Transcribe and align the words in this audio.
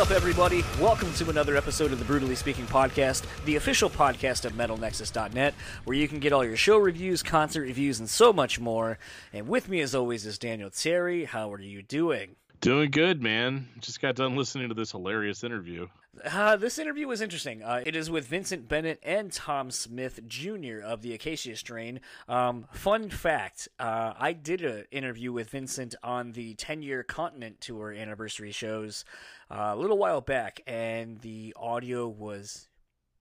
Up, 0.00 0.12
everybody? 0.12 0.64
Welcome 0.80 1.12
to 1.12 1.28
another 1.28 1.58
episode 1.58 1.92
of 1.92 1.98
the 1.98 2.06
Brutally 2.06 2.34
Speaking 2.34 2.64
Podcast, 2.64 3.22
the 3.44 3.56
official 3.56 3.90
podcast 3.90 4.46
of 4.46 4.54
MetalNexus.net, 4.54 5.52
where 5.84 5.94
you 5.94 6.08
can 6.08 6.20
get 6.20 6.32
all 6.32 6.42
your 6.42 6.56
show 6.56 6.78
reviews, 6.78 7.22
concert 7.22 7.64
reviews, 7.64 8.00
and 8.00 8.08
so 8.08 8.32
much 8.32 8.58
more. 8.58 8.98
And 9.30 9.46
with 9.46 9.68
me, 9.68 9.82
as 9.82 9.94
always, 9.94 10.24
is 10.24 10.38
Daniel 10.38 10.70
Terry. 10.70 11.26
How 11.26 11.52
are 11.52 11.60
you 11.60 11.82
doing? 11.82 12.36
Doing 12.62 12.90
good, 12.90 13.22
man. 13.22 13.68
Just 13.80 14.00
got 14.00 14.14
done 14.14 14.36
listening 14.36 14.70
to 14.70 14.74
this 14.74 14.92
hilarious 14.92 15.44
interview. 15.44 15.86
Uh, 16.24 16.56
this 16.56 16.78
interview 16.78 17.06
was 17.06 17.20
interesting. 17.20 17.62
Uh, 17.62 17.82
it 17.86 17.94
is 17.94 18.10
with 18.10 18.26
Vincent 18.26 18.68
Bennett 18.68 18.98
and 19.02 19.32
Tom 19.32 19.70
Smith 19.70 20.20
Jr. 20.26 20.80
of 20.82 21.02
the 21.02 21.14
Acacia 21.14 21.56
Strain. 21.56 22.00
Um, 22.28 22.66
fun 22.72 23.10
fact 23.10 23.68
uh, 23.78 24.14
I 24.18 24.32
did 24.32 24.62
an 24.62 24.84
interview 24.90 25.32
with 25.32 25.50
Vincent 25.50 25.94
on 26.02 26.32
the 26.32 26.54
10 26.54 26.82
year 26.82 27.02
Continent 27.02 27.60
Tour 27.60 27.92
anniversary 27.92 28.50
shows 28.50 29.04
uh, 29.50 29.70
a 29.72 29.76
little 29.76 29.98
while 29.98 30.20
back, 30.20 30.60
and 30.66 31.20
the 31.20 31.54
audio 31.56 32.08
was 32.08 32.68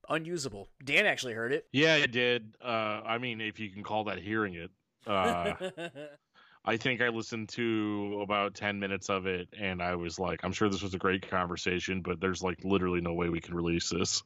unusable. 0.10 0.68
Dan 0.84 1.06
actually 1.06 1.34
heard 1.34 1.54
it. 1.54 1.68
Yeah, 1.72 1.96
I 1.96 2.08
did. 2.08 2.56
Uh, 2.64 3.02
I 3.06 3.18
mean, 3.18 3.40
if 3.40 3.60
you 3.60 3.70
can 3.70 3.84
call 3.84 4.06
that 4.06 4.20
hearing 4.20 4.56
it. 4.56 4.72
I 6.66 6.77
think 6.77 7.02
I 7.02 7.09
listened 7.09 7.49
to 7.49 8.20
about 8.22 8.54
10 8.54 8.80
minutes 8.80 9.09
of 9.09 9.25
it 9.25 9.47
and 9.58 9.81
I 9.81 9.95
was 9.95 10.20
like, 10.20 10.42
I'm 10.44 10.52
sure 10.52 10.70
this 10.70 10.81
was 10.81 10.94
a 10.94 11.00
great 11.00 11.30
conversation, 11.30 12.02
but 12.02 12.20
there's 12.20 12.44
like 12.44 12.64
literally 12.64 13.02
no 13.02 13.14
way 13.14 13.30
we 13.30 13.39
can 13.39 13.56
release 13.56 13.89
this. 13.89 14.23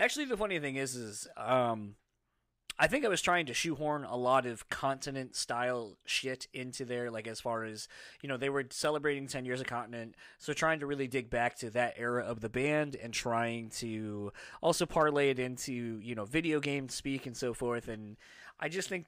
Actually, 0.00 0.24
the 0.24 0.36
funny 0.36 0.58
thing 0.58 0.76
is, 0.76 0.96
is 0.96 1.28
um, 1.36 1.94
I 2.76 2.88
think 2.88 3.04
I 3.04 3.08
was 3.08 3.22
trying 3.22 3.46
to 3.46 3.54
shoehorn 3.54 4.04
a 4.04 4.16
lot 4.16 4.46
of 4.46 4.68
continent 4.68 5.36
style 5.36 5.96
shit 6.04 6.48
into 6.52 6.84
there, 6.84 7.10
like 7.10 7.28
as 7.28 7.38
far 7.38 7.64
as, 7.64 7.86
you 8.20 8.28
know, 8.28 8.36
they 8.36 8.48
were 8.48 8.64
celebrating 8.70 9.28
10 9.28 9.44
years 9.44 9.60
of 9.60 9.68
continent. 9.68 10.16
So 10.38 10.52
trying 10.52 10.80
to 10.80 10.86
really 10.86 11.06
dig 11.06 11.30
back 11.30 11.56
to 11.58 11.70
that 11.70 11.94
era 11.96 12.24
of 12.24 12.40
the 12.40 12.48
band 12.48 12.96
and 12.96 13.14
trying 13.14 13.70
to 13.76 14.32
also 14.60 14.86
parlay 14.86 15.30
it 15.30 15.38
into, 15.38 15.72
you 15.72 16.16
know, 16.16 16.24
video 16.24 16.58
game 16.58 16.88
speak 16.88 17.26
and 17.26 17.36
so 17.36 17.54
forth. 17.54 17.86
And 17.86 18.16
I 18.58 18.68
just 18.68 18.88
think 18.88 19.06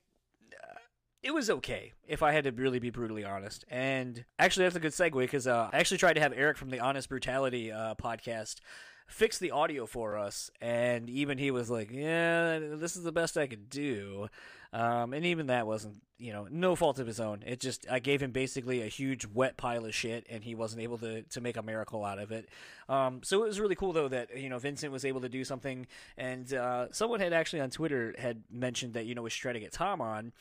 it 1.27 1.35
was 1.35 1.51
okay 1.51 1.93
if 2.07 2.23
I 2.23 2.31
had 2.31 2.45
to 2.45 2.53
really 2.53 2.79
be 2.79 2.91
brutally 2.91 3.25
honest. 3.25 3.65
And 3.69 4.25
actually, 4.39 4.67
that's 4.67 4.77
a 4.77 4.81
good 4.81 4.93
segue 4.93 5.19
because 5.19 5.49
uh, 5.49 5.71
I 5.73 5.79
actually 5.79 5.99
tried 5.99 6.13
to 6.13 6.21
have 6.21 6.33
Eric 6.33 6.57
from 6.57 6.71
the 6.71 6.79
Honest 6.79 7.09
Brutality 7.09 7.73
uh, 7.73 7.97
podcast 7.97 8.61
fix 9.09 9.39
the 9.39 9.53
audio 9.53 9.87
for 9.87 10.17
us, 10.17 10.51
and 10.61 11.09
even 11.11 11.39
he 11.39 11.51
was 11.51 11.69
like, 11.69 11.91
"Yeah, 11.91 12.61
this 12.61 12.97
is 12.97 13.03
the 13.03 13.13
best 13.13 13.37
I 13.37 13.49
could 13.49 13.69
do." 13.69 14.29
Um, 14.73 15.15
and 15.15 15.25
even 15.25 15.47
that 15.47 15.67
wasn't, 15.67 16.03
you 16.19 16.33
know, 16.33 16.49
no 16.51 16.75
fault 16.77 16.99
of 16.99 17.07
his 17.07 17.19
own. 17.19 17.43
It 17.47 17.61
just 17.61 17.87
I 17.91 17.99
gave 17.99 18.23
him 18.23 18.31
basically 18.31 18.83
a 18.83 18.87
huge 18.87 19.27
wet 19.27 19.57
pile 19.57 19.85
of 19.85 19.95
shit, 19.95 20.27
and 20.31 20.45
he 20.45 20.55
wasn't 20.55 20.83
able 20.83 20.99
to 20.99 21.23
to 21.23 21.41
make 21.41 21.57
a 21.57 21.63
miracle 21.63 22.05
out 22.05 22.21
of 22.21 22.31
it. 22.31 22.49
Um, 22.89 23.21
so 23.25 23.43
it 23.43 23.49
was 23.49 23.59
really 23.59 23.75
cool 23.75 23.93
though 23.93 24.09
that 24.09 24.37
you 24.37 24.49
know 24.49 24.59
Vincent 24.59 24.93
was 24.93 25.05
able 25.05 25.23
to 25.23 25.29
do 25.29 25.43
something, 25.43 25.89
and 26.17 26.53
uh, 26.55 26.93
someone 26.93 27.19
had 27.19 27.33
actually 27.33 27.63
on 27.63 27.71
Twitter 27.71 28.15
had 28.17 28.45
mentioned 28.49 28.95
that 28.95 29.07
you 29.07 29.17
know 29.17 29.23
was 29.23 29.35
trying 29.35 29.55
to 29.55 29.61
get 29.61 29.73
Tom 29.73 30.01
on 30.01 30.33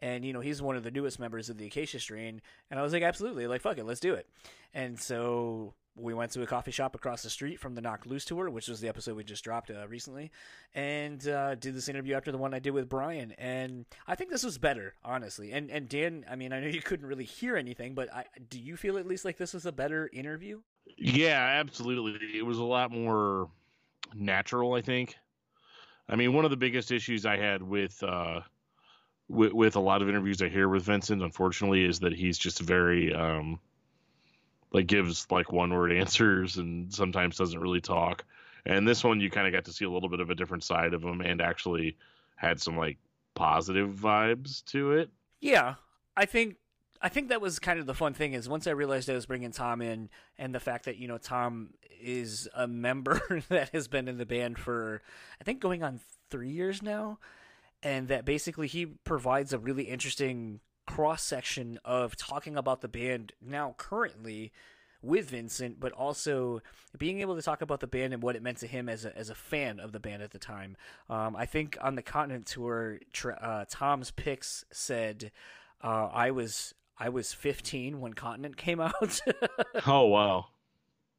and 0.00 0.24
you 0.24 0.32
know 0.32 0.40
he's 0.40 0.62
one 0.62 0.76
of 0.76 0.82
the 0.82 0.90
newest 0.90 1.18
members 1.18 1.48
of 1.48 1.58
the 1.58 1.66
Acacia 1.66 2.00
Strain, 2.00 2.40
and 2.70 2.78
I 2.78 2.82
was 2.82 2.92
like, 2.92 3.02
absolutely, 3.02 3.46
like 3.46 3.62
fuck 3.62 3.78
it, 3.78 3.84
let's 3.84 4.00
do 4.00 4.14
it. 4.14 4.28
And 4.74 4.98
so 4.98 5.74
we 6.00 6.14
went 6.14 6.30
to 6.32 6.42
a 6.42 6.46
coffee 6.46 6.70
shop 6.70 6.94
across 6.94 7.22
the 7.22 7.30
street 7.30 7.58
from 7.58 7.74
the 7.74 7.80
Knocked 7.80 8.06
Loose 8.06 8.24
tour, 8.24 8.48
which 8.50 8.68
was 8.68 8.80
the 8.80 8.88
episode 8.88 9.16
we 9.16 9.24
just 9.24 9.42
dropped 9.44 9.70
uh, 9.70 9.86
recently, 9.88 10.30
and 10.74 11.26
uh, 11.26 11.54
did 11.56 11.74
this 11.74 11.88
interview 11.88 12.14
after 12.14 12.30
the 12.30 12.38
one 12.38 12.54
I 12.54 12.58
did 12.58 12.70
with 12.70 12.88
Brian. 12.88 13.32
And 13.32 13.84
I 14.06 14.14
think 14.14 14.30
this 14.30 14.44
was 14.44 14.58
better, 14.58 14.94
honestly. 15.04 15.52
And 15.52 15.70
and 15.70 15.88
Dan, 15.88 16.24
I 16.30 16.36
mean, 16.36 16.52
I 16.52 16.60
know 16.60 16.68
you 16.68 16.82
couldn't 16.82 17.06
really 17.06 17.24
hear 17.24 17.56
anything, 17.56 17.94
but 17.94 18.12
I, 18.12 18.24
do 18.48 18.58
you 18.58 18.76
feel 18.76 18.98
at 18.98 19.06
least 19.06 19.24
like 19.24 19.38
this 19.38 19.54
was 19.54 19.66
a 19.66 19.72
better 19.72 20.08
interview? 20.12 20.60
Yeah, 20.96 21.60
absolutely. 21.60 22.38
It 22.38 22.46
was 22.46 22.58
a 22.58 22.64
lot 22.64 22.90
more 22.90 23.50
natural, 24.14 24.74
I 24.74 24.80
think. 24.80 25.16
I 26.08 26.16
mean, 26.16 26.32
one 26.32 26.44
of 26.44 26.50
the 26.50 26.56
biggest 26.56 26.90
issues 26.90 27.26
I 27.26 27.36
had 27.36 27.62
with 27.62 28.02
uh, 28.02 28.40
with, 29.28 29.52
with 29.52 29.76
a 29.76 29.80
lot 29.80 30.02
of 30.02 30.08
interviews 30.08 30.42
I 30.42 30.48
hear 30.48 30.68
with 30.68 30.84
Vincent, 30.84 31.22
unfortunately, 31.22 31.84
is 31.84 32.00
that 32.00 32.12
he's 32.12 32.38
just 32.38 32.60
very 32.60 33.14
um, 33.14 33.60
like 34.72 34.86
gives 34.86 35.26
like 35.30 35.52
one 35.52 35.72
word 35.72 35.92
answers 35.96 36.56
and 36.56 36.92
sometimes 36.92 37.36
doesn't 37.36 37.60
really 37.60 37.80
talk. 37.80 38.24
And 38.66 38.86
this 38.86 39.04
one, 39.04 39.20
you 39.20 39.30
kind 39.30 39.46
of 39.46 39.52
got 39.52 39.64
to 39.66 39.72
see 39.72 39.84
a 39.84 39.90
little 39.90 40.08
bit 40.08 40.20
of 40.20 40.30
a 40.30 40.34
different 40.34 40.64
side 40.64 40.94
of 40.94 41.02
him 41.02 41.20
and 41.20 41.40
actually 41.40 41.96
had 42.36 42.60
some 42.60 42.76
like 42.76 42.98
positive 43.34 43.90
vibes 43.90 44.64
to 44.66 44.92
it. 44.92 45.10
Yeah, 45.40 45.74
I 46.16 46.26
think 46.26 46.56
I 47.00 47.08
think 47.08 47.28
that 47.28 47.40
was 47.40 47.58
kind 47.58 47.78
of 47.78 47.86
the 47.86 47.94
fun 47.94 48.14
thing 48.14 48.32
is 48.32 48.48
once 48.48 48.66
I 48.66 48.72
realized 48.72 49.08
I 49.08 49.14
was 49.14 49.26
bringing 49.26 49.52
Tom 49.52 49.80
in, 49.80 50.10
and 50.36 50.54
the 50.54 50.60
fact 50.60 50.84
that 50.86 50.96
you 50.96 51.08
know 51.08 51.18
Tom 51.18 51.70
is 52.00 52.48
a 52.54 52.66
member 52.66 53.42
that 53.48 53.70
has 53.70 53.88
been 53.88 54.08
in 54.08 54.18
the 54.18 54.26
band 54.26 54.58
for 54.58 55.02
I 55.40 55.44
think 55.44 55.60
going 55.60 55.82
on 55.82 56.00
three 56.30 56.50
years 56.50 56.82
now 56.82 57.18
and 57.82 58.08
that 58.08 58.24
basically 58.24 58.66
he 58.66 58.86
provides 58.86 59.52
a 59.52 59.58
really 59.58 59.84
interesting 59.84 60.60
cross 60.86 61.22
section 61.22 61.78
of 61.84 62.16
talking 62.16 62.56
about 62.56 62.80
the 62.80 62.88
band 62.88 63.32
now 63.40 63.74
currently 63.76 64.52
with 65.00 65.30
Vincent, 65.30 65.78
but 65.78 65.92
also 65.92 66.60
being 66.96 67.20
able 67.20 67.36
to 67.36 67.42
talk 67.42 67.62
about 67.62 67.80
the 67.80 67.86
band 67.86 68.12
and 68.12 68.22
what 68.22 68.34
it 68.34 68.42
meant 68.42 68.58
to 68.58 68.66
him 68.66 68.88
as 68.88 69.04
a, 69.04 69.16
as 69.16 69.30
a 69.30 69.34
fan 69.34 69.78
of 69.78 69.92
the 69.92 70.00
band 70.00 70.22
at 70.22 70.32
the 70.32 70.38
time. 70.38 70.76
Um, 71.08 71.36
I 71.36 71.46
think 71.46 71.78
on 71.80 71.94
the 71.94 72.02
Continent 72.02 72.46
tour, 72.46 72.98
uh, 73.40 73.64
Tom's 73.70 74.10
picks 74.10 74.64
said 74.72 75.30
uh, 75.82 76.08
I 76.12 76.30
was 76.30 76.74
I 76.98 77.10
was 77.10 77.32
15 77.32 78.00
when 78.00 78.14
Continent 78.14 78.56
came 78.56 78.80
out. 78.80 79.20
oh 79.86 80.06
wow. 80.06 80.46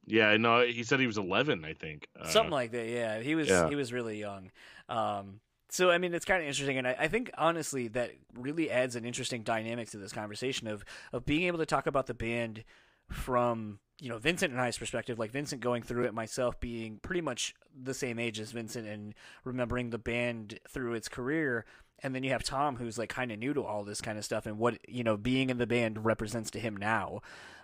Yeah, 0.06 0.36
no, 0.38 0.66
he 0.66 0.82
said 0.82 1.00
he 1.00 1.06
was 1.06 1.20
11, 1.20 1.64
I 1.64 1.74
think. 1.74 2.08
Uh, 2.20 2.28
Something 2.28 2.52
like 2.52 2.72
that. 2.72 2.88
Yeah, 2.88 3.20
he 3.20 3.36
was 3.36 3.48
yeah. 3.48 3.70
he 3.70 3.76
was 3.76 3.94
really 3.94 4.20
young. 4.20 4.50
Um, 4.90 5.40
so 5.70 5.92
I 5.92 5.98
mean, 5.98 6.14
it's 6.14 6.26
kind 6.26 6.42
of 6.42 6.48
interesting, 6.48 6.78
and 6.78 6.88
I, 6.88 6.96
I, 7.00 7.08
think 7.08 7.32
honestly 7.38 7.88
that 7.90 8.12
really 8.34 8.72
adds 8.72 8.96
an 8.96 9.06
interesting 9.06 9.44
dynamic 9.44 9.90
to 9.92 9.98
this 9.98 10.12
conversation 10.12 10.68
of 10.68 10.84
of 11.14 11.26
being 11.26 11.44
able 11.44 11.60
to 11.60 11.66
talk 11.66 11.88
about 11.88 12.08
the 12.08 12.14
band 12.14 12.64
from 13.10 13.80
you 14.00 14.10
know 14.10 14.18
Vincent 14.18 14.52
and 14.52 14.62
I's 14.62 14.78
perspective, 14.78 15.20
like 15.20 15.32
Vincent 15.32 15.62
going 15.62 15.84
through 15.84 16.06
it, 16.06 16.14
myself 16.14 16.60
being 16.60 16.98
pretty 17.02 17.22
much 17.22 17.54
the 17.76 17.94
same 17.94 18.20
age 18.20 18.40
as 18.40 18.52
Vincent 18.52 18.88
and 18.88 19.14
remembering 19.44 19.90
the 19.90 19.98
band 19.98 20.60
through 20.68 20.94
its 20.94 21.08
career, 21.08 21.66
and 22.04 22.14
then 22.14 22.24
you 22.24 22.32
have 22.32 22.44
Tom 22.44 22.76
who's 22.76 22.98
like 22.98 23.10
kind 23.10 23.32
of 23.32 23.40
new 23.40 23.54
to 23.54 23.64
all 23.64 23.84
this 23.84 24.02
kind 24.02 24.18
of 24.18 24.26
stuff 24.26 24.46
and 24.46 24.58
what 24.58 24.78
you 24.88 25.04
know 25.04 25.18
being 25.18 25.50
in 25.50 25.58
the 25.58 25.68
band 25.68 26.06
represents 26.06 26.52
to 26.52 26.60
him 26.60 26.76
now 26.76 27.22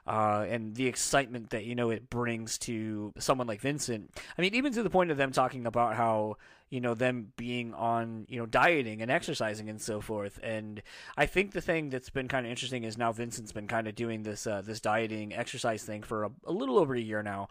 uh, 0.07 0.45
and 0.47 0.75
the 0.75 0.87
excitement 0.87 1.49
that 1.49 1.65
you 1.65 1.75
know 1.75 1.89
it 1.89 2.09
brings 2.09 2.57
to 2.59 3.11
someone 3.17 3.47
like 3.47 3.61
Vincent. 3.61 4.11
I 4.37 4.41
mean, 4.41 4.53
even 4.53 4.71
to 4.73 4.83
the 4.83 4.89
point 4.89 5.11
of 5.11 5.17
them 5.17 5.31
talking 5.31 5.65
about 5.65 5.95
how 5.95 6.37
you 6.69 6.79
know 6.79 6.93
them 6.93 7.31
being 7.37 7.73
on 7.73 8.25
you 8.29 8.39
know 8.39 8.45
dieting 8.45 9.01
and 9.01 9.09
exercising 9.09 9.69
and 9.69 9.81
so 9.81 10.01
forth. 10.01 10.39
And 10.43 10.81
I 11.17 11.25
think 11.25 11.53
the 11.53 11.61
thing 11.61 11.89
that's 11.89 12.09
been 12.09 12.27
kind 12.27 12.45
of 12.45 12.51
interesting 12.51 12.83
is 12.83 12.97
now 12.97 13.11
Vincent's 13.11 13.51
been 13.51 13.67
kind 13.67 13.87
of 13.87 13.95
doing 13.95 14.23
this 14.23 14.45
uh, 14.45 14.61
this 14.61 14.79
dieting 14.79 15.33
exercise 15.33 15.83
thing 15.83 16.03
for 16.03 16.25
a, 16.25 16.31
a 16.45 16.51
little 16.51 16.77
over 16.77 16.95
a 16.95 17.01
year 17.01 17.23
now, 17.23 17.49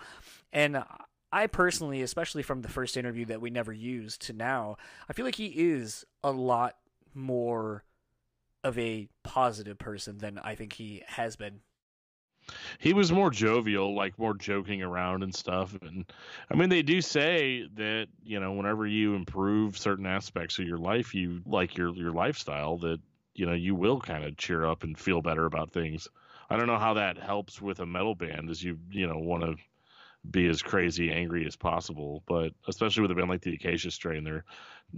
and. 0.52 0.82
I 1.34 1.48
personally, 1.48 2.00
especially 2.00 2.44
from 2.44 2.62
the 2.62 2.68
first 2.68 2.96
interview 2.96 3.24
that 3.24 3.40
we 3.40 3.50
never 3.50 3.72
used 3.72 4.22
to 4.26 4.32
now, 4.32 4.76
I 5.08 5.14
feel 5.14 5.24
like 5.24 5.34
he 5.34 5.46
is 5.46 6.04
a 6.22 6.30
lot 6.30 6.76
more 7.12 7.82
of 8.62 8.78
a 8.78 9.08
positive 9.24 9.76
person 9.76 10.18
than 10.18 10.38
I 10.38 10.54
think 10.54 10.74
he 10.74 11.02
has 11.08 11.34
been 11.34 11.60
he 12.78 12.92
was 12.92 13.10
more 13.10 13.30
jovial, 13.30 13.96
like 13.96 14.16
more 14.16 14.34
joking 14.34 14.80
around 14.82 15.24
and 15.24 15.34
stuff. 15.34 15.76
And 15.82 16.04
I 16.50 16.54
mean, 16.54 16.68
they 16.68 16.82
do 16.82 17.00
say 17.00 17.66
that 17.74 18.06
you 18.22 18.38
know, 18.38 18.52
whenever 18.52 18.86
you 18.86 19.14
improve 19.14 19.76
certain 19.76 20.06
aspects 20.06 20.60
of 20.60 20.68
your 20.68 20.78
life, 20.78 21.16
you 21.16 21.42
like 21.46 21.76
your 21.76 21.92
your 21.96 22.12
lifestyle, 22.12 22.78
that 22.78 23.00
you 23.34 23.44
know, 23.44 23.54
you 23.54 23.74
will 23.74 23.98
kind 23.98 24.24
of 24.24 24.36
cheer 24.36 24.64
up 24.64 24.84
and 24.84 24.96
feel 24.96 25.20
better 25.20 25.46
about 25.46 25.72
things. 25.72 26.06
I 26.48 26.56
don't 26.56 26.68
know 26.68 26.78
how 26.78 26.94
that 26.94 27.18
helps 27.18 27.60
with 27.60 27.80
a 27.80 27.86
metal 27.86 28.14
band, 28.14 28.50
as 28.50 28.62
you 28.62 28.78
you 28.90 29.08
know 29.08 29.18
want 29.18 29.42
to 29.42 29.56
be 30.30 30.48
as 30.48 30.62
crazy 30.62 31.10
angry 31.10 31.46
as 31.46 31.56
possible, 31.56 32.22
but 32.26 32.52
especially 32.66 33.02
with 33.02 33.10
a 33.10 33.14
band 33.14 33.28
like 33.28 33.42
the 33.42 33.54
Acacia 33.54 33.90
Strain, 33.90 34.24
they're 34.24 34.44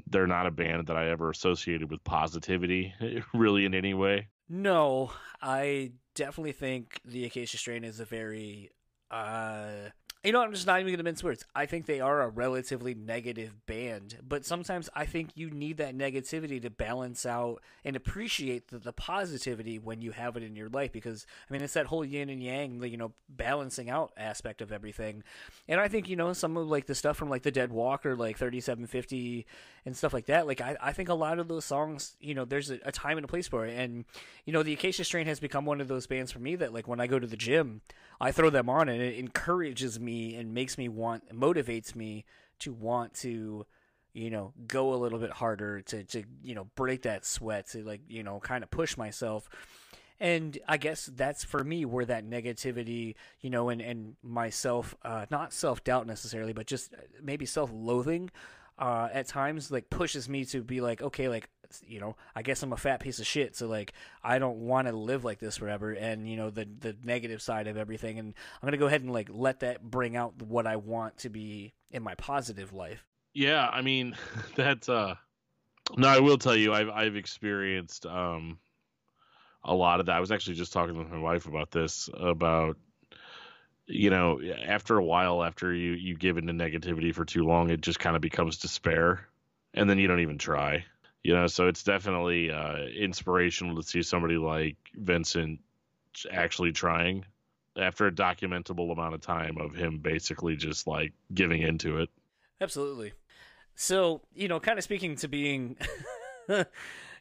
they're 0.08 0.26
not 0.26 0.46
a 0.46 0.50
band 0.50 0.86
that 0.86 0.96
I 0.96 1.10
ever 1.10 1.30
associated 1.30 1.90
with 1.90 2.04
positivity, 2.04 2.94
really 3.34 3.64
in 3.64 3.74
any 3.74 3.94
way. 3.94 4.28
No, 4.48 5.12
I 5.40 5.92
definitely 6.14 6.52
think 6.52 7.00
the 7.04 7.24
Acacia 7.24 7.58
Strain 7.58 7.84
is 7.84 8.00
a 8.00 8.04
very 8.04 8.70
uh 9.10 9.90
you 10.26 10.32
know, 10.32 10.42
I'm 10.42 10.52
just 10.52 10.66
not 10.66 10.80
even 10.80 10.90
going 10.90 10.98
to 10.98 11.04
mince 11.04 11.22
words. 11.22 11.44
I 11.54 11.66
think 11.66 11.86
they 11.86 12.00
are 12.00 12.20
a 12.20 12.28
relatively 12.28 12.94
negative 12.94 13.64
band, 13.64 14.18
but 14.26 14.44
sometimes 14.44 14.90
I 14.92 15.06
think 15.06 15.30
you 15.36 15.50
need 15.50 15.76
that 15.76 15.96
negativity 15.96 16.60
to 16.62 16.68
balance 16.68 17.24
out 17.24 17.62
and 17.84 17.94
appreciate 17.94 18.66
the, 18.66 18.78
the 18.78 18.92
positivity 18.92 19.78
when 19.78 20.02
you 20.02 20.10
have 20.10 20.36
it 20.36 20.42
in 20.42 20.56
your 20.56 20.68
life. 20.68 20.90
Because 20.90 21.28
I 21.48 21.52
mean, 21.52 21.62
it's 21.62 21.74
that 21.74 21.86
whole 21.86 22.04
yin 22.04 22.28
and 22.28 22.42
yang, 22.42 22.80
the 22.80 22.88
you 22.88 22.96
know, 22.96 23.12
balancing 23.28 23.88
out 23.88 24.14
aspect 24.16 24.60
of 24.60 24.72
everything. 24.72 25.22
And 25.68 25.80
I 25.80 25.86
think 25.86 26.08
you 26.08 26.16
know 26.16 26.32
some 26.32 26.56
of 26.56 26.66
like 26.66 26.86
the 26.86 26.96
stuff 26.96 27.16
from 27.16 27.30
like 27.30 27.44
the 27.44 27.52
Dead 27.52 27.70
Walker, 27.70 28.16
like 28.16 28.36
3750 28.36 29.46
and 29.84 29.96
stuff 29.96 30.12
like 30.12 30.26
that. 30.26 30.48
Like 30.48 30.60
I, 30.60 30.76
I 30.82 30.92
think 30.92 31.08
a 31.08 31.14
lot 31.14 31.38
of 31.38 31.46
those 31.46 31.64
songs, 31.64 32.16
you 32.20 32.34
know, 32.34 32.44
there's 32.44 32.72
a, 32.72 32.80
a 32.84 32.90
time 32.90 33.16
and 33.16 33.24
a 33.24 33.28
place 33.28 33.46
for 33.46 33.64
it. 33.64 33.78
And 33.78 34.04
you 34.44 34.52
know, 34.52 34.64
the 34.64 34.72
Acacia 34.72 35.04
Strain 35.04 35.28
has 35.28 35.38
become 35.38 35.66
one 35.66 35.80
of 35.80 35.86
those 35.86 36.08
bands 36.08 36.32
for 36.32 36.40
me 36.40 36.56
that 36.56 36.74
like 36.74 36.88
when 36.88 36.98
I 36.98 37.06
go 37.06 37.20
to 37.20 37.28
the 37.28 37.36
gym, 37.36 37.80
I 38.20 38.32
throw 38.32 38.50
them 38.50 38.68
on 38.68 38.88
and 38.88 39.00
it 39.00 39.18
encourages 39.18 40.00
me 40.00 40.15
and 40.36 40.54
makes 40.54 40.78
me 40.78 40.88
want 40.88 41.28
motivates 41.34 41.94
me 41.94 42.24
to 42.60 42.72
want 42.72 43.14
to 43.14 43.66
you 44.12 44.30
know 44.30 44.52
go 44.66 44.94
a 44.94 44.96
little 44.96 45.18
bit 45.18 45.30
harder 45.30 45.82
to 45.82 46.02
to 46.04 46.24
you 46.42 46.54
know 46.54 46.64
break 46.74 47.02
that 47.02 47.24
sweat 47.24 47.68
to 47.68 47.82
like 47.84 48.00
you 48.08 48.22
know 48.22 48.40
kind 48.40 48.64
of 48.64 48.70
push 48.70 48.96
myself. 48.96 49.48
And 50.18 50.58
i 50.66 50.78
guess 50.78 51.10
that's 51.14 51.44
for 51.44 51.62
me 51.62 51.84
where 51.84 52.06
that 52.06 52.24
negativity 52.24 53.16
you 53.42 53.50
know 53.50 53.68
and 53.68 53.82
and 53.82 54.16
myself 54.22 54.94
uh 55.02 55.26
not 55.30 55.52
self-doubt 55.52 56.06
necessarily 56.06 56.54
but 56.54 56.66
just 56.66 56.94
maybe 57.22 57.44
self-loathing 57.44 58.30
uh 58.78 59.08
at 59.12 59.26
times 59.26 59.70
like 59.70 59.90
pushes 59.90 60.26
me 60.26 60.46
to 60.46 60.62
be 60.62 60.80
like 60.80 61.02
okay 61.02 61.28
like 61.28 61.50
you 61.86 62.00
know 62.00 62.16
i 62.34 62.42
guess 62.42 62.62
i'm 62.62 62.72
a 62.72 62.76
fat 62.76 63.00
piece 63.00 63.18
of 63.18 63.26
shit 63.26 63.56
so 63.56 63.66
like 63.66 63.92
i 64.22 64.38
don't 64.38 64.58
want 64.58 64.86
to 64.88 64.96
live 64.96 65.24
like 65.24 65.38
this 65.38 65.56
forever 65.56 65.92
and 65.92 66.28
you 66.28 66.36
know 66.36 66.50
the 66.50 66.66
the 66.80 66.96
negative 67.04 67.40
side 67.42 67.66
of 67.66 67.76
everything 67.76 68.18
and 68.18 68.34
i'm 68.60 68.66
gonna 68.66 68.76
go 68.76 68.86
ahead 68.86 69.02
and 69.02 69.12
like 69.12 69.28
let 69.30 69.60
that 69.60 69.82
bring 69.82 70.16
out 70.16 70.40
what 70.42 70.66
i 70.66 70.76
want 70.76 71.16
to 71.18 71.28
be 71.28 71.72
in 71.90 72.02
my 72.02 72.14
positive 72.16 72.72
life 72.72 73.06
Yeah, 73.34 73.68
I 73.68 73.82
mean 73.82 74.16
that's 74.56 74.88
uh 74.88 75.14
no, 75.96 76.08
I 76.08 76.18
will 76.18 76.38
tell 76.38 76.56
you 76.56 76.72
I've 76.72 76.88
I've 76.88 77.16
experienced 77.16 78.06
um 78.06 78.58
a 79.62 79.74
lot 79.74 80.00
of 80.00 80.06
that. 80.06 80.16
I 80.16 80.20
was 80.20 80.32
actually 80.32 80.56
just 80.56 80.72
talking 80.72 80.96
with 80.96 81.10
my 81.10 81.18
wife 81.18 81.46
about 81.46 81.70
this 81.70 82.08
about 82.14 82.76
you 83.86 84.10
know, 84.10 84.40
after 84.66 84.96
a 84.96 85.04
while 85.04 85.44
after 85.44 85.72
you 85.72 85.92
you 85.92 86.16
give 86.16 86.38
into 86.38 86.52
negativity 86.52 87.14
for 87.14 87.24
too 87.24 87.44
long, 87.44 87.70
it 87.70 87.80
just 87.80 88.00
kind 88.00 88.16
of 88.16 88.22
becomes 88.22 88.58
despair 88.58 89.28
and 89.74 89.88
then 89.88 89.98
you 89.98 90.08
don't 90.08 90.20
even 90.20 90.38
try. 90.38 90.84
You 91.26 91.34
know, 91.34 91.48
so 91.48 91.66
it's 91.66 91.82
definitely 91.82 92.52
uh 92.52 92.84
inspirational 92.84 93.74
to 93.74 93.82
see 93.82 94.00
somebody 94.00 94.36
like 94.36 94.76
Vincent 94.94 95.58
actually 96.30 96.70
trying 96.70 97.24
after 97.76 98.06
a 98.06 98.12
documentable 98.12 98.92
amount 98.92 99.12
of 99.12 99.22
time 99.22 99.58
of 99.58 99.74
him 99.74 99.98
basically 99.98 100.54
just 100.54 100.86
like 100.86 101.12
giving 101.34 101.62
into 101.62 101.98
it. 101.98 102.10
Absolutely. 102.60 103.12
So, 103.74 104.20
you 104.36 104.46
know, 104.46 104.60
kind 104.60 104.78
of 104.78 104.84
speaking 104.84 105.16
to 105.16 105.26
being 105.26 105.76
kind 106.46 106.60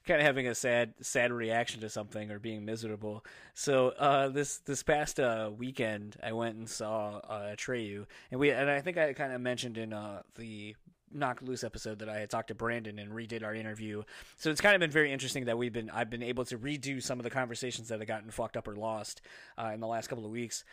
of 0.07 0.21
having 0.21 0.47
a 0.47 0.53
sad 0.53 0.93
sad 1.01 1.31
reaction 1.31 1.81
to 1.81 1.89
something 1.89 2.29
or 2.29 2.37
being 2.37 2.63
miserable. 2.63 3.25
So, 3.55 3.87
uh 3.97 4.27
this 4.27 4.59
this 4.59 4.83
past 4.83 5.19
uh 5.19 5.49
weekend 5.57 6.15
I 6.21 6.31
went 6.33 6.57
and 6.57 6.69
saw 6.69 7.21
uh 7.27 7.55
Atreyu 7.55 8.05
and 8.29 8.39
we 8.39 8.51
and 8.51 8.69
I 8.69 8.81
think 8.81 8.99
I 8.99 9.13
kind 9.13 9.33
of 9.33 9.41
mentioned 9.41 9.79
in 9.79 9.93
uh 9.93 10.21
the 10.35 10.75
Knocked 11.13 11.43
Loose 11.43 11.63
episode 11.63 11.99
that 11.99 12.09
I 12.09 12.19
had 12.19 12.29
talked 12.29 12.49
to 12.49 12.55
Brandon 12.55 12.99
and 12.99 13.11
redid 13.11 13.43
our 13.43 13.53
interview. 13.53 14.03
So 14.37 14.49
it's 14.49 14.61
kind 14.61 14.75
of 14.75 14.79
been 14.79 14.91
very 14.91 15.11
interesting 15.11 15.45
that 15.45 15.57
we've 15.57 15.73
been 15.73 15.89
I've 15.89 16.09
been 16.09 16.23
able 16.23 16.45
to 16.45 16.57
redo 16.57 17.01
some 17.01 17.19
of 17.19 17.23
the 17.23 17.29
conversations 17.29 17.89
that 17.89 17.99
had 17.99 18.07
gotten 18.07 18.31
fucked 18.31 18.57
up 18.57 18.67
or 18.67 18.75
lost 18.75 19.21
uh, 19.57 19.71
in 19.73 19.79
the 19.79 19.87
last 19.87 20.07
couple 20.07 20.25
of 20.25 20.31
weeks. 20.31 20.63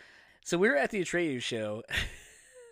So 0.45 0.59
we 0.59 0.69
were 0.69 0.77
at 0.77 0.91
the 0.91 1.01
Atreyu 1.01 1.41
show. 1.41 1.83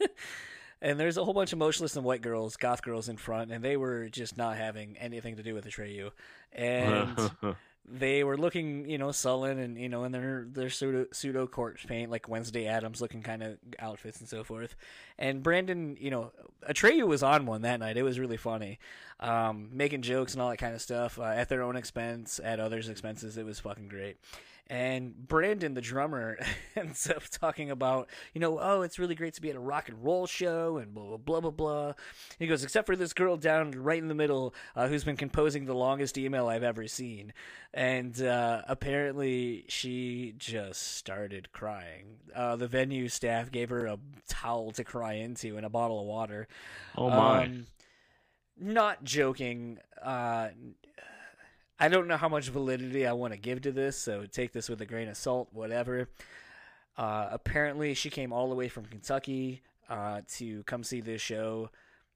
and 0.82 0.98
there's 0.98 1.16
a 1.16 1.24
whole 1.24 1.34
bunch 1.34 1.52
of 1.52 1.58
Motionless 1.58 1.96
In 1.96 2.02
White 2.02 2.22
girls, 2.22 2.56
goth 2.56 2.82
girls 2.82 3.08
in 3.08 3.16
front, 3.16 3.52
and 3.52 3.62
they 3.64 3.76
were 3.76 4.08
just 4.08 4.36
not 4.36 4.56
having 4.56 4.96
anything 4.98 5.36
to 5.36 5.42
do 5.42 5.54
with 5.54 5.66
Atreyu. 5.66 6.10
And 6.52 7.16
they 7.88 8.22
were 8.24 8.36
looking, 8.36 8.88
you 8.88 8.98
know, 8.98 9.10
sullen 9.12 9.58
and 9.58 9.78
you 9.78 9.88
know, 9.88 10.04
in 10.04 10.12
their 10.12 10.46
their 10.48 10.70
pseudo 10.70 11.06
pseudo 11.12 11.46
corpse 11.46 11.84
paint, 11.84 12.10
like 12.10 12.28
Wednesday 12.28 12.66
Addams 12.66 13.00
looking 13.00 13.22
kind 13.22 13.42
of 13.42 13.58
outfits 13.78 14.20
and 14.20 14.28
so 14.28 14.44
forth. 14.44 14.76
And 15.18 15.42
Brandon, 15.42 15.96
you 16.00 16.10
know, 16.10 16.32
Atreyu 16.68 17.06
was 17.06 17.22
on 17.22 17.46
one 17.46 17.62
that 17.62 17.80
night. 17.80 17.96
It 17.96 18.02
was 18.02 18.18
really 18.18 18.36
funny, 18.36 18.78
um, 19.20 19.68
making 19.72 20.02
jokes 20.02 20.32
and 20.32 20.42
all 20.42 20.50
that 20.50 20.56
kind 20.56 20.74
of 20.74 20.80
stuff 20.80 21.18
uh, 21.18 21.24
at 21.24 21.48
their 21.48 21.62
own 21.62 21.76
expense, 21.76 22.40
at 22.42 22.58
others' 22.58 22.88
expenses. 22.88 23.36
It 23.36 23.44
was 23.44 23.60
fucking 23.60 23.88
great. 23.88 24.16
And 24.70 25.26
Brandon, 25.26 25.74
the 25.74 25.80
drummer, 25.80 26.38
ends 26.76 27.10
up 27.10 27.24
talking 27.28 27.72
about, 27.72 28.08
you 28.32 28.40
know, 28.40 28.60
oh, 28.60 28.82
it's 28.82 29.00
really 29.00 29.16
great 29.16 29.34
to 29.34 29.42
be 29.42 29.50
at 29.50 29.56
a 29.56 29.60
rock 29.60 29.88
and 29.88 30.02
roll 30.02 30.28
show 30.28 30.76
and 30.76 30.94
blah, 30.94 31.04
blah, 31.04 31.16
blah, 31.16 31.40
blah, 31.40 31.50
blah. 31.50 31.92
He 32.38 32.46
goes, 32.46 32.62
except 32.62 32.86
for 32.86 32.94
this 32.94 33.12
girl 33.12 33.36
down 33.36 33.72
right 33.72 34.00
in 34.00 34.06
the 34.06 34.14
middle 34.14 34.54
uh, 34.76 34.86
who's 34.86 35.02
been 35.02 35.16
composing 35.16 35.64
the 35.64 35.74
longest 35.74 36.16
email 36.16 36.46
I've 36.46 36.62
ever 36.62 36.86
seen. 36.86 37.32
And 37.74 38.22
uh, 38.22 38.62
apparently 38.68 39.64
she 39.68 40.34
just 40.38 40.96
started 40.96 41.50
crying. 41.50 42.18
Uh, 42.32 42.54
the 42.54 42.68
venue 42.68 43.08
staff 43.08 43.50
gave 43.50 43.70
her 43.70 43.86
a 43.86 43.98
towel 44.28 44.70
to 44.72 44.84
cry 44.84 45.14
into 45.14 45.56
and 45.56 45.66
a 45.66 45.70
bottle 45.70 45.98
of 45.98 46.06
water. 46.06 46.46
Oh 46.96 47.10
my. 47.10 47.44
Um, 47.46 47.66
not 48.60 49.02
joking. 49.04 49.78
Uh, 50.02 50.48
I 51.78 51.88
don't 51.88 52.06
know 52.06 52.16
how 52.16 52.28
much 52.28 52.48
validity 52.50 53.06
I 53.06 53.12
want 53.12 53.32
to 53.32 53.38
give 53.38 53.62
to 53.62 53.72
this, 53.72 53.96
so 53.96 54.26
take 54.26 54.52
this 54.52 54.68
with 54.68 54.80
a 54.82 54.86
grain 54.86 55.08
of 55.08 55.16
salt, 55.16 55.48
whatever. 55.52 56.08
Uh, 56.96 57.28
apparently, 57.30 57.94
she 57.94 58.10
came 58.10 58.32
all 58.32 58.48
the 58.48 58.54
way 58.54 58.68
from 58.68 58.84
Kentucky 58.84 59.62
uh, 59.88 60.20
to 60.36 60.62
come 60.64 60.84
see 60.84 61.00
this 61.00 61.22
show, 61.22 61.70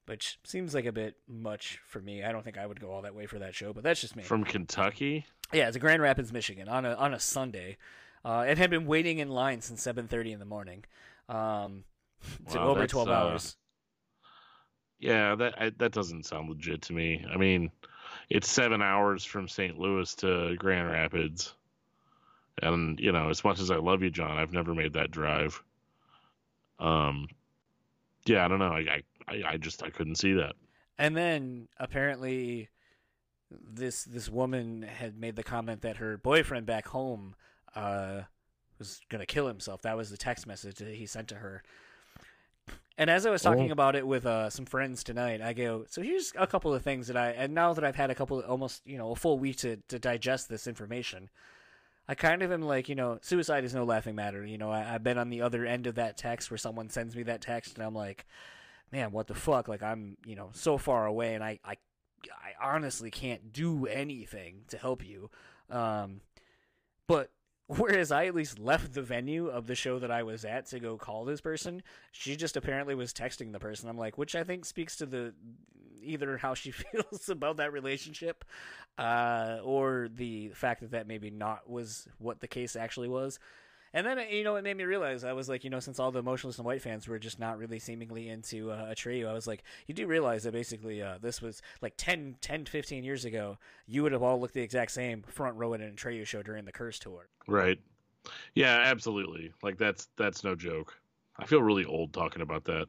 which 0.05 0.39
seems 0.43 0.75
like 0.75 0.85
a 0.85 0.91
bit 0.91 1.15
much 1.27 1.79
for 1.87 1.99
me. 1.99 2.23
I 2.23 2.31
don't 2.31 2.43
think 2.43 2.57
I 2.57 2.67
would 2.67 2.79
go 2.79 2.91
all 2.91 3.01
that 3.01 3.15
way 3.15 3.25
for 3.25 3.39
that 3.39 3.55
show, 3.55 3.73
but 3.73 3.83
that's 3.83 4.01
just 4.01 4.15
me. 4.15 4.21
From 4.21 4.43
Kentucky? 4.43 5.25
yeah, 5.51 5.67
it's 5.67 5.77
a 5.77 5.79
Grand 5.79 6.01
Rapids, 6.01 6.31
Michigan, 6.31 6.67
on 6.67 6.85
a 6.85 6.93
on 6.93 7.13
a 7.13 7.19
Sunday. 7.19 7.77
Uh, 8.23 8.45
it 8.47 8.57
had 8.57 8.69
been 8.69 8.85
waiting 8.85 9.19
in 9.19 9.29
line 9.29 9.61
since 9.61 9.81
seven 9.81 10.07
thirty 10.07 10.31
in 10.31 10.39
the 10.39 10.45
morning. 10.45 10.83
Um, 11.27 11.85
to 12.51 12.57
Wow, 12.57 12.67
over 12.67 12.87
twelve 12.87 13.09
uh, 13.09 13.13
hours. 13.13 13.55
Yeah, 14.99 15.35
that 15.35 15.61
I, 15.61 15.71
that 15.77 15.91
doesn't 15.91 16.25
sound 16.25 16.49
legit 16.49 16.81
to 16.83 16.93
me. 16.93 17.25
I 17.31 17.37
mean, 17.37 17.71
it's 18.29 18.49
seven 18.49 18.81
hours 18.81 19.23
from 19.25 19.47
St. 19.47 19.77
Louis 19.77 20.13
to 20.15 20.55
Grand 20.57 20.89
Rapids, 20.89 21.53
and 22.61 22.99
you 22.99 23.11
know, 23.11 23.29
as 23.29 23.43
much 23.43 23.59
as 23.59 23.71
I 23.71 23.75
love 23.77 24.01
you, 24.01 24.09
John, 24.09 24.37
I've 24.37 24.53
never 24.53 24.73
made 24.73 24.93
that 24.93 25.11
drive. 25.11 25.61
Um, 26.79 27.27
yeah, 28.25 28.45
I 28.45 28.47
don't 28.47 28.59
know. 28.59 28.73
I 28.73 29.03
I, 29.27 29.43
I 29.47 29.57
just 29.57 29.83
I 29.83 29.89
couldn't 29.89 30.15
see 30.15 30.33
that. 30.33 30.53
And 30.97 31.15
then 31.15 31.67
apparently, 31.77 32.69
this 33.51 34.03
this 34.03 34.29
woman 34.29 34.83
had 34.83 35.17
made 35.17 35.35
the 35.35 35.43
comment 35.43 35.81
that 35.81 35.97
her 35.97 36.17
boyfriend 36.17 36.65
back 36.65 36.87
home 36.87 37.35
uh, 37.75 38.21
was 38.79 39.01
gonna 39.09 39.25
kill 39.25 39.47
himself. 39.47 39.81
That 39.81 39.97
was 39.97 40.09
the 40.09 40.17
text 40.17 40.47
message 40.47 40.77
that 40.77 40.95
he 40.95 41.05
sent 41.05 41.27
to 41.29 41.35
her. 41.35 41.63
And 42.97 43.09
as 43.09 43.25
I 43.25 43.29
was 43.29 43.41
talking 43.41 43.69
Oh. 43.69 43.73
about 43.73 43.95
it 43.95 44.07
with 44.07 44.25
uh, 44.25 44.49
some 44.49 44.65
friends 44.65 45.03
tonight, 45.03 45.41
I 45.41 45.51
go, 45.53 45.85
so 45.89 46.01
here's 46.01 46.31
a 46.37 46.47
couple 46.47 46.73
of 46.73 46.81
things 46.81 47.07
that 47.07 47.17
I, 47.17 47.31
and 47.31 47.53
now 47.53 47.73
that 47.73 47.83
I've 47.83 47.95
had 47.97 48.09
a 48.09 48.15
couple, 48.15 48.39
almost 48.41 48.81
you 48.85 48.97
know, 48.97 49.11
a 49.11 49.15
full 49.15 49.37
week 49.37 49.57
to 49.57 49.77
to 49.89 49.99
digest 49.99 50.47
this 50.47 50.65
information, 50.65 51.29
I 52.07 52.15
kind 52.15 52.41
of 52.41 52.51
am 52.53 52.61
like, 52.61 52.87
you 52.87 52.95
know, 52.95 53.19
suicide 53.21 53.65
is 53.65 53.75
no 53.75 53.83
laughing 53.83 54.15
matter. 54.15 54.45
You 54.45 54.57
know, 54.57 54.71
I, 54.71 54.95
I've 54.95 55.03
been 55.03 55.17
on 55.17 55.29
the 55.29 55.41
other 55.41 55.65
end 55.65 55.87
of 55.87 55.95
that 55.95 56.17
text 56.17 56.49
where 56.49 56.57
someone 56.57 56.89
sends 56.89 57.15
me 57.17 57.23
that 57.23 57.41
text, 57.41 57.75
and 57.77 57.85
I'm 57.85 57.95
like, 57.95 58.25
man, 58.93 59.11
what 59.11 59.27
the 59.27 59.35
fuck? 59.35 59.67
Like 59.67 59.83
I'm, 59.83 60.15
you 60.25 60.35
know, 60.35 60.49
so 60.53 60.77
far 60.77 61.05
away, 61.05 61.35
and 61.35 61.43
I, 61.43 61.59
I, 61.65 61.75
I 62.31 62.65
honestly 62.73 63.11
can't 63.11 63.51
do 63.51 63.87
anything 63.87 64.61
to 64.69 64.77
help 64.77 65.05
you. 65.05 65.29
Um, 65.69 66.21
but 67.07 67.29
whereas 67.67 68.11
I 68.11 68.25
at 68.25 68.35
least 68.35 68.59
left 68.59 68.93
the 68.93 69.01
venue 69.01 69.47
of 69.47 69.67
the 69.67 69.75
show 69.75 69.99
that 69.99 70.11
I 70.11 70.23
was 70.23 70.45
at 70.45 70.67
to 70.67 70.79
go 70.79 70.97
call 70.97 71.25
this 71.25 71.41
person, 71.41 71.81
she 72.11 72.35
just 72.35 72.57
apparently 72.57 72.95
was 72.95 73.13
texting 73.13 73.51
the 73.51 73.59
person. 73.59 73.89
I'm 73.89 73.97
like, 73.97 74.17
which 74.17 74.35
I 74.35 74.43
think 74.43 74.65
speaks 74.65 74.95
to 74.97 75.05
the 75.05 75.33
either 76.01 76.37
how 76.37 76.53
she 76.53 76.71
feels 76.71 77.29
about 77.29 77.57
that 77.57 77.73
relationship, 77.73 78.45
uh, 78.97 79.59
or 79.63 80.07
the 80.13 80.49
fact 80.49 80.81
that 80.81 80.91
that 80.91 81.07
maybe 81.07 81.29
not 81.29 81.69
was 81.69 82.07
what 82.19 82.39
the 82.39 82.47
case 82.47 82.75
actually 82.75 83.09
was. 83.09 83.39
And 83.95 84.05
then, 84.05 84.19
you 84.29 84.43
know, 84.43 84.57
it 84.57 84.63
made 84.65 84.75
me 84.75 84.83
realize 84.83 85.23
I 85.23 85.31
was 85.31 85.47
like, 85.47 85.63
you 85.63 85.69
know, 85.69 85.79
since 85.79 85.99
all 85.99 86.11
the 86.11 86.21
Motionless 86.21 86.59
In 86.59 86.65
White 86.65 86.81
fans 86.81 87.07
were 87.07 87.17
just 87.17 87.39
not 87.39 87.57
really 87.57 87.79
seemingly 87.79 88.27
into 88.27 88.69
uh, 88.69 88.93
Atreyu, 88.93 89.25
I 89.25 89.31
was 89.31 89.47
like, 89.47 89.63
you 89.87 89.95
do 89.95 90.05
realize 90.05 90.43
that 90.43 90.51
basically 90.51 91.01
uh, 91.01 91.17
this 91.21 91.41
was 91.41 91.61
like 91.81 91.93
10, 91.95 92.35
10, 92.41 92.65
15 92.65 93.05
years 93.05 93.23
ago, 93.23 93.57
you 93.87 94.03
would 94.03 94.11
have 94.11 94.21
all 94.21 94.37
looked 94.37 94.53
the 94.53 94.61
exact 94.61 94.91
same 94.91 95.23
front 95.23 95.55
row 95.55 95.73
at 95.73 95.79
an 95.79 95.93
Atreyu 95.95 96.27
show 96.27 96.43
during 96.43 96.65
the 96.65 96.73
Curse 96.73 96.99
tour. 96.99 97.29
Right. 97.47 97.79
Yeah, 98.53 98.81
absolutely. 98.83 99.53
Like 99.63 99.77
that's 99.77 100.09
that's 100.17 100.43
no 100.43 100.55
joke. 100.55 100.93
I 101.37 101.45
feel 101.45 101.61
really 101.61 101.85
old 101.85 102.11
talking 102.11 102.41
about 102.41 102.65
that. 102.65 102.87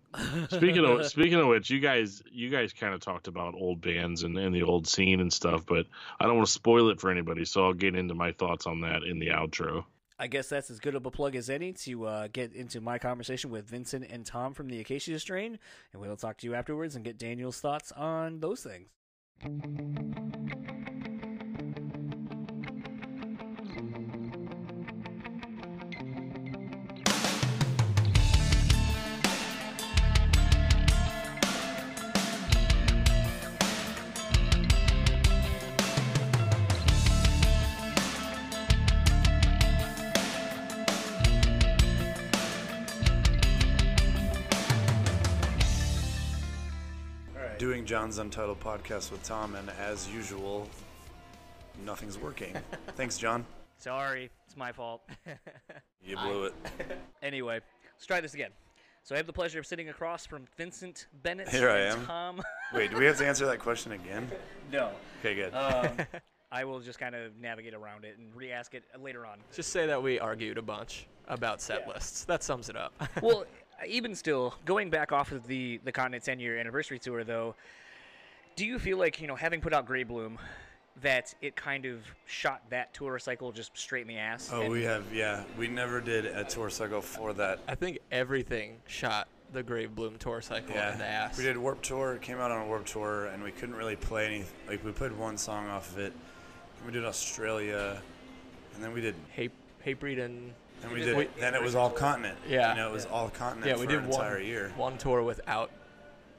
Speaking 0.51 0.85
of 0.85 1.07
speaking 1.11 1.39
of 1.39 1.47
which, 1.47 1.71
you 1.71 1.79
guys 1.79 2.21
you 2.33 2.51
guys 2.51 2.73
kind 2.73 2.95
of 2.95 3.01
talked 3.01 3.29
about 3.29 3.55
old 3.55 3.81
bands 3.81 4.25
and, 4.25 4.37
and 4.37 4.53
the 4.53 4.63
old 4.63 4.89
scene 4.89 5.21
and 5.21 5.33
stuff, 5.33 5.65
but 5.67 5.87
I 6.19 6.25
don't 6.25 6.35
want 6.35 6.47
to 6.47 6.53
spoil 6.53 6.89
it 6.91 7.01
for 7.01 7.11
anybody, 7.13 7.45
so 7.45 7.65
I'll 7.65 7.75
get 7.75 7.95
into 7.95 8.15
my 8.15 8.33
thoughts 8.33 8.67
on 8.67 8.81
that 8.81 9.05
in 9.05 9.21
the 9.21 9.29
outro. 9.29 9.85
I 10.19 10.29
guess 10.29 10.49
that's 10.49 10.71
as 10.71 10.81
good 10.81 10.95
of 10.95 11.05
a 11.05 11.11
plug 11.11 11.37
as 11.37 11.51
any 11.51 11.73
to 11.73 12.07
uh, 12.07 12.29
get 12.33 12.55
into 12.55 12.81
my 12.81 12.99
conversation 12.99 13.51
with 13.51 13.69
Vincent 13.69 14.07
and 14.11 14.25
Tom 14.25 14.55
from 14.55 14.69
the 14.69 14.81
Acacia 14.81 15.19
Strain, 15.19 15.59
and 15.93 16.01
we'll 16.01 16.17
talk 16.17 16.39
to 16.39 16.47
you 16.47 16.55
afterwards 16.55 16.97
and 16.97 17.05
get 17.05 17.19
Daniel's 17.19 17.61
thoughts 17.61 17.93
on 17.93 18.41
those 18.41 18.63
things. 18.63 18.89
John's 48.07 48.19
Untitled 48.19 48.61
Podcast 48.61 49.11
with 49.11 49.21
Tom, 49.25 49.57
and 49.57 49.69
as 49.81 50.09
usual, 50.09 50.69
nothing's 51.85 52.17
working. 52.17 52.55
Thanks, 52.97 53.19
John. 53.19 53.45
Sorry, 53.79 54.31
it's 54.47 54.57
my 54.57 54.71
fault. 54.71 55.03
You 56.05 56.17
blew 56.17 56.45
it. 56.45 56.55
anyway, 57.25 57.59
let's 57.97 58.07
try 58.07 58.21
this 58.21 58.35
again. 58.35 58.51
So 59.03 59.17
I 59.17 59.19
have 59.19 59.27
the 59.27 59.33
pleasure 59.33 59.59
of 59.59 59.67
sitting 59.67 59.89
across 59.89 60.25
from 60.25 60.45
Vincent 60.57 61.09
Bennett 61.25 61.49
Here 61.49 61.69
I 61.69 61.81
am. 61.81 62.07
Tom. 62.07 62.43
Wait, 62.73 62.93
do 62.93 62.97
we 62.97 63.07
have 63.07 63.19
to 63.19 63.27
answer 63.27 63.45
that 63.47 63.59
question 63.59 63.91
again? 63.91 64.31
no. 64.73 64.93
Okay, 65.19 65.35
good. 65.35 65.53
Um, 65.53 65.97
I 66.53 66.63
will 66.65 66.79
just 66.79 67.01
kind 67.01 67.17
of 67.17 67.37
navigate 67.41 67.75
around 67.75 68.05
it 68.05 68.19
and 68.19 68.29
re-ask 68.37 68.75
it 68.75 68.85
later 69.03 69.27
on. 69.27 69.39
Just 69.53 69.71
say 69.71 69.85
that 69.89 70.01
we 70.01 70.21
argued 70.21 70.59
a 70.59 70.63
bunch 70.63 71.09
about 71.27 71.61
set 71.61 71.83
Yeah. 71.85 71.95
lists. 71.95 72.23
That 72.23 72.45
sums 72.45 72.69
it 72.69 72.77
up. 72.77 72.93
well, 73.21 73.47
even 73.85 74.15
still, 74.15 74.55
going 74.65 74.91
back 74.91 75.11
off 75.11 75.33
of 75.33 75.49
the 75.49 75.81
the 75.83 75.91
Continent 75.91 76.23
10 76.23 76.39
year 76.39 76.57
anniversary 76.57 77.01
tour, 77.01 77.25
though, 77.25 77.57
do 78.57 78.65
you 78.67 78.79
feel 78.79 78.99
like 78.99 79.21
you 79.21 79.27
know, 79.27 79.37
having 79.37 79.61
put 79.61 79.73
out 79.73 79.87
Grave 79.87 80.09
Bloom, 80.09 80.39
that 81.03 81.35
it 81.43 81.55
kind 81.57 81.85
of 81.85 82.01
shot 82.27 82.63
that 82.71 82.93
tour 82.95 83.19
cycle 83.19 83.53
just 83.53 83.77
straight 83.77 84.03
in 84.03 84.09
the 84.09 84.17
ass? 84.17 84.51
oh, 84.53 84.69
we 84.69 84.83
have, 84.83 85.05
yeah. 85.13 85.45
We 85.59 85.69
never 85.69 86.01
did 86.01 86.25
a 86.25 86.43
tour 86.43 86.71
cycle 86.71 87.03
for 87.03 87.35
that. 87.35 87.61
I 87.69 87.75
think 87.75 87.99
everything 88.11 88.77
shot 88.87 89.29
the 89.53 89.63
Grave 89.63 89.95
Bloom 89.95 90.17
tour 90.19 90.41
cycle 90.41 90.75
Yeah. 90.75 90.93
in 90.95 90.99
the 90.99 91.05
ass. 91.07 91.37
We 91.39 91.45
did 91.45 91.57
Warped 91.57 91.85
Tour, 91.85 92.15
it 92.15 92.23
came 92.23 92.39
out 92.39 92.51
on 92.51 92.63
a 92.63 92.67
Warped 92.67 92.89
Tour, 92.89 93.27
and 93.27 93.43
we 93.45 93.53
couldn't 93.53 93.77
really 93.77 93.95
play 93.95 94.27
any. 94.27 94.45
Like, 94.67 94.85
we 94.85 94.91
played 94.91 95.13
one 95.13 95.37
song 95.37 95.69
off 95.69 95.93
of 95.93 95.99
it. 95.99 96.13
We 96.85 96.93
did 96.93 97.05
Australia, 97.05 98.01
and 98.75 98.83
then 98.83 98.93
we 98.93 99.01
did. 99.03 99.15
Hate, 99.33 99.53
Hatebreed 99.85 100.19
and 100.25 100.53
And 100.83 100.93
we 100.93 101.01
We 101.01 101.05
did. 101.07 101.15
did- 101.17 101.31
then 101.37 101.55
it 101.55 101.63
was 101.63 101.75
all 101.75 101.91
continent. 101.91 102.39
Yeah. 102.49 102.71
You 102.71 102.77
know, 102.77 102.89
it 102.91 102.93
was 102.93 103.07
all 103.07 103.29
continent 103.31 103.67
yeah, 103.67 103.75
for 103.75 103.81
we 103.81 103.87
did 103.87 103.99
an 104.01 104.09
one 104.09 104.21
entire 104.21 104.41
year. 104.41 104.73
one 104.77 104.99
tour 104.99 105.23
without 105.23 105.71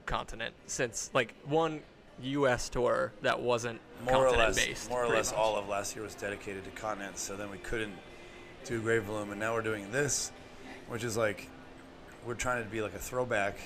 continent 0.06 0.54
since 0.68 1.10
like 1.14 1.34
one 1.46 1.82
U.S. 2.22 2.70
tour 2.70 3.14
that 3.22 3.40
wasn't 3.40 3.80
more 4.06 4.28
or 4.28 4.32
less, 4.32 4.56
based. 4.56 4.90
more 4.90 5.04
or 5.04 5.08
less, 5.08 5.32
much. 5.32 5.40
all 5.40 5.56
of 5.56 5.68
last 5.68 5.96
year 5.96 6.04
was 6.04 6.16
dedicated 6.16 6.64
to 6.66 6.72
continents. 6.72 7.22
So 7.22 7.36
then 7.36 7.50
we 7.50 7.58
couldn't 7.60 7.96
do 8.66 8.82
Grave 8.82 9.06
Bloom, 9.06 9.32
and 9.32 9.40
now 9.40 9.54
we're 9.54 9.62
doing 9.62 9.92
this, 9.92 10.32
which 10.88 11.04
is 11.04 11.18
like 11.18 11.50
we're 12.26 12.34
trying 12.34 12.64
to 12.64 12.70
be 12.70 12.82
like 12.82 12.94
a 12.94 13.00
throwback, 13.00 13.58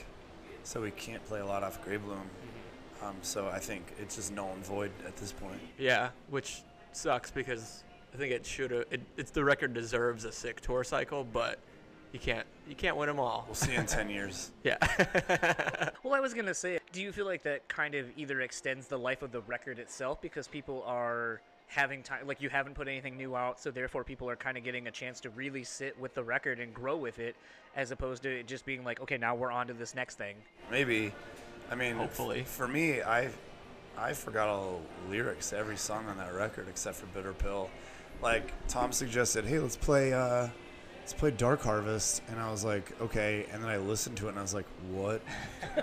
so 0.64 0.82
we 0.82 0.92
can't 0.92 1.26
play 1.26 1.40
a 1.40 1.46
lot 1.46 1.64
off 1.64 1.84
Grave 1.84 2.04
Bloom. 2.04 2.18
Mm-hmm. 2.20 3.06
Um, 3.06 3.16
so 3.22 3.48
I 3.48 3.60
think 3.60 3.94
it's 4.00 4.16
just 4.16 4.32
null 4.32 4.52
and 4.54 4.66
void 4.66 4.92
at 5.08 5.16
this 5.18 5.32
point. 5.32 5.60
Yeah, 5.78 6.10
which 6.30 6.62
sucks 6.94 7.32
because 7.32 7.84
I 8.14 8.18
think 8.18 8.32
it 8.32 8.46
should 8.46 8.72
have. 8.72 8.86
It, 8.92 9.02
it's 9.18 9.32
the 9.32 9.44
record 9.44 9.74
deserves 9.74 10.26
a 10.26 10.32
sick 10.32 10.62
tour 10.62 10.84
cycle, 10.84 11.24
but 11.24 11.60
you 12.12 12.20
can't 12.20 12.46
you 12.68 12.76
can't 12.76 12.96
win 12.98 13.08
them 13.08 13.20
all. 13.20 13.44
We'll 13.48 13.56
see 13.56 13.76
in 13.76 13.86
ten 13.86 14.10
years. 14.10 14.52
Yeah. 14.64 14.78
Well, 16.04 16.14
I 16.16 16.20
was 16.20 16.34
gonna 16.34 16.54
say, 16.54 16.80
do 16.92 17.02
you 17.02 17.12
feel 17.12 17.26
like 17.26 17.44
that 17.44 17.68
kind 17.70 17.96
of 17.96 18.06
either 18.18 18.42
extends 18.42 18.88
the 18.88 18.98
life 18.98 19.22
of 19.22 19.32
the 19.32 19.42
record 19.42 19.80
itself 19.80 20.22
because 20.22 20.48
people 20.48 20.84
are 20.86 21.40
having 21.68 22.04
time, 22.04 22.28
like 22.28 22.42
you 22.42 22.50
haven't 22.50 22.74
put 22.74 22.88
anything 22.88 23.16
new 23.16 23.36
out, 23.36 23.60
so 23.60 23.72
therefore 23.72 24.04
people 24.04 24.30
are 24.30 24.36
kind 24.36 24.58
of 24.58 24.64
getting 24.64 24.88
a 24.88 24.92
chance 24.92 25.20
to 25.22 25.30
really 25.30 25.64
sit 25.64 25.98
with 26.00 26.14
the 26.14 26.24
record 26.24 26.60
and 26.60 26.74
grow 26.74 26.98
with 26.98 27.20
it, 27.20 27.36
as 27.78 27.92
opposed 27.92 28.24
to 28.24 28.30
it 28.40 28.46
just 28.48 28.66
being 28.66 28.84
like, 28.84 29.00
okay, 29.00 29.18
now 29.18 29.34
we're 29.36 29.52
on 29.52 29.68
to 29.68 29.74
this 29.74 29.96
next 29.96 30.18
thing. 30.18 30.36
Maybe. 30.70 31.14
I 31.72 31.76
mean, 31.76 31.94
f- 31.94 31.98
Hopefully. 32.00 32.44
for 32.44 32.68
me, 32.68 33.02
I 33.02 33.30
I 33.98 34.12
forgot 34.14 34.50
all 34.50 34.82
the 35.06 35.12
lyrics 35.12 35.52
to 35.52 35.58
every 35.58 35.78
song 35.78 36.08
on 36.08 36.18
that 36.18 36.34
record 36.34 36.68
except 36.68 36.98
for 36.98 37.06
Bitter 37.08 37.34
Pill. 37.34 37.70
Like 38.22 38.52
Tom 38.68 38.92
suggested, 38.92 39.46
hey, 39.46 39.60
let's 39.60 39.78
play 39.78 40.14
uh, 40.14 40.50
let's 41.12 41.20
play 41.20 41.32
Dark 41.32 41.62
Harvest, 41.62 42.22
and 42.30 42.40
I 42.40 42.50
was 42.50 42.64
like, 42.64 42.90
okay. 43.02 43.46
And 43.52 43.62
then 43.62 43.70
I 43.70 43.76
listened 43.78 44.16
to 44.18 44.28
it, 44.28 44.30
and 44.30 44.40
I 44.40 44.42
was 44.42 44.54
like, 44.54 44.66
what 44.92 45.22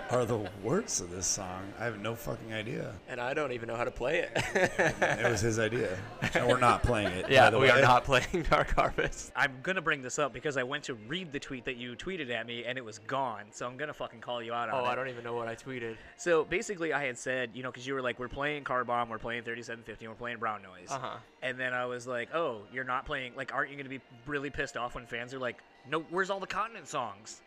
are 0.09 0.25
the 0.25 0.37
words 0.63 1.01
of 1.01 1.11
this 1.11 1.27
song? 1.27 1.71
I 1.79 1.83
have 1.83 1.99
no 1.99 2.15
fucking 2.15 2.51
idea. 2.51 2.95
and 3.07 3.21
I 3.21 3.35
don't 3.35 3.51
even 3.51 3.67
know 3.67 3.75
how 3.75 3.83
to 3.83 3.91
play 3.91 4.19
it. 4.19 4.31
It 4.35 5.29
was 5.29 5.41
his 5.41 5.59
idea, 5.59 5.95
and 6.33 6.47
we're 6.47 6.57
not 6.59 6.81
playing 6.81 7.09
it. 7.09 7.23
by 7.27 7.29
yeah, 7.31 7.51
the 7.51 7.59
we 7.59 7.65
way. 7.65 7.71
are 7.71 7.81
not 7.81 8.05
playing 8.05 8.43
Dark 8.49 8.71
Harvest. 8.73 9.31
I'm 9.35 9.53
gonna 9.61 9.81
bring 9.83 10.01
this 10.01 10.17
up 10.17 10.33
because 10.33 10.57
I 10.57 10.63
went 10.63 10.83
to 10.85 10.95
read 10.95 11.31
the 11.31 11.39
tweet 11.39 11.65
that 11.65 11.77
you 11.77 11.95
tweeted 11.95 12.31
at 12.31 12.47
me 12.47 12.65
and 12.65 12.75
it 12.77 12.83
was 12.83 12.97
gone, 12.99 13.43
so 13.51 13.67
I'm 13.67 13.77
gonna 13.77 13.93
fucking 13.93 14.21
call 14.21 14.41
you 14.41 14.51
out 14.53 14.69
on 14.69 14.81
Oh, 14.81 14.85
it. 14.85 14.89
I 14.89 14.95
don't 14.95 15.09
even 15.09 15.23
know 15.23 15.35
what 15.35 15.47
I 15.47 15.55
tweeted. 15.55 15.95
So 16.17 16.43
basically, 16.43 16.91
I 16.91 17.05
had 17.05 17.19
said, 17.19 17.51
you 17.53 17.61
know, 17.61 17.69
because 17.69 17.85
you 17.85 17.93
were 17.93 18.01
like, 18.01 18.17
we're 18.17 18.27
playing 18.29 18.63
Car 18.63 18.83
Bomb, 18.83 19.09
we're 19.09 19.19
playing 19.19 19.43
3750, 19.43 20.07
we're 20.07 20.15
playing 20.15 20.37
Brown 20.39 20.63
Noise. 20.63 20.89
Uh 20.89 20.97
huh. 20.99 21.17
And 21.41 21.59
then 21.59 21.73
I 21.73 21.85
was 21.85 22.07
like, 22.07 22.33
oh, 22.33 22.63
you're 22.73 22.83
not 22.83 23.05
playing. 23.05 23.33
Like, 23.35 23.53
aren't 23.53 23.69
you 23.69 23.75
going 23.77 23.85
to 23.85 23.89
be 23.89 24.01
really 24.25 24.49
pissed 24.49 24.75
off 24.75 24.95
when 24.95 25.05
fans 25.05 25.18
are 25.19 25.39
like, 25.39 25.57
no, 25.89 25.99
where's 26.09 26.29
all 26.29 26.39
the 26.39 26.47
continent 26.47 26.87
songs? 26.87 27.41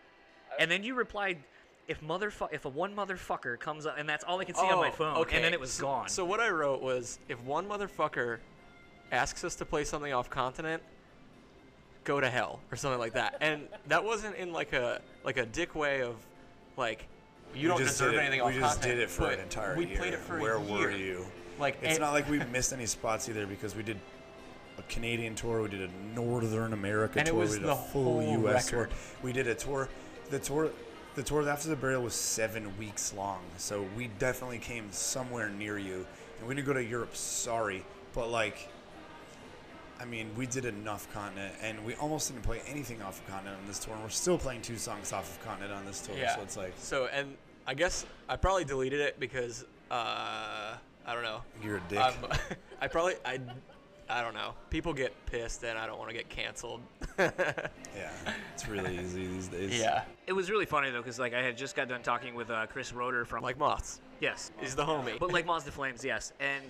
And 0.59 0.71
then 0.71 0.83
you 0.85 0.95
replied, 0.95 1.39
if 1.89 2.01
motherfu- 2.01 2.53
if 2.53 2.65
a 2.65 2.69
one 2.69 2.95
motherfucker 2.95 3.59
comes 3.59 3.87
up, 3.87 3.97
and 3.99 4.09
that's 4.09 4.25
all 4.25 4.39
I 4.41 4.45
can 4.45 4.55
see 4.55 4.63
on 4.63 4.79
my 4.79 4.89
oh, 4.89 4.93
phone, 4.93 5.15
Oh, 5.17 5.21
okay. 5.23 5.37
and 5.37 5.45
then 5.45 5.53
it 5.53 5.61
was 5.61 5.73
so, 5.73 5.85
gone. 5.85 6.09
So 6.09 6.25
what 6.25 6.41
I 6.41 6.49
wrote 6.51 6.81
was, 6.83 7.19
if 7.29 7.41
one 7.43 7.67
motherfucker 7.67 8.39
asks 9.11 9.43
us 9.45 9.55
to 9.57 9.65
play 9.65 9.85
something 9.85 10.13
off 10.13 10.31
continent, 10.31 10.83
go 12.05 12.21
to 12.21 12.29
hell 12.31 12.61
or 12.71 12.77
something 12.77 12.99
like 13.01 13.15
that. 13.15 13.37
And 13.41 13.69
that 13.89 14.05
wasn't 14.05 14.37
in 14.37 14.53
like 14.53 14.73
a 14.73 15.01
like 15.25 15.37
a 15.39 15.47
dick 15.47 15.75
way 15.75 16.03
of 16.03 16.17
like 16.77 17.07
you 17.55 17.63
We 17.63 17.69
don't 17.69 17.79
just 17.79 17.99
deserve 17.99 18.13
did 18.13 18.19
it- 18.19 18.27
anything 18.27 18.47
We 18.47 18.53
just 18.55 18.75
continent. 18.77 18.99
did 18.99 19.03
it 19.05 19.11
for 19.11 19.23
but 19.23 19.35
an 19.35 19.41
entire 19.41 19.77
we 19.77 19.87
year. 19.87 19.99
played 19.99 20.15
it 20.15 20.21
for 20.21 20.39
Where 20.41 20.57
a 20.57 20.63
year. 20.63 20.79
were 20.79 20.91
you? 20.91 21.27
Like 21.59 21.77
It's 21.83 21.91
and- 21.93 22.01
not 22.01 22.13
like 22.13 22.29
we 22.29 22.39
missed 22.45 22.73
any 22.73 22.87
spots 22.87 23.29
either 23.29 23.47
because 23.47 23.75
we 23.77 23.83
did 23.83 23.97
a 23.97 24.01
Canadian 24.93 25.35
tour, 25.35 25.63
we 25.63 25.69
did 25.69 25.83
a 25.89 26.15
Northern 26.15 26.73
America 26.73 27.19
And 27.19 27.27
it 27.29 27.31
tour, 27.33 27.41
was 27.41 27.51
we 27.53 27.59
did 27.61 27.69
the 27.69 27.73
a 27.73 27.77
full 27.77 28.05
whole 28.23 28.47
US 28.47 28.71
record. 28.73 28.91
tour. 28.91 28.99
We 29.23 29.33
did 29.33 29.47
a 29.47 29.55
tour. 29.55 29.89
The 30.31 30.39
tour, 30.39 30.71
the 31.15 31.23
tour 31.23 31.49
after 31.49 31.69
the 31.69 31.77
burial 31.77 32.03
was 32.03 32.15
seven 32.15 32.77
weeks 32.79 33.13
long, 33.15 33.41
so 33.59 33.85
we 33.97 34.09
definitely 34.19 34.59
came 34.59 34.91
somewhere 34.93 35.49
near 35.49 35.79
you. 35.79 36.07
And 36.39 36.49
we 36.49 36.55
didn't 36.55 36.67
go 36.67 36.73
to 36.75 36.83
Europe. 36.85 37.15
Sorry, 37.17 37.85
but 38.15 38.31
like, 38.31 38.69
I 40.01 40.05
mean, 40.05 40.31
we 40.37 40.47
did 40.47 40.65
enough 40.65 41.13
continent, 41.13 41.55
and 41.63 41.85
we 41.85 41.95
almost 41.95 42.29
didn't 42.31 42.43
play 42.45 42.61
anything 42.67 43.03
off 43.03 43.21
of 43.21 43.27
continent 43.31 43.57
on 43.61 43.67
this 43.69 43.79
tour. 43.79 43.95
And 43.95 44.03
we're 44.03 44.09
still 44.11 44.39
playing 44.39 44.63
two 44.63 44.77
songs 44.77 45.13
off 45.13 45.31
of 45.39 45.45
continent 45.45 45.73
on 45.73 45.85
this 45.87 46.01
tour. 46.01 46.17
Yeah. 46.17 46.35
So 46.37 46.43
it's 46.43 46.57
like 46.57 46.73
So 46.79 47.07
and 47.13 47.37
I 47.67 47.75
guess 47.75 48.05
I 48.29 48.37
probably 48.37 48.65
deleted 48.65 49.01
it 49.01 49.21
because 49.21 49.65
uh 49.91 50.75
I 51.05 51.15
don't 51.15 51.23
know. 51.25 51.43
you're 51.63 51.77
a 51.77 51.83
dick. 51.89 51.99
I'm, 51.99 52.15
I 52.81 52.89
probably 52.89 53.15
I 53.25 53.39
I 54.13 54.21
don't 54.23 54.35
know. 54.35 54.53
People 54.71 54.93
get 54.93 55.15
pissed 55.27 55.65
and 55.65 55.79
I 55.79 55.87
don't 55.87 55.99
want 55.99 56.11
to 56.11 56.15
get 56.17 56.29
canceled. 56.29 56.81
yeah, 57.19 58.11
it's 58.55 58.69
really 58.69 58.99
easy 58.99 59.27
these 59.27 59.49
days. 59.49 59.79
yeah. 59.81 60.03
it 60.27 60.33
was 60.33 60.51
really 60.51 60.67
funny 60.67 60.91
though, 60.91 60.99
because 61.01 61.19
like 61.19 61.35
I 61.35 61.43
had 61.43 61.57
just 61.57 61.75
got 61.75 61.89
done 61.89 62.03
talking 62.03 62.35
with 62.35 62.51
uh, 62.51 62.67
Chris 62.67 62.93
Roetter 62.93 63.27
from 63.27 63.43
Like 63.43 63.59
moths. 63.59 64.01
yes, 64.21 64.51
He's 64.61 64.75
the 64.75 64.85
homie. 64.85 65.19
but 65.19 65.33
like 65.33 65.47
Moths 65.47 65.65
the 65.65 65.73
Flames, 65.73 66.05
yes, 66.05 66.33
and. 66.41 66.65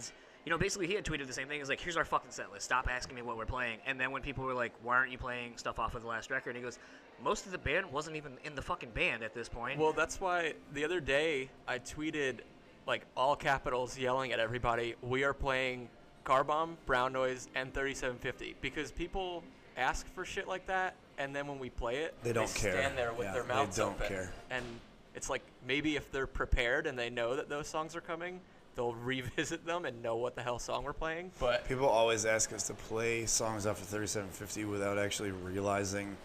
You 0.44 0.50
know, 0.50 0.58
basically, 0.58 0.88
he 0.88 0.94
had 0.94 1.04
tweeted 1.04 1.28
the 1.28 1.32
same 1.32 1.46
thing. 1.46 1.60
He's 1.60 1.68
like, 1.68 1.80
"Here's 1.80 1.96
our 1.96 2.04
fucking 2.04 2.32
set 2.32 2.50
list. 2.50 2.64
Stop 2.64 2.88
asking 2.90 3.14
me 3.14 3.22
what 3.22 3.36
we're 3.36 3.46
playing." 3.46 3.78
And 3.86 4.00
then 4.00 4.10
when 4.10 4.22
people 4.22 4.42
were 4.42 4.54
like, 4.54 4.72
"Why 4.82 4.96
aren't 4.96 5.12
you 5.12 5.16
playing 5.18 5.52
stuff 5.56 5.78
off 5.78 5.94
of 5.94 6.02
the 6.02 6.08
last 6.08 6.32
record?" 6.32 6.50
And 6.50 6.56
He 6.56 6.62
goes, 6.64 6.80
"Most 7.22 7.46
of 7.46 7.52
the 7.52 7.58
band 7.58 7.86
wasn't 7.92 8.16
even 8.16 8.32
in 8.42 8.56
the 8.56 8.60
fucking 8.62 8.90
band 8.90 9.22
at 9.22 9.34
this 9.34 9.48
point." 9.48 9.78
Well, 9.78 9.92
that's 9.92 10.20
why 10.20 10.54
the 10.72 10.84
other 10.84 10.98
day 10.98 11.48
I 11.68 11.78
tweeted 11.78 12.40
like 12.88 13.06
all 13.16 13.36
capitals 13.36 13.96
yelling 13.96 14.32
at 14.32 14.40
everybody, 14.40 14.96
"We 15.00 15.22
are 15.22 15.32
playing 15.32 15.88
Car 16.24 16.44
Bomb, 16.44 16.76
Brown 16.86 17.12
Noise, 17.12 17.48
and 17.54 17.72
3750." 17.72 18.56
Because 18.60 18.90
people 18.90 19.42
ask 19.76 20.06
for 20.14 20.24
shit 20.24 20.46
like 20.48 20.66
that, 20.66 20.94
and 21.18 21.34
then 21.34 21.46
when 21.46 21.58
we 21.58 21.70
play 21.70 21.98
it, 21.98 22.14
They 22.22 22.32
don't 22.32 22.52
care. 22.54 22.72
stand 22.72 22.96
there 22.96 23.12
with 23.12 23.26
Yeah, 23.26 23.32
their 23.32 23.42
they 23.42 23.48
mouths 23.48 23.76
don't 23.76 23.94
open. 23.96 24.08
care. 24.08 24.32
And 24.50 24.64
it's 25.14 25.28
like 25.30 25.42
maybe 25.66 25.96
if 25.96 26.10
they're 26.10 26.26
prepared 26.26 26.86
and 26.86 26.98
they 26.98 27.10
know 27.10 27.36
that 27.36 27.48
those 27.48 27.68
songs 27.68 27.94
are 27.96 28.00
coming, 28.00 28.40
they'll 28.74 28.94
revisit 29.04 29.66
them 29.66 29.84
and 29.84 30.02
know 30.02 30.16
what 30.16 30.34
the 30.34 30.42
hell 30.42 30.58
song 30.58 30.84
we're 30.84 30.92
playing. 30.92 31.30
But 31.38 31.66
People 31.68 31.86
always 31.88 32.24
ask 32.24 32.52
us 32.52 32.66
to 32.68 32.74
play 32.74 33.26
songs 33.26 33.66
off 33.66 33.80
of 33.80 33.86
3750 33.88 34.64
without 34.64 34.98
actually 34.98 35.30
realizing 35.30 36.16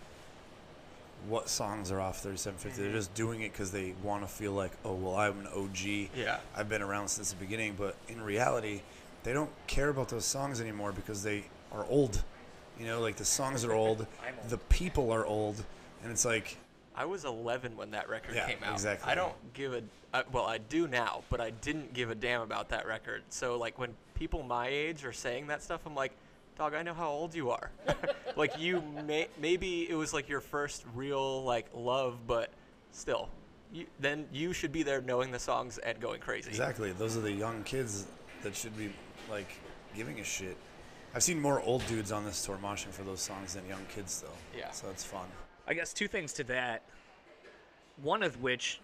what 1.27 1.49
songs 1.49 1.91
are 1.91 1.99
off 1.99 2.21
3750. 2.21 2.81
They're 2.81 2.89
mm-hmm. 2.89 2.97
just 2.97 3.13
doing 3.13 3.41
it 3.41 3.51
because 3.51 3.71
they 3.71 3.93
want 4.03 4.21
to 4.23 4.27
feel 4.27 4.53
like, 4.53 4.71
oh, 4.85 4.93
well, 4.93 5.15
I'm 5.15 5.39
an 5.39 5.47
OG. 5.47 6.09
Yeah. 6.15 6.37
I've 6.55 6.69
been 6.69 6.81
around 6.81 7.09
since 7.09 7.31
the 7.31 7.37
beginning. 7.37 7.75
But 7.77 7.95
in 8.07 8.21
reality, 8.21 8.81
they 9.23 9.33
don't 9.33 9.51
care 9.67 9.89
about 9.89 10.09
those 10.09 10.25
songs 10.25 10.61
anymore 10.61 10.91
because 10.91 11.23
they 11.23 11.45
are 11.71 11.85
old. 11.85 12.23
You 12.79 12.85
know, 12.85 13.01
like 13.01 13.15
the 13.15 13.25
songs 13.25 13.65
are 13.65 13.73
old, 13.73 14.01
old. 14.41 14.49
the 14.49 14.57
people 14.57 15.11
are 15.11 15.25
old, 15.25 15.63
and 16.03 16.11
it's 16.11 16.25
like, 16.25 16.57
I 16.95 17.05
was 17.05 17.25
11 17.25 17.75
when 17.75 17.91
that 17.91 18.09
record 18.09 18.35
Yeah, 18.35 18.47
came 18.47 18.57
out. 18.63 18.73
exactly. 18.73 19.11
I 19.11 19.15
don't 19.15 19.35
give 19.53 19.73
a 19.73 19.83
I, 20.13 20.23
well, 20.31 20.45
I 20.45 20.57
do 20.57 20.87
now, 20.87 21.23
but 21.29 21.41
I 21.41 21.49
didn't 21.51 21.93
give 21.93 22.09
a 22.09 22.15
damn 22.15 22.41
about 22.41 22.69
that 22.69 22.87
record. 22.87 23.23
So 23.29 23.57
like 23.57 23.77
when 23.77 23.93
people 24.13 24.41
my 24.43 24.67
age 24.67 25.03
are 25.05 25.13
saying 25.13 25.47
that 25.47 25.61
stuff, 25.61 25.81
I'm 25.85 25.95
like, 25.95 26.11
dog, 26.57 26.73
I 26.73 26.81
know 26.81 26.93
how 26.93 27.09
old 27.09 27.35
you 27.35 27.51
are. 27.51 27.69
like 28.35 28.57
you 28.59 28.81
may 29.05 29.27
maybe 29.39 29.89
it 29.89 29.95
was 29.95 30.13
like 30.13 30.29
your 30.29 30.41
first 30.41 30.85
real 30.95 31.43
like 31.43 31.67
love, 31.73 32.19
but 32.25 32.49
still, 32.91 33.29
you, 33.73 33.85
then 33.99 34.25
you 34.31 34.53
should 34.53 34.71
be 34.71 34.81
there 34.83 35.01
knowing 35.01 35.31
the 35.31 35.39
songs 35.39 35.77
and 35.79 35.99
going 35.99 36.19
crazy. 36.21 36.49
Exactly. 36.49 36.91
Those 36.93 37.17
are 37.17 37.21
the 37.21 37.31
young 37.31 37.63
kids 37.63 38.07
that 38.43 38.55
should 38.55 38.77
be 38.77 38.91
like 39.29 39.49
giving 39.95 40.19
a 40.19 40.23
shit. 40.23 40.57
I've 41.15 41.23
seen 41.23 41.39
more 41.41 41.61
old 41.61 41.85
dudes 41.87 42.11
on 42.11 42.25
this 42.25 42.45
tour 42.45 42.57
moshing 42.61 42.89
for 42.91 43.03
those 43.03 43.21
songs 43.21 43.53
than 43.55 43.67
young 43.67 43.85
kids, 43.93 44.21
though. 44.21 44.57
Yeah. 44.57 44.71
So 44.71 44.89
it's 44.89 45.03
fun. 45.03 45.25
I 45.67 45.73
guess 45.73 45.93
two 45.93 46.07
things 46.07 46.33
to 46.33 46.43
that. 46.45 46.83
One 48.01 48.23
of 48.23 48.41
which 48.41 48.79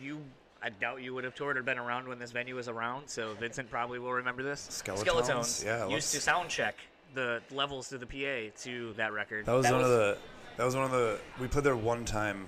you 0.00 0.20
I 0.62 0.70
doubt 0.70 1.02
you 1.02 1.14
would 1.14 1.22
have 1.24 1.34
toured 1.36 1.56
or 1.56 1.62
been 1.62 1.78
around 1.78 2.08
when 2.08 2.18
this 2.18 2.32
venue 2.32 2.56
was 2.56 2.68
around. 2.68 3.08
So 3.08 3.34
Vincent 3.34 3.70
probably 3.70 3.98
will 3.98 4.12
remember 4.12 4.42
this. 4.42 4.66
Skeletons. 4.70 5.06
Skeletons 5.08 5.64
Yeah, 5.64 5.82
used 5.84 5.92
let's- 5.92 6.12
to 6.12 6.20
sound 6.20 6.48
check 6.50 6.76
the 7.14 7.40
levels 7.52 7.88
to 7.90 7.98
the 7.98 8.06
PA 8.06 8.50
to 8.64 8.92
that 8.94 9.12
record. 9.12 9.46
That 9.46 9.52
was 9.52 9.70
one 9.70 9.80
of 9.82 9.88
the. 9.88 10.18
That 10.56 10.64
was 10.64 10.74
one 10.74 10.84
of 10.84 10.90
the. 10.90 11.18
We 11.40 11.46
played 11.46 11.64
there 11.64 11.76
one 11.76 12.04
time, 12.04 12.46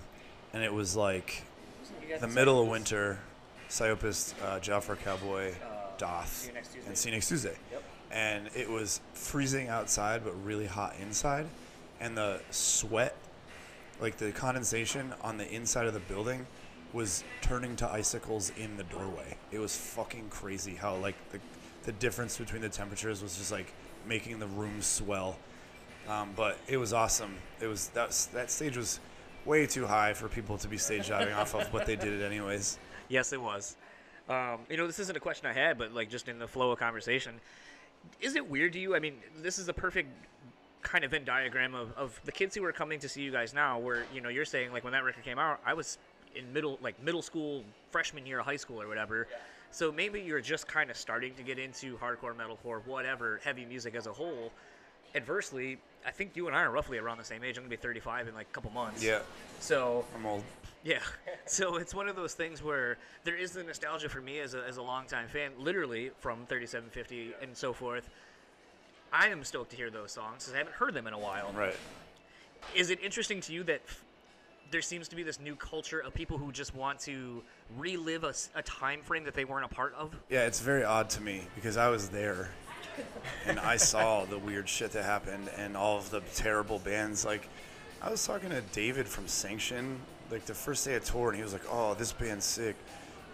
and 0.52 0.62
it 0.64 0.72
was 0.72 0.96
like 0.96 1.44
the 2.20 2.26
middle 2.28 2.60
of 2.60 2.68
winter. 2.68 3.20
Psyopus, 3.68 4.34
uh, 4.44 4.58
Jaffa 4.58 4.96
Cowboy, 4.96 5.54
Doth, 6.00 6.46
you 6.46 6.54
next 6.54 6.72
Tuesday. 6.72 6.88
and 6.88 6.98
See 6.98 7.08
You 7.10 7.14
Next 7.14 7.28
Tuesday. 7.28 7.56
Yep. 7.70 7.84
And 8.10 8.50
it 8.56 8.68
was 8.68 9.00
freezing 9.14 9.68
outside, 9.68 10.24
but 10.24 10.32
really 10.44 10.66
hot 10.66 10.96
inside, 11.00 11.46
and 12.00 12.16
the 12.16 12.40
sweat, 12.50 13.14
like 14.00 14.16
the 14.16 14.32
condensation 14.32 15.12
on 15.20 15.36
the 15.36 15.48
inside 15.48 15.86
of 15.86 15.94
the 15.94 16.00
building, 16.00 16.46
was 16.92 17.22
turning 17.42 17.76
to 17.76 17.88
icicles 17.88 18.50
in 18.56 18.76
the 18.76 18.82
doorway. 18.84 19.36
It 19.52 19.58
was 19.60 19.76
fucking 19.76 20.28
crazy 20.30 20.74
how 20.74 20.96
like 20.96 21.14
the 21.30 21.38
the 21.84 21.92
difference 21.92 22.36
between 22.36 22.62
the 22.62 22.68
temperatures 22.68 23.22
was 23.22 23.36
just 23.36 23.52
like 23.52 23.72
making 24.06 24.38
the 24.38 24.46
room 24.46 24.82
swell. 24.82 25.38
Um, 26.08 26.30
but 26.34 26.58
it 26.66 26.78
was 26.78 26.92
awesome. 26.92 27.36
It 27.60 27.66
was 27.66 27.88
that 27.88 28.08
was, 28.08 28.26
that 28.32 28.50
stage 28.50 28.76
was 28.76 29.00
way 29.44 29.66
too 29.66 29.86
high 29.86 30.14
for 30.14 30.28
people 30.28 30.58
to 30.58 30.68
be 30.68 30.78
stage 30.78 31.08
diving 31.08 31.34
off 31.34 31.54
of, 31.54 31.70
but 31.70 31.86
they 31.86 31.96
did 31.96 32.12
it 32.20 32.24
anyways. 32.24 32.78
Yes, 33.08 33.32
it 33.32 33.40
was. 33.40 33.76
Um, 34.30 34.60
you 34.70 34.76
know, 34.76 34.86
this 34.86 35.00
isn't 35.00 35.16
a 35.16 35.20
question 35.20 35.46
I 35.46 35.52
had, 35.52 35.76
but 35.76 35.92
like 35.92 36.08
just 36.08 36.28
in 36.28 36.38
the 36.38 36.46
flow 36.46 36.70
of 36.70 36.78
conversation, 36.78 37.40
is 38.20 38.36
it 38.36 38.48
weird 38.48 38.72
to 38.74 38.78
you? 38.78 38.94
I 38.94 39.00
mean, 39.00 39.14
this 39.42 39.58
is 39.58 39.68
a 39.68 39.72
perfect 39.72 40.08
kind 40.82 41.04
of 41.04 41.10
Venn 41.10 41.24
diagram 41.24 41.74
of, 41.74 41.92
of 41.96 42.18
the 42.24 42.32
kids 42.32 42.54
who 42.54 42.64
are 42.64 42.72
coming 42.72 43.00
to 43.00 43.08
see 43.08 43.22
you 43.22 43.32
guys 43.32 43.52
now. 43.52 43.78
Where 43.80 44.04
you 44.14 44.20
know 44.20 44.28
you're 44.28 44.44
saying 44.44 44.72
like 44.72 44.84
when 44.84 44.92
that 44.92 45.02
record 45.02 45.24
came 45.24 45.40
out, 45.40 45.60
I 45.66 45.74
was 45.74 45.98
in 46.36 46.52
middle 46.52 46.78
like 46.80 47.02
middle 47.02 47.22
school, 47.22 47.64
freshman 47.90 48.24
year 48.24 48.38
of 48.38 48.46
high 48.46 48.56
school 48.56 48.80
or 48.80 48.86
whatever. 48.86 49.26
So 49.72 49.90
maybe 49.90 50.20
you're 50.20 50.40
just 50.40 50.68
kind 50.68 50.90
of 50.90 50.96
starting 50.96 51.34
to 51.34 51.42
get 51.42 51.58
into 51.58 51.96
hardcore, 51.98 52.34
metalcore, 52.34 52.84
whatever, 52.86 53.40
heavy 53.44 53.64
music 53.64 53.94
as 53.96 54.06
a 54.06 54.12
whole. 54.12 54.52
Adversely, 55.14 55.78
I 56.06 56.12
think 56.12 56.36
you 56.36 56.46
and 56.46 56.56
I 56.56 56.62
are 56.62 56.70
roughly 56.70 56.98
around 56.98 57.18
the 57.18 57.24
same 57.24 57.42
age. 57.42 57.56
I'm 57.56 57.64
gonna 57.64 57.70
be 57.70 57.76
35 57.76 58.28
in 58.28 58.34
like 58.34 58.46
a 58.48 58.52
couple 58.52 58.70
months. 58.70 59.02
Yeah, 59.02 59.20
So 59.58 60.04
I'm 60.14 60.24
old. 60.24 60.44
Yeah. 60.84 61.00
So 61.46 61.78
it's 61.78 61.92
one 61.92 62.08
of 62.08 62.14
those 62.14 62.34
things 62.34 62.62
where 62.62 62.96
there 63.24 63.34
is 63.34 63.50
the 63.50 63.64
nostalgia 63.64 64.08
for 64.08 64.20
me 64.20 64.38
as 64.38 64.54
a, 64.54 64.64
as 64.68 64.76
a 64.76 64.82
longtime 64.82 65.26
fan, 65.26 65.50
literally 65.58 66.12
from 66.20 66.46
3750 66.46 67.34
and 67.42 67.56
so 67.56 67.72
forth. 67.72 68.08
I 69.12 69.26
am 69.28 69.42
stoked 69.42 69.70
to 69.70 69.76
hear 69.76 69.90
those 69.90 70.12
songs 70.12 70.44
because 70.44 70.54
I 70.54 70.58
haven't 70.58 70.74
heard 70.76 70.94
them 70.94 71.08
in 71.08 71.12
a 71.12 71.18
while. 71.18 71.52
Right. 71.52 71.74
Is 72.76 72.90
it 72.90 73.00
interesting 73.02 73.40
to 73.40 73.52
you 73.52 73.64
that 73.64 73.80
f- 73.84 74.04
there 74.70 74.82
seems 74.82 75.08
to 75.08 75.16
be 75.16 75.24
this 75.24 75.40
new 75.40 75.56
culture 75.56 75.98
of 75.98 76.14
people 76.14 76.38
who 76.38 76.52
just 76.52 76.72
want 76.76 77.00
to 77.00 77.42
relive 77.76 78.22
a 78.22 78.62
time 78.62 79.02
frame 79.02 79.24
that 79.24 79.34
they 79.34 79.44
weren't 79.44 79.64
a 79.64 79.74
part 79.74 79.92
of? 79.94 80.14
Yeah, 80.28 80.46
it's 80.46 80.60
very 80.60 80.84
odd 80.84 81.10
to 81.10 81.20
me 81.20 81.48
because 81.56 81.76
I 81.76 81.88
was 81.88 82.10
there 82.10 82.50
and 83.46 83.58
I 83.58 83.76
saw 83.92 84.24
the 84.24 84.38
weird 84.38 84.68
shit 84.68 84.92
that 84.92 85.04
happened 85.04 85.50
and 85.56 85.76
all 85.76 85.98
of 85.98 86.10
the 86.10 86.20
terrible 86.36 86.78
bands. 86.78 87.24
Like, 87.24 87.48
I 88.00 88.10
was 88.10 88.24
talking 88.24 88.50
to 88.50 88.60
David 88.60 89.08
from 89.08 89.26
Sanction, 89.26 90.00
like 90.30 90.46
the 90.46 90.54
first 90.54 90.84
day 90.84 90.94
of 90.94 91.04
tour, 91.04 91.28
and 91.28 91.36
he 91.36 91.42
was 91.42 91.52
like, 91.52 91.64
"Oh, 91.70 91.94
this 91.94 92.12
band's 92.12 92.44
sick, 92.44 92.76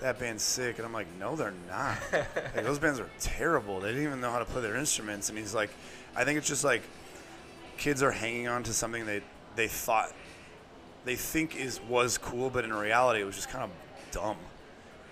that 0.01 0.19
band's 0.19 0.43
sick," 0.43 0.79
and 0.79 0.87
I'm 0.87 0.93
like, 0.93 1.07
"No, 1.19 1.37
they're 1.37 1.55
not. 1.69 1.99
like, 2.13 2.65
those 2.65 2.79
bands 2.79 3.01
are 3.01 3.11
terrible. 3.21 3.81
They 3.81 3.89
didn't 3.89 4.05
even 4.05 4.21
know 4.21 4.31
how 4.31 4.39
to 4.39 4.45
play 4.45 4.63
their 4.63 4.77
instruments." 4.77 5.29
And 5.29 5.39
he's 5.39 5.55
like, 5.55 5.71
"I 6.15 6.25
think 6.25 6.39
it's 6.39 6.49
just 6.49 6.65
like 6.65 6.83
kids 7.79 8.03
are 8.03 8.13
hanging 8.13 8.49
on 8.49 8.63
to 8.65 8.73
something 8.73 9.07
they 9.07 9.23
they 9.55 9.69
thought 9.69 10.13
they 11.05 11.17
think 11.17 11.57
is 11.57 11.81
was 11.89 12.19
cool, 12.19 12.51
but 12.51 12.65
in 12.65 12.73
reality, 12.73 13.21
it 13.21 13.25
was 13.25 13.37
just 13.37 13.49
kind 13.49 13.65
of 13.65 13.71
dumb." 14.11 14.39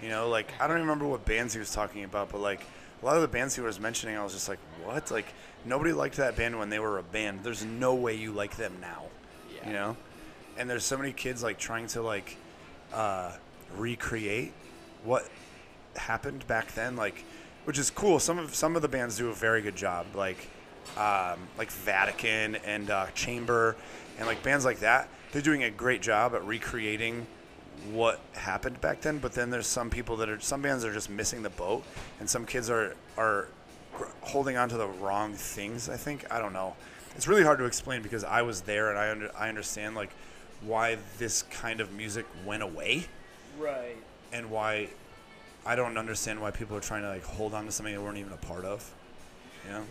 You 0.02 0.08
know, 0.08 0.28
like 0.28 0.52
I 0.60 0.66
don't 0.66 0.76
even 0.76 0.88
remember 0.88 1.06
what 1.06 1.24
bands 1.24 1.54
he 1.54 1.58
was 1.58 1.72
talking 1.72 2.04
about, 2.04 2.30
but 2.30 2.40
like 2.40 2.60
a 3.02 3.06
lot 3.06 3.16
of 3.16 3.22
the 3.22 3.28
bands 3.28 3.54
he 3.54 3.60
was 3.60 3.78
mentioning, 3.78 4.16
I 4.16 4.24
was 4.24 4.32
just 4.32 4.48
like, 4.48 4.58
what? 4.82 5.10
Like 5.10 5.26
nobody 5.64 5.92
liked 5.92 6.16
that 6.16 6.36
band 6.36 6.58
when 6.58 6.70
they 6.70 6.78
were 6.78 6.98
a 6.98 7.02
band. 7.02 7.40
There's 7.42 7.64
no 7.64 7.94
way 7.94 8.14
you 8.14 8.32
like 8.32 8.56
them 8.56 8.72
now. 8.80 9.04
Yeah. 9.54 9.66
You 9.66 9.72
know? 9.74 9.96
And 10.56 10.68
there's 10.68 10.84
so 10.84 10.96
many 10.96 11.12
kids 11.12 11.42
like 11.42 11.58
trying 11.58 11.86
to 11.88 12.02
like 12.02 12.36
uh, 12.92 13.32
recreate 13.76 14.52
what 15.02 15.28
happened 15.96 16.46
back 16.46 16.72
then, 16.74 16.96
like 16.96 17.24
which 17.64 17.78
is 17.78 17.90
cool. 17.90 18.18
Some 18.18 18.38
of 18.38 18.54
some 18.54 18.76
of 18.76 18.82
the 18.82 18.88
bands 18.88 19.16
do 19.16 19.28
a 19.28 19.34
very 19.34 19.62
good 19.62 19.76
job, 19.76 20.06
like 20.14 20.48
um, 20.96 21.38
like 21.58 21.70
Vatican 21.70 22.56
and 22.56 22.90
uh, 22.90 23.06
Chamber, 23.14 23.76
and 24.18 24.26
like 24.26 24.42
bands 24.42 24.64
like 24.64 24.80
that. 24.80 25.08
They're 25.32 25.42
doing 25.42 25.64
a 25.64 25.70
great 25.70 26.02
job 26.02 26.34
at 26.34 26.44
recreating 26.44 27.26
what 27.90 28.20
happened 28.34 28.80
back 28.80 29.00
then. 29.00 29.18
But 29.18 29.32
then 29.32 29.50
there's 29.50 29.66
some 29.66 29.90
people 29.90 30.16
that 30.18 30.28
are 30.28 30.40
some 30.40 30.62
bands 30.62 30.84
are 30.84 30.92
just 30.92 31.10
missing 31.10 31.42
the 31.42 31.50
boat, 31.50 31.84
and 32.20 32.28
some 32.28 32.46
kids 32.46 32.70
are 32.70 32.94
are 33.16 33.48
holding 34.20 34.56
on 34.56 34.68
to 34.68 34.76
the 34.76 34.86
wrong 34.86 35.34
things. 35.34 35.88
I 35.88 35.96
think 35.96 36.24
I 36.30 36.38
don't 36.38 36.52
know. 36.52 36.74
It's 37.16 37.28
really 37.28 37.44
hard 37.44 37.58
to 37.58 37.64
explain 37.64 38.02
because 38.02 38.24
I 38.24 38.42
was 38.42 38.62
there 38.62 38.90
and 38.90 38.98
I 38.98 39.10
under, 39.10 39.30
I 39.36 39.48
understand 39.48 39.94
like 39.94 40.10
why 40.66 40.98
this 41.18 41.42
kind 41.44 41.80
of 41.80 41.92
music 41.92 42.26
went 42.44 42.62
away 42.62 43.06
Right. 43.58 43.96
and 44.32 44.50
why 44.50 44.88
I 45.66 45.76
don't 45.76 45.96
understand 45.96 46.40
why 46.40 46.50
people 46.50 46.76
are 46.76 46.80
trying 46.80 47.02
to 47.02 47.08
like 47.08 47.24
hold 47.24 47.54
on 47.54 47.64
to 47.66 47.72
something 47.72 47.94
they 47.94 47.98
weren't 47.98 48.18
even 48.18 48.32
a 48.32 48.36
part 48.36 48.64
of. 48.64 48.90
You 49.66 49.72
know? 49.72 49.84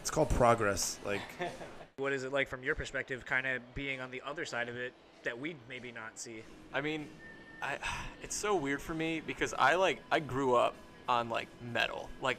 It's 0.00 0.10
called 0.10 0.30
progress. 0.30 0.98
Like 1.04 1.20
What 1.96 2.12
is 2.12 2.22
it 2.24 2.32
like 2.32 2.48
from 2.48 2.62
your 2.62 2.74
perspective, 2.76 3.26
kind 3.26 3.46
of 3.46 3.74
being 3.74 4.00
on 4.00 4.10
the 4.10 4.22
other 4.24 4.44
side 4.44 4.68
of 4.68 4.76
it 4.76 4.92
that 5.24 5.38
we 5.38 5.56
maybe 5.68 5.90
not 5.90 6.18
see? 6.18 6.42
I 6.72 6.80
mean, 6.80 7.08
I 7.62 7.78
it's 8.22 8.36
so 8.36 8.54
weird 8.54 8.80
for 8.80 8.94
me 8.94 9.20
because 9.26 9.54
I 9.58 9.74
like 9.74 10.00
I 10.10 10.20
grew 10.20 10.54
up 10.54 10.74
on 11.08 11.28
like 11.28 11.48
metal. 11.72 12.08
Like 12.22 12.38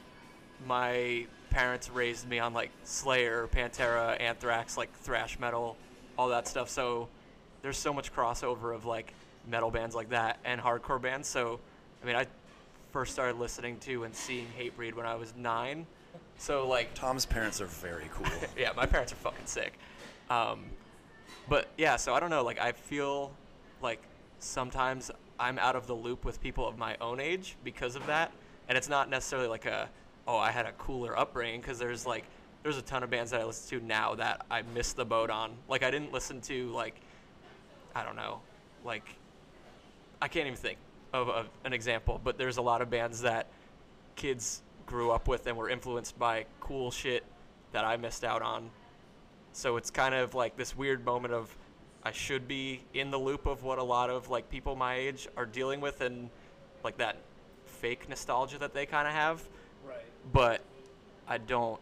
my 0.66 1.26
parents 1.50 1.90
raised 1.90 2.28
me 2.28 2.38
on 2.38 2.54
like 2.54 2.70
Slayer, 2.84 3.48
Pantera, 3.52 4.18
Anthrax, 4.20 4.76
like 4.76 4.92
thrash 5.00 5.38
metal, 5.38 5.76
all 6.16 6.28
that 6.28 6.48
stuff. 6.48 6.68
So 6.68 7.08
there's 7.62 7.78
so 7.78 7.92
much 7.92 8.14
crossover 8.14 8.74
of 8.74 8.84
like 8.84 9.14
metal 9.48 9.70
bands 9.70 9.94
like 9.94 10.10
that 10.10 10.38
and 10.44 10.60
hardcore 10.60 11.00
bands. 11.00 11.28
So 11.28 11.60
I 12.02 12.06
mean, 12.06 12.16
I 12.16 12.26
first 12.92 13.12
started 13.12 13.38
listening 13.38 13.78
to 13.80 14.04
and 14.04 14.14
seeing 14.14 14.46
Hatebreed 14.58 14.94
when 14.94 15.06
I 15.06 15.14
was 15.14 15.34
9. 15.36 15.86
So 16.38 16.66
like 16.66 16.94
Tom's 16.94 17.26
parents 17.26 17.60
are 17.60 17.66
very 17.66 18.08
cool. 18.12 18.26
yeah, 18.56 18.72
my 18.76 18.86
parents 18.86 19.12
are 19.12 19.16
fucking 19.16 19.46
sick. 19.46 19.78
Um, 20.28 20.64
but 21.48 21.68
yeah, 21.76 21.96
so 21.96 22.14
I 22.14 22.20
don't 22.20 22.30
know. 22.30 22.44
Like 22.44 22.60
I 22.60 22.72
feel 22.72 23.32
like 23.82 24.02
sometimes 24.38 25.10
I'm 25.38 25.58
out 25.58 25.76
of 25.76 25.86
the 25.86 25.94
loop 25.94 26.24
with 26.24 26.40
people 26.40 26.66
of 26.66 26.78
my 26.78 26.96
own 27.00 27.20
age 27.20 27.56
because 27.64 27.96
of 27.96 28.06
that, 28.06 28.32
and 28.68 28.78
it's 28.78 28.88
not 28.88 29.10
necessarily 29.10 29.48
like 29.48 29.66
a 29.66 29.88
oh 30.26 30.36
I 30.36 30.50
had 30.50 30.66
a 30.66 30.72
cooler 30.72 31.18
upbringing 31.18 31.60
because 31.60 31.78
there's 31.78 32.06
like 32.06 32.24
there's 32.62 32.76
a 32.76 32.82
ton 32.82 33.02
of 33.02 33.10
bands 33.10 33.30
that 33.30 33.40
I 33.40 33.44
listen 33.44 33.80
to 33.80 33.86
now 33.86 34.14
that 34.16 34.44
I 34.50 34.62
missed 34.74 34.96
the 34.96 35.04
boat 35.04 35.30
on. 35.30 35.52
Like 35.68 35.82
I 35.82 35.90
didn't 35.90 36.12
listen 36.12 36.40
to 36.42 36.68
like 36.70 37.00
I 37.94 38.04
don't 38.04 38.16
know 38.16 38.40
like 38.84 39.04
I 40.22 40.28
can't 40.28 40.46
even 40.46 40.56
think 40.58 40.78
of, 41.12 41.28
of 41.28 41.48
an 41.64 41.72
example, 41.72 42.20
but 42.22 42.36
there's 42.38 42.58
a 42.58 42.62
lot 42.62 42.82
of 42.82 42.90
bands 42.90 43.22
that 43.22 43.46
kids 44.16 44.62
grew 44.86 45.10
up 45.10 45.28
with 45.28 45.46
and 45.46 45.56
were 45.56 45.70
influenced 45.70 46.18
by 46.18 46.44
cool 46.60 46.90
shit 46.90 47.24
that 47.72 47.84
I 47.84 47.96
missed 47.96 48.24
out 48.24 48.42
on. 48.42 48.70
So 49.52 49.76
it's 49.76 49.90
kind 49.90 50.14
of 50.14 50.34
like 50.34 50.56
this 50.56 50.76
weird 50.76 51.04
moment 51.04 51.32
of 51.34 51.54
I 52.02 52.12
should 52.12 52.46
be 52.46 52.82
in 52.94 53.10
the 53.10 53.18
loop 53.18 53.46
of 53.46 53.62
what 53.62 53.78
a 53.78 53.82
lot 53.82 54.10
of 54.10 54.28
like 54.30 54.48
people 54.50 54.76
my 54.76 54.94
age 54.94 55.28
are 55.36 55.46
dealing 55.46 55.80
with 55.80 56.00
and 56.00 56.30
like 56.84 56.96
that 56.98 57.16
fake 57.66 58.08
nostalgia 58.08 58.58
that 58.58 58.74
they 58.74 58.86
kind 58.86 59.06
of 59.08 59.14
have, 59.14 59.42
Right. 59.86 60.04
but 60.32 60.60
I 61.28 61.38
don't 61.38 61.80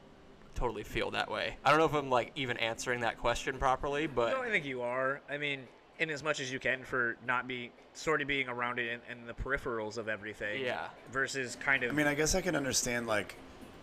totally 0.59 0.83
feel 0.83 1.13
that 1.13 1.31
way. 1.31 1.57
I 1.65 1.71
don't 1.71 1.79
know 1.79 1.85
if 1.85 1.95
I'm 1.95 2.11
like 2.11 2.33
even 2.35 2.57
answering 2.57 3.01
that 3.01 3.17
question 3.19 3.59
properly, 3.59 4.07
but 4.07 4.33
No, 4.33 4.43
I 4.43 4.51
think 4.51 4.65
you 4.65 4.83
are. 4.83 5.21
I 5.31 5.39
mean, 5.39 5.61
in 5.99 6.11
as 6.11 6.23
much 6.23 6.41
as 6.41 6.53
you 6.53 6.59
can 6.59 6.83
for 6.83 7.17
not 7.27 7.47
be 7.47 7.71
sort 7.93 8.21
of 8.21 8.29
being 8.29 8.49
around 8.49 8.79
it 8.79 8.93
and, 8.93 9.03
and 9.09 9.29
the 9.29 9.35
peripherals 9.35 9.99
of 9.99 10.09
everything. 10.09 10.65
Yeah. 10.65 10.87
Versus 11.13 11.57
kind 11.57 11.85
of. 11.85 11.93
I 11.93 11.95
mean, 11.95 12.07
I 12.07 12.15
guess 12.15 12.35
I 12.35 12.41
can 12.41 12.57
understand 12.57 13.07
like 13.07 13.37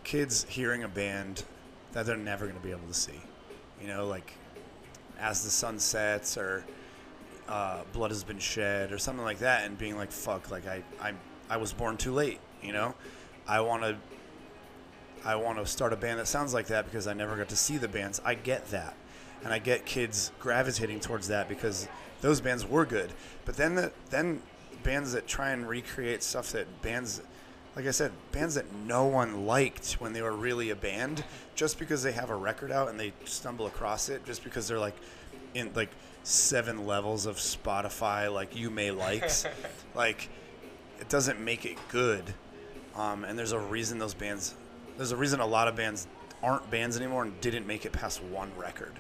kids 0.04 0.46
hearing 0.50 0.84
a 0.84 0.88
band 0.88 1.44
that 1.94 2.06
they're 2.06 2.18
never 2.18 2.46
going 2.46 2.58
to 2.58 2.64
be 2.64 2.72
able 2.72 2.88
to 2.88 2.94
see. 2.94 3.22
You 3.82 3.88
know, 3.88 4.08
like 4.08 4.34
as 5.18 5.44
the 5.44 5.50
sun 5.50 5.80
sets 5.80 6.38
or 6.38 6.66
uh, 7.48 7.84
blood 7.94 8.12
has 8.12 8.24
been 8.24 8.40
shed 8.40 8.92
or 8.92 8.98
something 8.98 9.24
like 9.24 9.40
that, 9.40 9.66
and 9.66 9.78
being 9.78 9.96
like, 9.96 10.12
"Fuck!" 10.12 10.52
Like 10.52 10.68
I, 10.68 10.84
I, 11.02 11.14
I 11.50 11.58
was 11.58 11.72
born 11.74 11.96
too 11.98 12.12
late. 12.14 12.40
You 12.62 12.74
know, 12.74 12.96
I 13.48 13.62
want 13.62 13.84
to. 13.84 13.98
I 15.26 15.36
want 15.36 15.58
to 15.58 15.66
start 15.66 15.92
a 15.92 15.98
band 15.98 16.20
that 16.20 16.28
sounds 16.28 16.54
like 16.54 16.68
that 16.68 16.86
because 16.86 17.08
I 17.08 17.14
never 17.14 17.36
got 17.36 17.50
to 17.50 17.56
see 17.56 17.78
the 17.78 17.88
bands. 17.88 18.22
I 18.24 18.36
get 18.36 18.70
that, 18.70 18.96
and 19.44 19.52
I 19.52 19.60
get 19.60 19.86
kids 19.86 20.32
gravitating 20.40 21.00
towards 21.00 21.28
that 21.30 21.50
because 21.50 21.88
those 22.22 22.40
bands 22.40 22.66
were 22.66 22.86
good. 22.86 23.12
But 23.44 23.58
then 23.58 23.76
the 23.76 23.92
then 24.10 24.42
bands 24.84 25.14
that 25.14 25.28
try 25.28 25.50
and 25.50 25.68
recreate 25.68 26.22
stuff 26.22 26.52
that 26.52 26.82
bands 26.84 27.22
like 27.76 27.88
I 27.88 27.92
said, 27.92 28.12
bands 28.32 28.56
that 28.56 28.72
no 28.74 29.06
one 29.06 29.46
liked 29.46 29.94
when 29.94 30.14
they 30.14 30.22
were 30.22 30.32
really 30.32 30.70
a 30.70 30.76
band, 30.76 31.24
just 31.56 31.78
because 31.78 32.04
they 32.04 32.14
have 32.14 32.30
a 32.30 32.36
record 32.36 32.72
out 32.72 32.88
and 32.88 32.98
they 33.00 33.12
stumble 33.26 33.68
across 33.68 34.08
it, 34.08 34.26
just 34.26 34.44
because 34.44 34.68
they're 34.68 34.80
like 34.80 34.96
in 35.54 35.72
like 35.76 35.90
seven 36.24 36.86
levels 36.86 37.26
of 37.26 37.36
Spotify, 37.36 38.34
like 38.34 38.56
you 38.56 38.70
may 38.70 38.92
likes, 38.92 39.46
like 39.96 40.30
it 41.02 41.10
doesn't 41.10 41.40
make 41.40 41.66
it 41.66 41.78
good. 41.90 42.34
Um, 42.96 43.26
and 43.26 43.38
there's 43.38 43.52
a 43.52 43.60
reason 43.60 44.00
those 44.00 44.14
bands, 44.14 44.56
there's 44.98 45.12
a 45.12 45.18
reason 45.18 45.40
a 45.40 45.46
lot 45.46 45.68
of 45.68 45.76
bands 45.76 46.08
aren't 46.44 46.70
bands 46.70 46.98
anymore 46.98 47.24
and 47.24 47.40
didn't 47.42 47.66
make 47.66 47.86
it 47.86 47.92
past 47.92 48.22
one 48.24 48.52
record. 48.58 48.94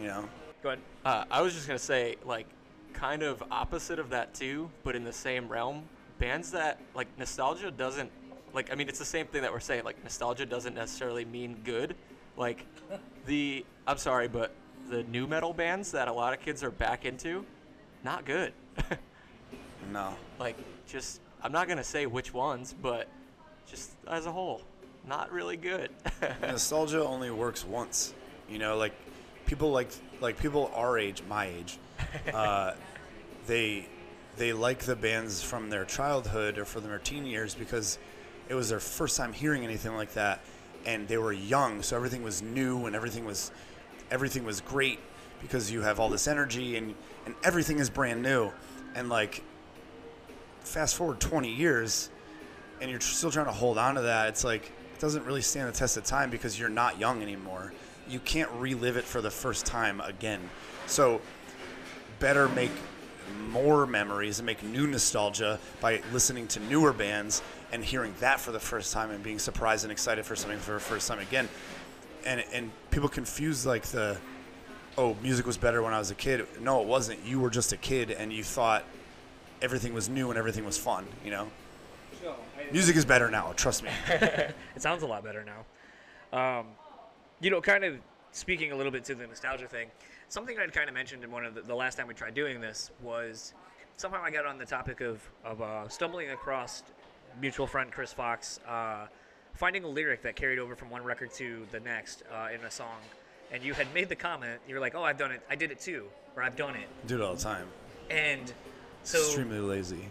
You 0.00 0.08
know, 0.08 0.28
Go 0.62 0.70
ahead. 0.70 0.80
Uh, 1.04 1.24
I 1.30 1.40
was 1.40 1.54
just 1.54 1.66
gonna 1.66 1.78
say, 1.78 2.16
like, 2.24 2.46
kind 2.92 3.22
of 3.22 3.42
opposite 3.50 3.98
of 3.98 4.10
that 4.10 4.34
too, 4.34 4.70
but 4.84 4.94
in 4.94 5.04
the 5.04 5.12
same 5.12 5.48
realm. 5.48 5.84
Bands 6.18 6.50
that 6.50 6.78
like 6.94 7.06
nostalgia 7.18 7.70
doesn't 7.70 8.10
like. 8.52 8.70
I 8.70 8.74
mean, 8.74 8.88
it's 8.88 8.98
the 8.98 9.04
same 9.06 9.26
thing 9.26 9.40
that 9.42 9.52
we're 9.52 9.60
saying. 9.60 9.84
Like, 9.84 10.02
nostalgia 10.02 10.44
doesn't 10.44 10.74
necessarily 10.74 11.24
mean 11.24 11.56
good. 11.64 11.96
Like, 12.36 12.66
the 13.26 13.64
I'm 13.86 13.96
sorry, 13.96 14.28
but 14.28 14.52
the 14.90 15.02
new 15.04 15.26
metal 15.26 15.54
bands 15.54 15.92
that 15.92 16.08
a 16.08 16.12
lot 16.12 16.34
of 16.34 16.40
kids 16.40 16.62
are 16.62 16.70
back 16.70 17.06
into, 17.06 17.44
not 18.04 18.26
good. 18.26 18.52
no. 19.90 20.14
like, 20.38 20.56
just 20.86 21.20
I'm 21.42 21.52
not 21.52 21.68
gonna 21.68 21.84
say 21.84 22.04
which 22.04 22.34
ones, 22.34 22.74
but 22.82 23.08
just 23.66 23.92
as 24.08 24.26
a 24.26 24.32
whole, 24.32 24.60
not 25.06 25.32
really 25.32 25.56
good. 25.56 25.90
nostalgia 26.42 27.04
only 27.04 27.30
works 27.30 27.64
once. 27.64 28.14
You 28.48 28.58
know, 28.58 28.76
like 28.76 28.92
people 29.46 29.70
like 29.70 29.90
like 30.20 30.38
people 30.38 30.70
our 30.74 30.98
age, 30.98 31.22
my 31.28 31.46
age, 31.46 31.78
uh, 32.34 32.72
they 33.46 33.88
they 34.36 34.52
like 34.52 34.80
the 34.80 34.96
bands 34.96 35.42
from 35.42 35.70
their 35.70 35.84
childhood 35.84 36.58
or 36.58 36.64
from 36.64 36.84
their 36.84 36.98
teen 36.98 37.26
years 37.26 37.54
because 37.54 37.98
it 38.48 38.54
was 38.54 38.68
their 38.68 38.80
first 38.80 39.16
time 39.16 39.32
hearing 39.32 39.64
anything 39.64 39.94
like 39.94 40.14
that, 40.14 40.40
and 40.84 41.06
they 41.08 41.18
were 41.18 41.32
young, 41.32 41.82
so 41.82 41.96
everything 41.96 42.22
was 42.22 42.42
new 42.42 42.86
and 42.86 42.96
everything 42.96 43.24
was 43.24 43.50
everything 44.10 44.44
was 44.44 44.60
great 44.60 44.98
because 45.40 45.70
you 45.70 45.82
have 45.82 46.00
all 46.00 46.08
this 46.08 46.26
energy 46.26 46.76
and 46.76 46.94
and 47.26 47.34
everything 47.44 47.78
is 47.78 47.90
brand 47.90 48.22
new, 48.22 48.50
and 48.94 49.08
like 49.08 49.42
fast 50.60 50.94
forward 50.94 51.18
20 51.18 51.50
years 51.52 52.10
and 52.80 52.90
you're 52.90 53.00
still 53.00 53.30
trying 53.30 53.46
to 53.46 53.52
hold 53.52 53.78
on 53.78 53.94
to 53.94 54.02
that, 54.02 54.28
it's 54.28 54.44
like 54.44 54.72
doesn't 55.00 55.24
really 55.24 55.42
stand 55.42 55.66
the 55.68 55.72
test 55.72 55.96
of 55.96 56.04
time 56.04 56.30
because 56.30 56.58
you're 56.58 56.68
not 56.68 57.00
young 57.00 57.22
anymore. 57.22 57.72
You 58.08 58.20
can't 58.20 58.50
relive 58.52 58.96
it 58.96 59.04
for 59.04 59.20
the 59.20 59.30
first 59.30 59.66
time 59.66 60.00
again. 60.00 60.40
So, 60.86 61.20
better 62.18 62.48
make 62.48 62.70
more 63.48 63.86
memories 63.86 64.38
and 64.38 64.46
make 64.46 64.62
new 64.62 64.86
nostalgia 64.86 65.58
by 65.80 66.02
listening 66.12 66.46
to 66.48 66.60
newer 66.60 66.92
bands 66.92 67.42
and 67.72 67.84
hearing 67.84 68.12
that 68.20 68.40
for 68.40 68.52
the 68.52 68.60
first 68.60 68.92
time 68.92 69.10
and 69.10 69.22
being 69.22 69.38
surprised 69.38 69.84
and 69.84 69.92
excited 69.92 70.26
for 70.26 70.36
something 70.36 70.58
for 70.58 70.72
the 70.72 70.80
first 70.80 71.08
time 71.08 71.18
again. 71.18 71.48
And 72.26 72.44
and 72.52 72.70
people 72.90 73.08
confuse 73.08 73.64
like 73.64 73.84
the 73.84 74.18
oh 74.98 75.16
music 75.22 75.46
was 75.46 75.56
better 75.56 75.82
when 75.82 75.94
I 75.94 75.98
was 75.98 76.10
a 76.10 76.14
kid. 76.14 76.46
No, 76.60 76.82
it 76.82 76.86
wasn't. 76.86 77.24
You 77.24 77.40
were 77.40 77.50
just 77.50 77.72
a 77.72 77.76
kid 77.76 78.10
and 78.10 78.32
you 78.32 78.44
thought 78.44 78.84
everything 79.62 79.94
was 79.94 80.08
new 80.08 80.28
and 80.28 80.38
everything 80.38 80.64
was 80.64 80.76
fun. 80.76 81.06
You 81.24 81.30
know. 81.30 81.50
Music 82.72 82.96
is 82.96 83.04
better 83.04 83.30
now. 83.30 83.52
Trust 83.56 83.82
me. 83.82 83.90
It 84.76 84.82
sounds 84.82 85.02
a 85.02 85.06
lot 85.06 85.24
better 85.24 85.44
now. 85.44 86.58
Um, 86.60 86.66
you 87.40 87.50
know, 87.50 87.60
kind 87.60 87.84
of 87.84 87.98
speaking 88.32 88.72
a 88.72 88.76
little 88.76 88.92
bit 88.92 89.04
to 89.04 89.14
the 89.14 89.26
nostalgia 89.26 89.66
thing, 89.66 89.88
something 90.28 90.58
I'd 90.58 90.72
kind 90.72 90.88
of 90.88 90.94
mentioned 90.94 91.24
in 91.24 91.30
one 91.30 91.44
of 91.44 91.54
the, 91.54 91.62
the 91.62 91.74
last 91.74 91.96
time 91.98 92.06
we 92.06 92.14
tried 92.14 92.34
doing 92.34 92.60
this 92.60 92.90
was 93.02 93.52
somehow 93.96 94.22
I 94.22 94.30
got 94.30 94.46
on 94.46 94.58
the 94.58 94.64
topic 94.64 95.00
of, 95.00 95.20
of 95.44 95.60
uh, 95.60 95.88
stumbling 95.88 96.30
across 96.30 96.82
mutual 97.40 97.66
friend 97.66 97.90
Chris 97.90 98.12
Fox 98.12 98.60
uh, 98.66 99.06
finding 99.54 99.84
a 99.84 99.88
lyric 99.88 100.22
that 100.22 100.36
carried 100.36 100.58
over 100.58 100.74
from 100.74 100.90
one 100.90 101.02
record 101.04 101.32
to 101.34 101.66
the 101.72 101.80
next 101.80 102.22
uh, 102.32 102.48
in 102.54 102.64
a 102.64 102.70
song. 102.70 102.98
And 103.52 103.62
you 103.62 103.74
had 103.74 103.92
made 103.92 104.08
the 104.08 104.16
comment, 104.16 104.60
you 104.68 104.74
were 104.74 104.80
like, 104.80 104.94
oh, 104.94 105.02
I've 105.02 105.18
done 105.18 105.32
it. 105.32 105.42
I 105.50 105.56
did 105.56 105.72
it 105.72 105.80
too. 105.80 106.06
Or 106.36 106.42
I've 106.42 106.56
done 106.56 106.76
it. 106.76 106.88
Do 107.06 107.16
it 107.16 107.20
all 107.20 107.34
the 107.34 107.42
time. 107.42 107.66
And 108.08 108.52
so 109.02 109.18
Extremely 109.18 109.58
lazy. 109.58 110.08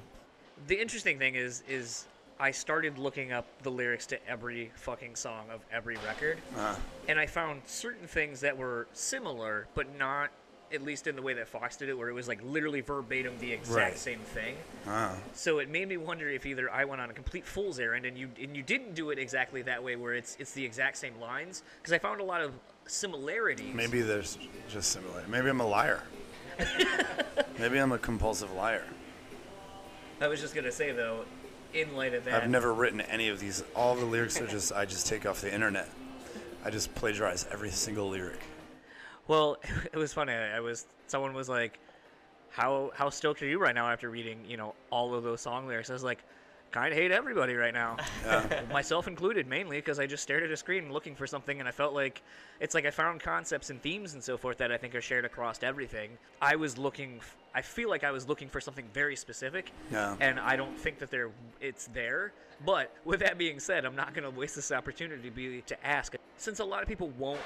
The 0.68 0.80
interesting 0.80 1.18
thing 1.18 1.36
is 1.36 1.64
is 1.70 2.06
I 2.40 2.52
started 2.52 2.98
looking 2.98 3.32
up 3.34 3.46
the 3.64 3.72
lyrics 3.72 4.06
to 4.08 4.28
every 4.30 4.72
fucking 4.76 5.16
song 5.16 5.46
of 5.52 5.60
every 5.72 5.98
record, 5.98 6.38
Uh, 6.56 6.76
and 7.10 7.20
I 7.20 7.26
found 7.26 7.62
certain 7.66 8.08
things 8.08 8.40
that 8.42 8.58
were 8.58 8.88
similar, 8.94 9.68
but 9.76 9.98
not 9.98 10.30
at 10.72 10.82
least 10.84 11.08
in 11.08 11.16
the 11.16 11.22
way 11.22 11.34
that 11.34 11.48
Fox 11.48 11.76
did 11.78 11.90
it, 11.90 11.98
where 11.98 12.10
it 12.10 12.14
was 12.14 12.28
like 12.28 12.40
literally 12.44 12.80
verbatim 12.80 13.38
the 13.40 13.52
exact 13.52 13.76
Right. 13.92 13.98
same 13.98 14.20
thing. 14.20 14.56
uh, 14.88 15.16
So 15.34 15.58
it 15.60 15.68
made 15.68 15.90
me 15.90 15.98
wonder 15.98 16.30
if 16.30 16.46
either 16.46 16.72
I 16.72 16.86
went 16.86 17.02
on 17.02 17.10
a 17.10 17.14
complete 17.14 17.44
fool's 17.46 17.80
errand 17.80 18.06
and 18.06 18.16
you 18.18 18.30
and 18.42 18.56
you 18.56 18.62
didn't 18.64 18.94
do 18.94 19.10
it 19.10 19.18
exactly 19.20 19.62
that 19.64 19.84
way, 19.84 19.96
where 19.96 20.14
it's 20.14 20.38
it's 20.40 20.52
the 20.54 20.64
exact 20.64 20.98
same 20.98 21.20
lines, 21.20 21.64
because 21.82 21.92
I 21.92 21.98
found 22.00 22.22
a 22.22 22.24
lot 22.24 22.42
of 22.42 22.54
similarities. 22.86 23.74
maybe 23.74 24.02
there's 24.02 24.38
just 24.70 24.92
similar. 24.92 25.24
Maybe 25.28 25.50
I'm 25.50 25.60
a 25.60 25.68
liar. 25.68 26.04
Maybe 27.58 27.78
I'm 27.78 27.92
a 27.92 27.98
compulsive 27.98 28.52
liar. 28.54 28.84
I 30.22 30.28
was 30.28 30.42
just 30.42 30.54
gonna 30.54 30.72
say 30.72 30.92
though, 30.92 31.24
in 31.74 31.96
light 31.96 32.14
of 32.14 32.26
that, 32.26 32.44
I've 32.44 32.50
never 32.50 32.74
written 32.74 33.02
any 33.02 33.30
of 33.30 33.40
these. 33.40 33.64
All 33.76 33.96
the 33.96 34.06
lyrics 34.06 34.40
are 34.42 34.48
just 34.48 34.74
I 34.74 34.86
just 34.86 35.08
take 35.08 35.26
off 35.26 35.42
the 35.42 35.54
internet. 35.54 35.90
I 36.64 36.70
just 36.70 36.94
plagiarize 36.96 37.46
every 37.52 37.70
single 37.72 38.10
lyric. 38.10 38.40
Well, 39.28 39.58
it 39.94 39.98
was 39.98 40.14
funny. 40.14 40.34
I 40.34 40.60
was 40.60 40.86
someone 41.08 41.34
was 41.34 41.48
like, 41.48 41.80
"How 42.50 42.92
how 42.96 43.10
stoked 43.10 43.42
are 43.42 43.48
you 43.48 43.60
right 43.60 43.76
now 43.76 43.88
after 43.90 44.10
reading 44.10 44.40
you 44.46 44.58
know 44.58 44.76
all 44.90 45.14
of 45.14 45.24
those 45.24 45.42
song 45.42 45.68
lyrics?" 45.68 45.90
I 45.90 45.94
was 45.94 46.04
like, 46.04 46.24
"Kind 46.72 46.92
of 46.92 47.00
hate 47.00 47.12
everybody 47.12 47.56
right 47.56 47.74
now, 47.74 47.96
myself 48.74 49.08
included, 49.08 49.48
mainly 49.48 49.78
because 49.78 50.00
I 50.00 50.06
just 50.06 50.24
stared 50.24 50.44
at 50.44 50.52
a 50.52 50.58
screen 50.58 50.92
looking 50.92 51.16
for 51.16 51.28
something, 51.28 51.60
and 51.62 51.70
I 51.70 51.72
felt 51.72 51.94
like 51.94 52.22
it's 52.60 52.76
like 52.76 52.86
I 52.86 52.92
found 52.92 53.22
concepts 53.22 53.70
and 53.70 53.82
themes 53.82 54.16
and 54.16 54.24
so 54.24 54.38
forth 54.38 54.58
that 54.58 54.70
I 54.70 54.78
think 54.78 54.96
are 54.96 55.02
shared 55.02 55.24
across 55.24 55.64
everything. 55.64 56.18
I 56.42 56.58
was 56.58 56.78
looking, 56.78 57.20
f- 57.20 57.38
I 57.54 57.62
feel 57.62 57.90
like 57.90 58.04
I 58.04 58.12
was 58.12 58.28
looking 58.28 58.48
for 58.48 58.62
something 58.62 58.86
very 58.94 59.16
specific, 59.16 59.72
Yeah. 59.92 60.16
and 60.20 60.40
I 60.40 60.56
don't 60.56 60.78
think 60.78 61.00
that 61.00 61.10
there 61.10 61.32
it's 61.60 61.88
there. 61.88 62.32
But 62.66 62.94
with 63.06 63.22
that 63.22 63.38
being 63.38 63.60
said, 63.60 63.86
I'm 63.86 63.96
not 63.96 64.14
going 64.14 64.24
to 64.32 64.38
waste 64.38 64.56
this 64.56 64.72
opportunity 64.72 65.24
to 65.24 65.32
be 65.32 65.62
to 65.64 65.86
ask, 65.86 66.14
since 66.38 66.60
a 66.60 66.66
lot 66.66 66.82
of 66.84 66.88
people 66.88 67.10
won't 67.10 67.42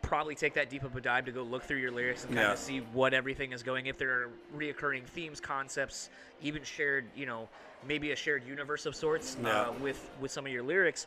probably 0.00 0.34
take 0.34 0.54
that 0.54 0.70
deep 0.70 0.84
of 0.84 0.96
a 0.96 1.00
dive 1.00 1.26
to 1.26 1.32
go 1.32 1.42
look 1.42 1.62
through 1.64 1.76
your 1.78 1.90
lyrics 1.90 2.24
and 2.24 2.32
kind 2.34 2.46
Yeah. 2.46 2.52
of 2.52 2.58
see 2.58 2.78
what 2.78 3.12
everything 3.12 3.52
is 3.52 3.62
going. 3.62 3.86
If 3.86 3.98
there 3.98 4.10
are 4.22 4.30
reoccurring 4.56 5.04
themes, 5.06 5.40
concepts, 5.40 6.08
even 6.40 6.62
shared, 6.62 7.04
you 7.14 7.26
know, 7.26 7.48
maybe 7.86 8.12
a 8.12 8.16
shared 8.16 8.44
universe 8.46 8.86
of 8.86 8.96
sorts 8.96 9.36
Yeah. 9.42 9.62
uh, 9.68 9.72
with 9.72 10.08
with 10.20 10.30
some 10.30 10.46
of 10.46 10.52
your 10.52 10.62
lyrics. 10.62 11.06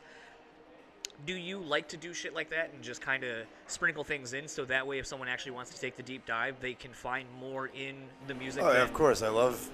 Do 1.24 1.34
you 1.34 1.60
like 1.60 1.88
to 1.88 1.96
do 1.96 2.12
shit 2.12 2.34
like 2.34 2.50
that 2.50 2.72
and 2.74 2.82
just 2.82 3.00
kind 3.00 3.22
of 3.22 3.46
sprinkle 3.68 4.02
things 4.02 4.32
in 4.32 4.48
so 4.48 4.64
that 4.64 4.86
way, 4.86 4.98
if 4.98 5.06
someone 5.06 5.28
actually 5.28 5.52
wants 5.52 5.70
to 5.72 5.80
take 5.80 5.96
the 5.96 6.02
deep 6.02 6.26
dive, 6.26 6.56
they 6.60 6.74
can 6.74 6.92
find 6.92 7.28
more 7.38 7.68
in 7.68 7.94
the 8.26 8.34
music? 8.34 8.62
Oh 8.64 8.72
yeah, 8.72 8.82
of 8.82 8.92
course. 8.92 9.22
I 9.22 9.28
love, 9.28 9.70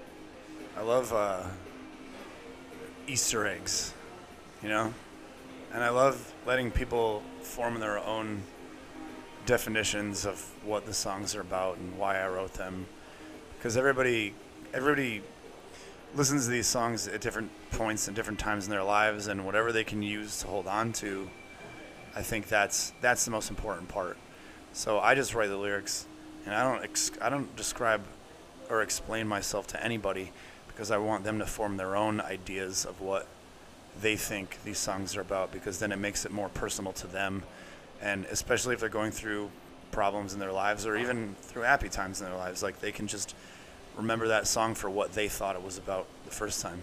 I 0.76 0.82
love 0.82 1.12
uh, 1.12 1.44
Easter 3.06 3.46
eggs, 3.46 3.94
you 4.62 4.68
know, 4.68 4.92
and 5.72 5.82
I 5.82 5.88
love 5.88 6.34
letting 6.46 6.70
people 6.70 7.22
form 7.40 7.80
their 7.80 7.98
own 7.98 8.42
definitions 9.46 10.26
of 10.26 10.38
what 10.62 10.84
the 10.84 10.92
songs 10.92 11.34
are 11.34 11.40
about 11.40 11.78
and 11.78 11.96
why 11.96 12.20
I 12.20 12.28
wrote 12.28 12.52
them, 12.52 12.84
because 13.56 13.78
everybody, 13.78 14.34
everybody 14.74 15.22
listens 16.14 16.46
to 16.46 16.50
these 16.50 16.66
songs 16.66 17.06
at 17.08 17.20
different 17.20 17.50
points 17.70 18.06
and 18.06 18.16
different 18.16 18.38
times 18.38 18.64
in 18.64 18.70
their 18.70 18.82
lives, 18.82 19.26
and 19.26 19.44
whatever 19.44 19.72
they 19.72 19.84
can 19.84 20.02
use 20.02 20.40
to 20.40 20.46
hold 20.46 20.66
on 20.66 20.92
to, 20.94 21.28
I 22.14 22.22
think 22.22 22.48
that's 22.48 22.92
that's 23.00 23.24
the 23.24 23.30
most 23.30 23.50
important 23.50 23.88
part. 23.88 24.16
So 24.72 24.98
I 24.98 25.14
just 25.14 25.34
write 25.34 25.48
the 25.48 25.56
lyrics, 25.56 26.06
and 26.44 26.54
I 26.54 26.62
don't 26.62 26.82
ex- 26.82 27.12
I 27.20 27.28
don't 27.28 27.54
describe 27.56 28.02
or 28.70 28.82
explain 28.82 29.26
myself 29.26 29.66
to 29.68 29.82
anybody 29.82 30.32
because 30.68 30.90
I 30.90 30.98
want 30.98 31.24
them 31.24 31.38
to 31.38 31.46
form 31.46 31.76
their 31.76 31.96
own 31.96 32.20
ideas 32.20 32.84
of 32.84 33.00
what 33.00 33.26
they 34.00 34.16
think 34.16 34.62
these 34.64 34.78
songs 34.78 35.16
are 35.16 35.20
about 35.20 35.50
because 35.52 35.78
then 35.78 35.90
it 35.90 35.98
makes 35.98 36.24
it 36.24 36.30
more 36.30 36.48
personal 36.50 36.92
to 36.92 37.06
them 37.06 37.42
and 38.00 38.24
especially 38.26 38.74
if 38.74 38.80
they're 38.80 38.88
going 38.88 39.10
through 39.10 39.50
problems 39.90 40.34
in 40.34 40.38
their 40.38 40.52
lives 40.52 40.86
or 40.86 40.96
even 40.96 41.34
through 41.40 41.62
happy 41.62 41.88
times 41.88 42.20
in 42.20 42.26
their 42.28 42.36
lives 42.36 42.62
like 42.62 42.78
they 42.80 42.92
can 42.92 43.08
just 43.08 43.34
remember 43.98 44.28
that 44.28 44.46
song 44.46 44.74
for 44.74 44.88
what 44.88 45.12
they 45.12 45.28
thought 45.28 45.54
it 45.54 45.62
was 45.62 45.76
about 45.76 46.06
the 46.24 46.30
first 46.30 46.62
time 46.62 46.82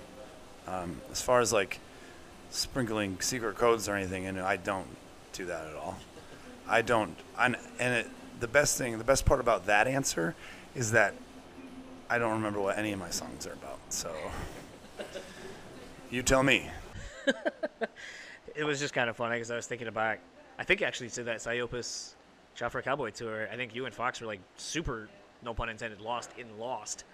um, 0.67 1.01
as 1.11 1.21
far 1.21 1.39
as 1.39 1.51
like 1.51 1.79
sprinkling 2.51 3.19
secret 3.21 3.55
codes 3.55 3.89
or 3.89 3.95
anything 3.95 4.27
and 4.27 4.39
I 4.39 4.57
don't 4.57 4.87
do 5.33 5.45
that 5.45 5.67
at 5.67 5.75
all 5.75 5.97
I 6.67 6.83
don't 6.83 7.15
I, 7.37 7.47
and 7.79 7.93
it, 7.93 8.07
the 8.39 8.47
best 8.47 8.77
thing 8.77 8.97
the 8.97 9.03
best 9.03 9.25
part 9.25 9.39
about 9.39 9.65
that 9.65 9.87
answer 9.87 10.35
is 10.75 10.91
that 10.91 11.15
I 12.09 12.19
don't 12.19 12.33
remember 12.33 12.59
what 12.59 12.77
any 12.77 12.91
of 12.91 12.99
my 12.99 13.09
songs 13.09 13.47
are 13.47 13.53
about. 13.53 13.79
So 13.89 14.13
you 16.11 16.21
tell 16.21 16.43
me. 16.43 16.69
it 18.55 18.63
was 18.63 18.79
just 18.79 18.93
kind 18.93 19.09
of 19.09 19.15
funny 19.15 19.35
because 19.35 19.49
I 19.49 19.55
was 19.55 19.65
thinking 19.65 19.87
about, 19.87 20.17
I 20.59 20.63
think 20.63 20.81
actually 20.81 21.09
to 21.11 21.23
that 21.23 21.37
Psyopus 21.37 22.13
Shot 22.53 22.71
for 22.71 22.79
a 22.79 22.83
Cowboy 22.83 23.09
tour. 23.09 23.49
I 23.51 23.55
think 23.55 23.73
you 23.75 23.85
and 23.85 23.93
Fox 23.93 24.21
were 24.21 24.27
like 24.27 24.39
super, 24.57 25.09
no 25.45 25.53
pun 25.53 25.69
intended, 25.69 26.01
lost 26.01 26.31
in 26.37 26.59
Lost. 26.59 27.05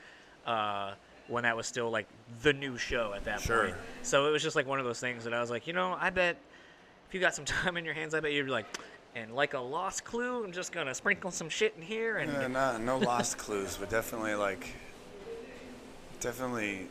Uh, 0.46 0.94
when 1.28 1.44
that 1.44 1.56
was 1.56 1.68
still 1.68 1.90
like 1.90 2.08
the 2.42 2.52
new 2.52 2.78
show 2.78 3.14
at 3.16 3.24
that 3.26 3.40
Sure. 3.42 3.66
point. 3.66 3.76
So 4.02 4.28
it 4.28 4.32
was 4.32 4.42
just 4.44 4.56
like 4.56 4.68
one 4.68 4.80
of 4.80 4.86
those 4.86 5.00
things 5.00 5.24
that 5.24 5.34
I 5.34 5.40
was 5.40 5.50
like, 5.50 5.68
you 5.68 5.74
know, 5.74 5.96
I 6.00 6.10
bet 6.10 6.36
if 7.08 7.14
you 7.14 7.22
got 7.22 7.36
some 7.36 7.46
time 7.46 7.78
in 7.78 7.86
your 7.86 7.94
hands, 7.94 8.14
I 8.14 8.20
bet 8.20 8.34
you'd 8.34 8.46
be 8.48 8.52
like, 8.52 8.66
and 9.16 9.36
like 9.36 9.54
a 9.54 9.60
lost 9.60 10.04
clue, 10.04 10.44
I'm 10.44 10.52
just 10.52 10.72
gonna 10.72 10.96
sprinkle 10.96 11.32
some 11.32 11.48
shit 11.50 11.74
in 11.78 11.84
here 11.84 12.18
and 12.18 12.54
no, 12.54 12.78
no 12.78 12.98
lost 12.98 13.38
clues, 13.38 13.78
but 13.78 13.90
definitely 13.90 14.36
like, 14.36 14.68
definitely 16.20 16.88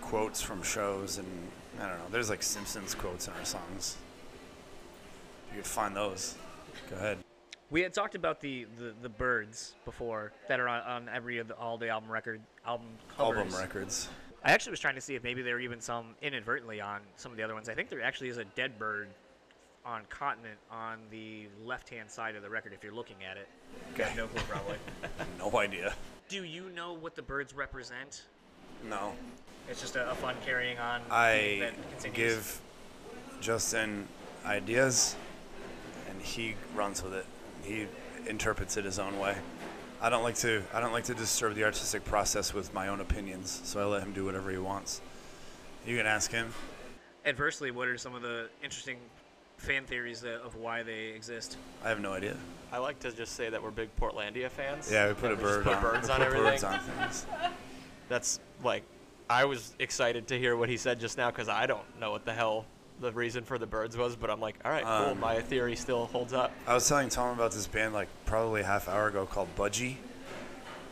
quotes 0.00 0.40
from 0.40 0.62
shows 0.62 1.18
and 1.18 1.26
I 1.78 1.88
don't 1.88 1.98
know. 1.98 2.04
There's 2.10 2.30
like 2.30 2.42
Simpsons 2.42 2.94
quotes 2.94 3.26
in 3.28 3.34
our 3.34 3.44
songs. 3.44 3.96
You 5.50 5.56
could 5.56 5.66
find 5.66 5.96
those. 5.96 6.36
Go 6.88 6.96
ahead. 6.96 7.18
We 7.70 7.82
had 7.82 7.92
talked 7.92 8.16
about 8.16 8.40
the, 8.40 8.66
the, 8.78 8.92
the 9.00 9.08
birds 9.08 9.74
before 9.84 10.32
that 10.48 10.58
are 10.58 10.68
on, 10.68 10.82
on 10.82 11.08
every 11.08 11.38
of 11.38 11.48
the, 11.48 11.56
all 11.56 11.78
the 11.78 11.88
album 11.88 12.10
record 12.10 12.40
album 12.66 12.88
covers. 13.16 13.38
Album 13.38 13.54
records. 13.60 14.08
I 14.44 14.52
actually 14.52 14.72
was 14.72 14.80
trying 14.80 14.96
to 14.96 15.00
see 15.00 15.14
if 15.14 15.22
maybe 15.22 15.42
there 15.42 15.54
were 15.54 15.60
even 15.60 15.80
some 15.80 16.14
inadvertently 16.22 16.80
on 16.80 17.00
some 17.16 17.30
of 17.30 17.36
the 17.36 17.44
other 17.44 17.54
ones. 17.54 17.68
I 17.68 17.74
think 17.74 17.88
there 17.88 18.02
actually 18.02 18.30
is 18.30 18.38
a 18.38 18.44
dead 18.44 18.78
bird 18.78 19.08
on 19.84 20.02
Continent 20.08 20.58
on 20.70 20.98
the 21.10 21.46
left 21.64 21.88
hand 21.88 22.10
side 22.10 22.34
of 22.36 22.42
the 22.42 22.50
record 22.50 22.72
if 22.72 22.82
you're 22.82 22.94
looking 22.94 23.16
at 23.28 23.36
it. 23.36 23.48
Okay. 23.94 24.12
no 24.16 24.26
clue 24.26 24.42
probably. 24.48 24.76
No 25.38 25.56
idea. 25.58 25.94
Do 26.28 26.44
you 26.44 26.70
know 26.70 26.92
what 26.92 27.14
the 27.14 27.22
birds 27.22 27.54
represent? 27.54 28.24
No. 28.88 29.12
It's 29.68 29.80
just 29.80 29.96
a, 29.96 30.10
a 30.10 30.14
fun 30.14 30.34
carrying 30.44 30.78
on. 30.78 31.02
I 31.10 31.70
that 32.02 32.12
give 32.14 32.60
Justin 33.40 34.06
ideas, 34.44 35.16
and 36.08 36.20
he 36.20 36.56
runs 36.74 37.02
with 37.02 37.14
it. 37.14 37.26
He 37.62 37.86
interprets 38.26 38.76
it 38.76 38.84
his 38.84 38.98
own 38.98 39.18
way. 39.18 39.36
I 40.00 40.08
don't 40.08 40.22
like 40.22 40.36
to. 40.36 40.62
I 40.72 40.80
don't 40.80 40.92
like 40.92 41.04
to 41.04 41.14
disturb 41.14 41.54
the 41.54 41.64
artistic 41.64 42.04
process 42.04 42.54
with 42.54 42.72
my 42.72 42.88
own 42.88 43.00
opinions, 43.00 43.60
so 43.64 43.80
I 43.80 43.84
let 43.84 44.02
him 44.02 44.12
do 44.12 44.24
whatever 44.24 44.50
he 44.50 44.58
wants. 44.58 45.00
You 45.86 45.96
can 45.96 46.06
ask 46.06 46.30
him. 46.30 46.52
Adversely, 47.26 47.70
what 47.70 47.86
are 47.86 47.98
some 47.98 48.14
of 48.14 48.22
the 48.22 48.48
interesting 48.62 48.96
fan 49.58 49.84
theories 49.84 50.22
that, 50.22 50.40
of 50.40 50.56
why 50.56 50.82
they 50.82 51.08
exist? 51.08 51.58
I 51.84 51.90
have 51.90 52.00
no 52.00 52.14
idea. 52.14 52.36
I 52.72 52.78
like 52.78 52.98
to 53.00 53.12
just 53.12 53.36
say 53.36 53.50
that 53.50 53.62
we're 53.62 53.70
big 53.70 53.94
Portlandia 53.96 54.48
fans. 54.50 54.90
Yeah, 54.90 55.08
we 55.08 55.14
put 55.14 55.22
that 55.22 55.32
a 55.32 55.36
just 55.36 55.42
bird 55.42 55.64
put 55.64 55.74
on. 55.74 55.82
birds 55.82 56.08
we 56.08 56.14
on 56.14 56.18
put 56.20 56.26
everything. 56.26 56.50
Birds 56.50 56.64
on 56.64 56.78
things. 56.80 57.26
That's 58.08 58.40
like, 58.64 58.84
I 59.28 59.44
was 59.44 59.74
excited 59.78 60.28
to 60.28 60.38
hear 60.38 60.56
what 60.56 60.68
he 60.70 60.78
said 60.78 60.98
just 60.98 61.18
now 61.18 61.30
because 61.30 61.48
I 61.48 61.66
don't 61.66 62.00
know 62.00 62.10
what 62.10 62.24
the 62.24 62.32
hell 62.32 62.64
the 63.00 63.12
reason 63.12 63.44
for 63.44 63.58
the 63.58 63.66
birds 63.66 63.96
was, 63.96 64.14
but 64.14 64.30
I'm 64.30 64.40
like, 64.40 64.56
all 64.64 64.70
right, 64.70 64.84
cool. 64.84 65.12
Um, 65.12 65.20
My 65.20 65.40
theory 65.40 65.74
still 65.74 66.06
holds 66.06 66.32
up. 66.32 66.52
I 66.66 66.74
was 66.74 66.86
telling 66.86 67.08
Tom 67.08 67.34
about 67.34 67.52
this 67.52 67.66
band 67.66 67.94
like 67.94 68.08
probably 68.26 68.60
a 68.60 68.64
half 68.64 68.88
hour 68.88 69.08
ago 69.08 69.26
called 69.26 69.48
Budgie. 69.56 69.96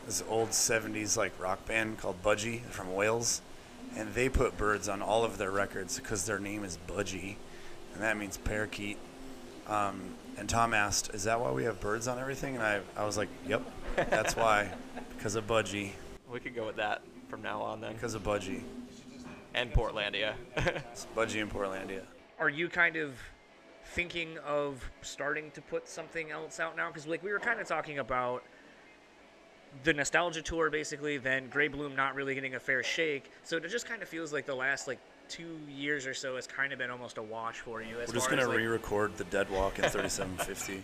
This 0.05 0.23
old 0.27 0.49
70s 0.49 1.15
like 1.15 1.39
rock 1.39 1.65
band 1.65 1.99
called 1.99 2.21
Budgie 2.23 2.61
from 2.63 2.93
Wales. 2.93 3.41
And 3.95 4.13
they 4.13 4.29
put 4.29 4.57
birds 4.57 4.87
on 4.89 5.01
all 5.01 5.23
of 5.23 5.37
their 5.37 5.51
records 5.51 5.99
because 5.99 6.25
their 6.25 6.39
name 6.39 6.63
is 6.63 6.77
Budgie. 6.87 7.35
And 7.93 8.03
that 8.03 8.17
means 8.17 8.37
parakeet. 8.37 8.97
Um, 9.67 10.15
and 10.37 10.49
Tom 10.49 10.73
asked, 10.73 11.13
Is 11.13 11.23
that 11.25 11.39
why 11.39 11.51
we 11.51 11.63
have 11.65 11.79
birds 11.79 12.07
on 12.07 12.17
everything? 12.17 12.55
And 12.55 12.63
I, 12.63 12.81
I 12.95 13.05
was 13.05 13.17
like, 13.17 13.29
Yep, 13.47 13.63
that's 13.95 14.35
why. 14.35 14.71
Because 15.15 15.35
of 15.35 15.47
Budgie. 15.47 15.91
We 16.31 16.39
could 16.39 16.53
go 16.53 16.67
with 16.67 16.75
that 16.75 17.01
from 17.27 17.41
now 17.41 17.59
on 17.63 17.81
then. 17.81 17.93
Because 17.93 18.13
of 18.13 18.21
Budgie. 18.21 18.61
And 19.59 19.73
Portlandia. 19.73 20.35
It's 20.55 21.05
Budgie 21.13 21.41
and 21.41 21.51
Portlandia. 21.51 22.03
Are 22.39 22.47
you 22.47 22.69
kind 22.69 22.95
of 22.95 23.19
thinking 23.87 24.37
of 24.45 24.89
starting 25.01 25.51
to 25.51 25.61
put 25.61 25.89
something 25.89 26.31
else 26.31 26.61
out 26.61 26.77
now? 26.77 26.87
Because 26.87 27.05
like 27.05 27.21
we 27.21 27.33
were 27.33 27.39
kind 27.39 27.59
of 27.59 27.67
talking 27.67 27.99
about 27.99 28.41
the 29.83 29.93
nostalgia 29.93 30.41
tour, 30.41 30.69
basically. 30.69 31.17
Then 31.17 31.49
Grave 31.49 31.73
Bloom 31.73 31.93
not 31.93 32.15
really 32.15 32.35
getting 32.35 32.55
a 32.55 32.59
fair 32.59 32.83
shake. 32.83 33.31
So 33.43 33.57
it 33.57 33.67
just 33.67 33.85
kind 33.85 34.01
of 34.01 34.07
feels 34.07 34.31
like 34.31 34.45
the 34.45 34.55
last 34.55 34.87
like 34.87 34.99
two 35.27 35.59
years 35.69 36.07
or 36.07 36.13
so 36.13 36.37
has 36.37 36.47
kind 36.47 36.71
of 36.71 36.79
been 36.79 36.89
almost 36.89 37.17
a 37.17 37.21
wash 37.21 37.59
for 37.59 37.81
you. 37.81 37.99
As 37.99 38.07
We're 38.07 38.13
just 38.13 38.27
going 38.27 38.37
to 38.37 38.43
as, 38.43 38.47
like, 38.47 38.57
re 38.57 38.65
record 38.65 39.17
the 39.17 39.25
Dead 39.25 39.49
Walk 39.49 39.77
in 39.77 39.89
3750. 39.89 40.83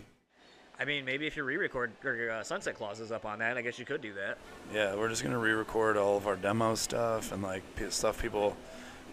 I 0.78 0.84
mean, 0.86 1.06
maybe 1.06 1.26
if 1.26 1.38
you 1.38 1.44
re-record 1.44 1.92
or 2.04 2.32
uh, 2.32 2.44
Sunset 2.44 2.76
Clauses 2.76 3.12
up 3.12 3.26
on 3.26 3.40
that, 3.40 3.58
I 3.58 3.62
guess 3.62 3.80
you 3.80 3.86
could 3.86 4.02
do 4.02 4.14
that. 4.16 4.38
Yeah, 4.74 4.96
we're 4.96 5.08
just 5.10 5.24
gonna 5.24 5.38
re-record 5.40 5.96
all 5.96 6.18
of 6.18 6.28
our 6.28 6.36
demo 6.36 6.76
stuff 6.76 7.32
and 7.32 7.42
like 7.42 7.64
p- 7.76 7.90
stuff 7.90 8.22
people 8.22 8.58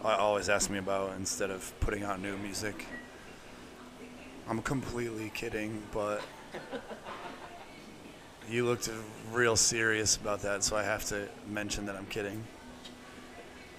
uh, 0.03 0.09
always 0.09 0.49
ask 0.49 0.69
me 0.69 0.77
about 0.77 1.15
instead 1.15 1.49
of 1.51 1.71
putting 1.79 2.03
out 2.03 2.19
new 2.19 2.37
music. 2.37 2.85
I'm 4.49 4.61
completely 4.61 5.31
kidding, 5.33 5.81
but 5.93 6.21
you 8.49 8.65
looked 8.65 8.89
real 9.31 9.55
serious 9.55 10.17
about 10.17 10.41
that, 10.41 10.63
so 10.65 10.75
I 10.75 10.83
have 10.83 11.05
to 11.05 11.29
mention 11.47 11.85
that 11.85 11.95
I'm 11.95 12.07
kidding. 12.07 12.43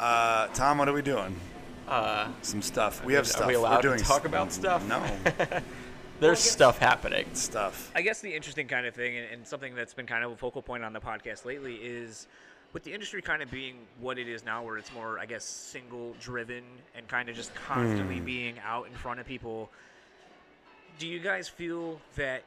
Uh, 0.00 0.46
Tom, 0.48 0.78
what 0.78 0.88
are 0.88 0.94
we 0.94 1.02
doing? 1.02 1.36
uh, 1.86 2.28
Some 2.40 2.62
stuff. 2.62 3.04
We 3.04 3.12
have 3.12 3.24
Are 3.24 3.28
stuff. 3.28 3.46
we 3.46 3.52
We're 3.52 3.58
allowed 3.58 3.82
to 3.82 3.96
talk 3.98 4.20
s- 4.20 4.26
about 4.26 4.52
stuff? 4.54 4.82
No, 4.88 5.02
there's 6.24 6.38
stuff 6.38 6.78
happening. 6.78 7.26
stuff. 7.34 7.90
I 7.94 8.02
guess 8.02 8.20
the 8.20 8.34
interesting 8.34 8.66
kind 8.66 8.86
of 8.86 8.94
thing, 8.94 9.16
and, 9.16 9.26
and 9.30 9.46
something 9.46 9.74
that's 9.74 9.94
been 9.94 10.06
kind 10.06 10.24
of 10.24 10.32
a 10.32 10.36
focal 10.36 10.62
point 10.62 10.84
on 10.84 10.92
the 10.92 11.00
podcast 11.00 11.44
lately, 11.44 11.76
is 11.76 12.26
with 12.72 12.82
the 12.82 12.92
industry 12.92 13.22
kind 13.22 13.42
of 13.42 13.50
being 13.50 13.76
what 14.00 14.18
it 14.18 14.28
is 14.28 14.44
now, 14.44 14.64
where 14.64 14.78
it's 14.78 14.92
more, 14.92 15.18
I 15.18 15.26
guess, 15.26 15.44
single 15.44 16.14
driven 16.20 16.64
and 16.96 17.06
kind 17.08 17.28
of 17.28 17.36
just 17.36 17.54
constantly 17.54 18.18
hmm. 18.18 18.24
being 18.24 18.54
out 18.64 18.86
in 18.86 18.92
front 18.94 19.20
of 19.20 19.26
people. 19.26 19.70
Do 20.98 21.06
you 21.06 21.18
guys 21.18 21.48
feel 21.48 22.00
that 22.16 22.42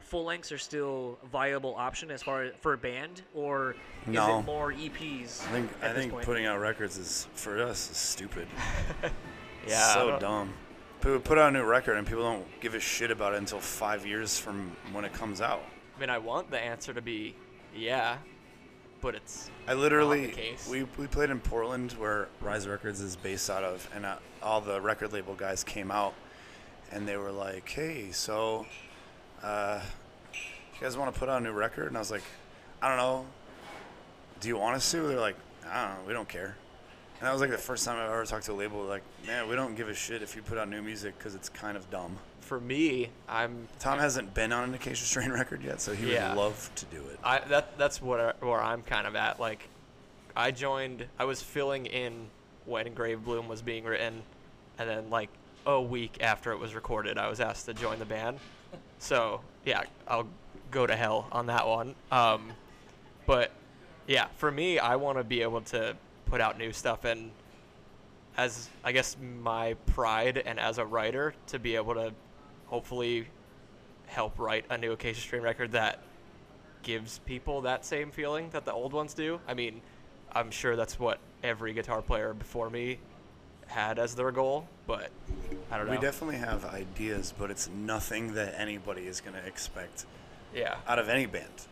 full 0.00 0.24
lengths 0.24 0.52
are 0.52 0.58
still 0.58 1.18
a 1.22 1.26
viable 1.26 1.74
option 1.76 2.10
as 2.10 2.22
far 2.22 2.44
as 2.44 2.52
for 2.60 2.74
a 2.74 2.78
band, 2.78 3.22
or 3.34 3.76
is 4.06 4.14
it 4.14 4.44
more 4.44 4.72
EPs? 4.72 5.46
I 5.48 5.52
think 5.52 5.70
at 5.82 5.90
I 5.90 5.92
this 5.92 6.00
think 6.02 6.12
point? 6.12 6.24
putting 6.26 6.46
out 6.46 6.60
records 6.60 6.98
is 6.98 7.26
for 7.34 7.62
us 7.62 7.90
is 7.90 7.96
stupid. 7.96 8.48
Yeah. 9.66 9.94
So 9.94 10.18
dumb. 10.18 10.52
Put 11.04 11.36
out 11.36 11.50
a 11.50 11.52
new 11.52 11.64
record 11.64 11.98
and 11.98 12.06
people 12.06 12.22
don't 12.22 12.60
give 12.62 12.74
a 12.74 12.80
shit 12.80 13.10
about 13.10 13.34
it 13.34 13.36
until 13.36 13.60
five 13.60 14.06
years 14.06 14.38
from 14.38 14.74
when 14.90 15.04
it 15.04 15.12
comes 15.12 15.42
out. 15.42 15.62
I 15.94 16.00
mean, 16.00 16.08
I 16.08 16.16
want 16.16 16.50
the 16.50 16.58
answer 16.58 16.94
to 16.94 17.02
be 17.02 17.34
yeah, 17.76 18.16
but 19.02 19.14
it's 19.14 19.50
I 19.68 19.74
literally 19.74 20.22
Not 20.22 20.30
the 20.30 20.36
case. 20.36 20.66
we 20.66 20.84
we 20.96 21.06
played 21.06 21.28
in 21.28 21.40
Portland 21.40 21.92
where 21.92 22.28
Rise 22.40 22.66
Records 22.66 23.02
is 23.02 23.16
based 23.16 23.50
out 23.50 23.62
of, 23.62 23.86
and 23.94 24.06
uh, 24.06 24.16
all 24.42 24.62
the 24.62 24.80
record 24.80 25.12
label 25.12 25.34
guys 25.34 25.62
came 25.62 25.90
out, 25.90 26.14
and 26.90 27.06
they 27.06 27.18
were 27.18 27.32
like, 27.32 27.68
"Hey, 27.68 28.10
so, 28.10 28.64
uh, 29.42 29.82
you 30.32 30.80
guys 30.80 30.96
want 30.96 31.12
to 31.12 31.20
put 31.20 31.28
out 31.28 31.42
a 31.42 31.44
new 31.44 31.52
record?" 31.52 31.88
And 31.88 31.98
I 31.98 32.00
was 32.00 32.10
like, 32.10 32.24
"I 32.80 32.88
don't 32.88 32.96
know. 32.96 33.26
Do 34.40 34.48
you 34.48 34.56
want 34.56 34.76
us 34.76 34.90
to?" 34.92 35.02
They're 35.02 35.20
like, 35.20 35.36
"I 35.70 35.86
don't 35.86 35.98
know. 35.98 36.06
We 36.06 36.14
don't 36.14 36.28
care." 36.28 36.56
And 37.24 37.30
that 37.30 37.32
was 37.32 37.40
like 37.40 37.52
the 37.52 37.56
first 37.56 37.86
time 37.86 37.96
I've 37.96 38.10
ever 38.10 38.26
talked 38.26 38.44
to 38.44 38.52
a 38.52 38.54
label. 38.54 38.82
Like, 38.84 39.00
man, 39.26 39.48
we 39.48 39.56
don't 39.56 39.74
give 39.74 39.88
a 39.88 39.94
shit 39.94 40.20
if 40.20 40.36
you 40.36 40.42
put 40.42 40.58
out 40.58 40.68
new 40.68 40.82
music 40.82 41.16
because 41.16 41.34
it's 41.34 41.48
kind 41.48 41.74
of 41.74 41.88
dumb. 41.88 42.18
for 42.40 42.60
me. 42.60 43.08
I'm 43.26 43.66
Tom 43.78 43.98
hasn't 43.98 44.34
been 44.34 44.52
on 44.52 44.64
an 44.64 44.74
Acacia 44.74 45.06
Strain 45.06 45.30
record 45.32 45.62
yet, 45.62 45.80
so 45.80 45.94
he 45.94 46.12
Yeah. 46.12 46.34
would 46.34 46.38
love 46.42 46.70
to 46.74 46.84
do 46.84 46.98
it. 46.98 47.18
I 47.24 47.38
that 47.48 47.78
that's 47.78 48.02
what 48.02 48.20
I, 48.20 48.32
where 48.44 48.60
I'm 48.60 48.82
kind 48.82 49.06
of 49.06 49.16
at. 49.16 49.40
Like, 49.40 49.66
I 50.36 50.50
joined. 50.50 51.06
I 51.18 51.24
was 51.24 51.40
filling 51.40 51.86
in 51.86 52.26
when 52.66 52.92
Grave 52.92 53.24
Bloom 53.24 53.48
was 53.48 53.62
being 53.62 53.84
written, 53.84 54.20
and 54.78 54.86
then 54.86 55.08
like 55.08 55.30
a 55.64 55.80
week 55.80 56.18
after 56.20 56.52
it 56.52 56.58
was 56.58 56.74
recorded, 56.74 57.16
I 57.16 57.30
was 57.30 57.40
asked 57.40 57.64
to 57.64 57.72
join 57.72 58.00
the 58.00 58.04
band. 58.04 58.38
So 58.98 59.40
yeah, 59.64 59.84
I'll 60.06 60.28
go 60.70 60.86
to 60.86 60.94
hell 60.94 61.26
on 61.32 61.46
that 61.46 61.66
one. 61.66 61.94
Um, 62.12 62.52
but 63.24 63.50
yeah, 64.06 64.26
for 64.36 64.50
me, 64.52 64.78
I 64.78 64.96
want 64.96 65.16
to 65.16 65.24
be 65.24 65.40
able 65.40 65.62
to 65.62 65.96
put 66.34 66.40
out 66.40 66.58
new 66.58 66.72
stuff 66.72 67.04
and 67.04 67.30
as 68.36 68.68
I 68.82 68.90
guess 68.90 69.16
my 69.40 69.74
pride 69.86 70.42
and 70.44 70.58
as 70.58 70.78
a 70.78 70.84
writer 70.84 71.32
to 71.46 71.60
be 71.60 71.76
able 71.76 71.94
to 71.94 72.12
hopefully 72.66 73.28
help 74.06 74.36
write 74.40 74.64
a 74.68 74.76
new 74.76 74.90
Acacia 74.90 75.20
Strain 75.20 75.42
record 75.42 75.70
that 75.70 76.00
gives 76.82 77.20
people 77.20 77.60
that 77.60 77.84
same 77.84 78.10
feeling 78.10 78.50
that 78.50 78.64
the 78.64 78.72
old 78.72 78.92
ones 78.92 79.14
do. 79.14 79.40
I 79.46 79.54
mean, 79.54 79.80
I'm 80.32 80.50
sure 80.50 80.74
that's 80.74 80.98
what 80.98 81.20
every 81.44 81.72
guitar 81.72 82.02
player 82.02 82.34
before 82.34 82.68
me 82.68 82.98
had 83.68 84.00
as 84.00 84.16
their 84.16 84.32
goal, 84.32 84.66
but 84.88 85.10
I 85.70 85.78
don't 85.78 85.86
know. 85.86 85.92
We 85.92 85.98
definitely 85.98 86.38
have 86.38 86.64
ideas, 86.64 87.32
but 87.38 87.52
it's 87.52 87.68
nothing 87.68 88.34
that 88.34 88.56
anybody 88.58 89.02
is 89.02 89.20
going 89.20 89.36
to 89.36 89.46
expect 89.46 90.04
yeah. 90.52 90.78
out 90.88 90.98
of 90.98 91.08
any 91.08 91.26
band, 91.26 91.68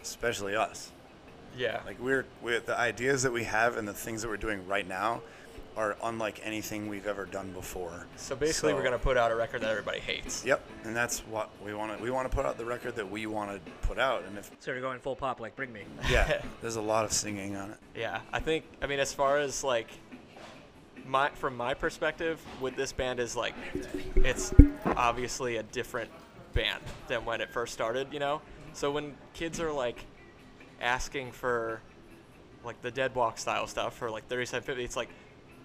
especially 0.00 0.54
us. 0.54 0.92
Yeah. 1.56 1.80
Like 1.86 1.98
we're, 2.00 2.26
we're 2.42 2.60
the 2.60 2.78
ideas 2.78 3.22
that 3.22 3.32
we 3.32 3.44
have 3.44 3.76
and 3.76 3.86
the 3.86 3.94
things 3.94 4.22
that 4.22 4.28
we're 4.28 4.36
doing 4.36 4.66
right 4.66 4.86
now 4.86 5.22
are 5.76 5.96
unlike 6.04 6.40
anything 6.42 6.88
we've 6.88 7.06
ever 7.06 7.26
done 7.26 7.52
before. 7.52 8.06
so 8.16 8.34
basically, 8.34 8.72
we're 8.72 8.82
gonna 8.82 8.98
put 8.98 9.18
out 9.18 9.30
a 9.30 9.36
record 9.36 9.60
that 9.60 9.70
everybody 9.70 10.00
hates. 10.00 10.42
Yep, 10.42 10.66
and 10.84 10.96
that's 10.96 11.20
what 11.20 11.50
we 11.62 11.74
want 11.74 11.94
to. 11.94 12.02
We 12.02 12.10
want 12.10 12.30
to 12.30 12.34
put 12.34 12.46
out 12.46 12.56
the 12.56 12.64
record 12.64 12.96
that 12.96 13.10
we 13.10 13.26
want 13.26 13.50
to 13.50 13.72
put 13.86 13.98
out, 13.98 14.24
and 14.24 14.38
if 14.38 14.50
So 14.58 14.72
you're 14.72 14.80
going 14.80 15.00
full 15.00 15.16
pop, 15.16 15.38
like 15.38 15.54
Bring 15.54 15.70
Me. 15.74 15.82
yeah, 16.10 16.40
there's 16.62 16.76
a 16.76 16.80
lot 16.80 17.04
of 17.04 17.12
singing 17.12 17.56
on 17.56 17.72
it. 17.72 17.76
Yeah, 17.94 18.20
I 18.32 18.40
think 18.40 18.64
I 18.80 18.86
mean 18.86 19.00
as 19.00 19.12
far 19.12 19.38
as 19.38 19.62
like 19.62 19.88
my 21.06 21.28
from 21.30 21.56
my 21.56 21.74
perspective 21.74 22.40
with 22.60 22.74
this 22.74 22.92
band 22.92 23.20
is 23.20 23.36
like 23.36 23.54
it's 24.16 24.54
obviously 24.96 25.58
a 25.58 25.62
different 25.62 26.10
band 26.54 26.82
than 27.06 27.24
when 27.24 27.40
it 27.40 27.50
first 27.50 27.72
started, 27.72 28.08
you 28.12 28.18
know? 28.18 28.40
So 28.72 28.90
when 28.90 29.14
kids 29.34 29.60
are 29.60 29.70
like 29.72 30.04
asking 30.80 31.32
for 31.32 31.80
like 32.64 32.80
the 32.82 32.90
Dead 32.90 33.14
Walk 33.14 33.38
style 33.38 33.66
stuff 33.66 33.96
for 33.96 34.10
like 34.10 34.28
3750, 34.28 34.84
it's 34.84 34.96
like 34.96 35.08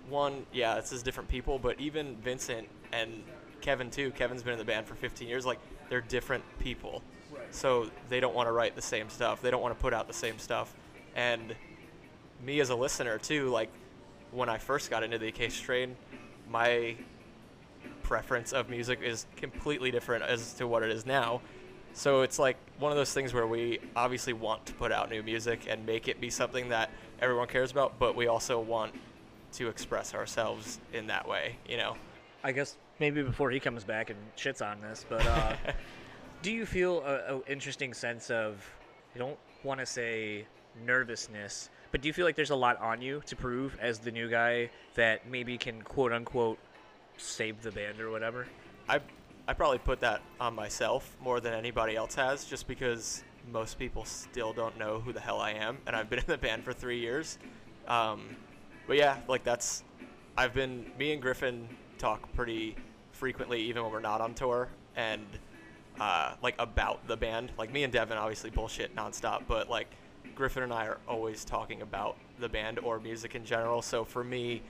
one, 0.09 0.45
yeah, 0.53 0.77
it's 0.77 0.91
just 0.91 1.05
different 1.05 1.29
people, 1.29 1.59
but 1.59 1.79
even 1.79 2.15
Vincent 2.17 2.67
and 2.91 3.23
Kevin 3.61 3.89
too. 3.89 4.11
Kevin's 4.11 4.43
been 4.43 4.53
in 4.53 4.59
the 4.59 4.65
band 4.65 4.85
for 4.85 4.95
15 4.95 5.27
years. 5.27 5.45
Like 5.45 5.59
they're 5.89 6.01
different 6.01 6.43
people, 6.59 7.01
so 7.51 7.89
they 8.09 8.19
don't 8.19 8.35
want 8.35 8.47
to 8.47 8.51
write 8.51 8.75
the 8.75 8.81
same 8.81 9.09
stuff. 9.09 9.41
They 9.41 9.51
don't 9.51 9.61
want 9.61 9.75
to 9.75 9.81
put 9.81 9.93
out 9.93 10.07
the 10.07 10.13
same 10.13 10.37
stuff. 10.39 10.73
And 11.15 11.55
me 12.43 12.59
as 12.59 12.69
a 12.69 12.75
listener 12.75 13.17
too, 13.17 13.49
like 13.49 13.69
when 14.31 14.49
I 14.49 14.57
first 14.57 14.89
got 14.89 15.03
into 15.03 15.17
the 15.17 15.27
Acacia 15.27 15.57
Strain 15.57 15.95
my 16.51 16.95
preference 18.03 18.51
of 18.51 18.69
music 18.69 18.99
is 19.01 19.25
completely 19.37 19.89
different 19.89 20.23
as 20.23 20.53
to 20.53 20.67
what 20.67 20.83
it 20.83 20.91
is 20.91 21.05
now. 21.05 21.41
So 21.93 22.21
it's 22.21 22.39
like 22.39 22.57
one 22.79 22.91
of 22.91 22.97
those 22.97 23.13
things 23.13 23.33
where 23.33 23.47
we 23.47 23.79
obviously 23.95 24.33
want 24.33 24.65
to 24.67 24.73
put 24.73 24.91
out 24.91 25.09
new 25.09 25.23
music 25.23 25.67
and 25.69 25.85
make 25.85 26.07
it 26.07 26.19
be 26.21 26.29
something 26.29 26.69
that 26.69 26.89
everyone 27.21 27.47
cares 27.47 27.71
about, 27.71 27.99
but 27.99 28.15
we 28.15 28.27
also 28.27 28.59
want 28.59 28.93
to 29.53 29.67
express 29.67 30.15
ourselves 30.15 30.79
in 30.93 31.07
that 31.07 31.27
way, 31.27 31.57
you 31.67 31.77
know. 31.77 31.95
I 32.43 32.51
guess 32.51 32.77
maybe 32.99 33.21
before 33.21 33.51
he 33.51 33.59
comes 33.59 33.83
back 33.83 34.09
and 34.09 34.17
shits 34.37 34.65
on 34.65 34.81
this, 34.81 35.05
but 35.07 35.25
uh, 35.25 35.55
do 36.41 36.51
you 36.51 36.65
feel 36.65 37.03
a, 37.05 37.35
a 37.35 37.51
interesting 37.51 37.93
sense 37.93 38.29
of 38.29 38.65
I 39.13 39.19
don't 39.19 39.37
want 39.63 39.79
to 39.79 39.85
say 39.85 40.45
nervousness, 40.85 41.69
but 41.91 42.01
do 42.01 42.07
you 42.07 42.13
feel 42.13 42.25
like 42.25 42.35
there's 42.35 42.51
a 42.51 42.55
lot 42.55 42.79
on 42.79 43.01
you 43.01 43.21
to 43.25 43.35
prove 43.35 43.77
as 43.79 43.99
the 43.99 44.11
new 44.11 44.29
guy 44.29 44.69
that 44.95 45.29
maybe 45.29 45.57
can 45.57 45.81
quote 45.81 46.13
unquote 46.13 46.57
save 47.17 47.61
the 47.61 47.71
band 47.71 47.99
or 47.99 48.09
whatever? 48.09 48.47
I 48.87 49.01
I 49.51 49.53
probably 49.53 49.79
put 49.79 49.99
that 49.99 50.21
on 50.39 50.55
myself 50.55 51.17
more 51.21 51.41
than 51.41 51.53
anybody 51.53 51.97
else 51.97 52.15
has, 52.15 52.45
just 52.45 52.69
because 52.69 53.21
most 53.51 53.77
people 53.77 54.05
still 54.05 54.53
don't 54.53 54.77
know 54.77 55.01
who 55.01 55.11
the 55.11 55.19
hell 55.19 55.41
I 55.41 55.51
am, 55.51 55.77
and 55.85 55.93
I've 55.93 56.09
been 56.09 56.19
in 56.19 56.25
the 56.25 56.37
band 56.37 56.63
for 56.63 56.71
three 56.71 56.99
years. 56.99 57.37
Um, 57.85 58.37
but 58.87 58.95
yeah, 58.95 59.17
like 59.27 59.43
that's 59.43 59.83
I've 60.37 60.53
been 60.53 60.89
me 60.97 61.11
and 61.11 61.21
Griffin 61.21 61.67
talk 61.97 62.31
pretty 62.31 62.77
frequently, 63.11 63.61
even 63.63 63.83
when 63.83 63.91
we're 63.91 63.99
not 63.99 64.21
on 64.21 64.33
tour, 64.35 64.69
and 64.95 65.25
uh, 65.99 66.35
like 66.41 66.55
about 66.57 67.05
the 67.09 67.17
band. 67.17 67.51
Like 67.57 67.73
me 67.73 67.83
and 67.83 67.91
Devin 67.91 68.17
obviously 68.17 68.51
bullshit 68.51 68.95
nonstop, 68.95 69.41
but 69.49 69.69
like 69.69 69.87
Griffin 70.33 70.63
and 70.63 70.71
I 70.71 70.85
are 70.85 70.99
always 71.09 71.43
talking 71.43 71.81
about 71.81 72.15
the 72.39 72.47
band 72.47 72.79
or 72.79 73.01
music 73.01 73.35
in 73.35 73.43
general. 73.43 73.81
So 73.81 74.05
for 74.05 74.23
me, 74.23 74.61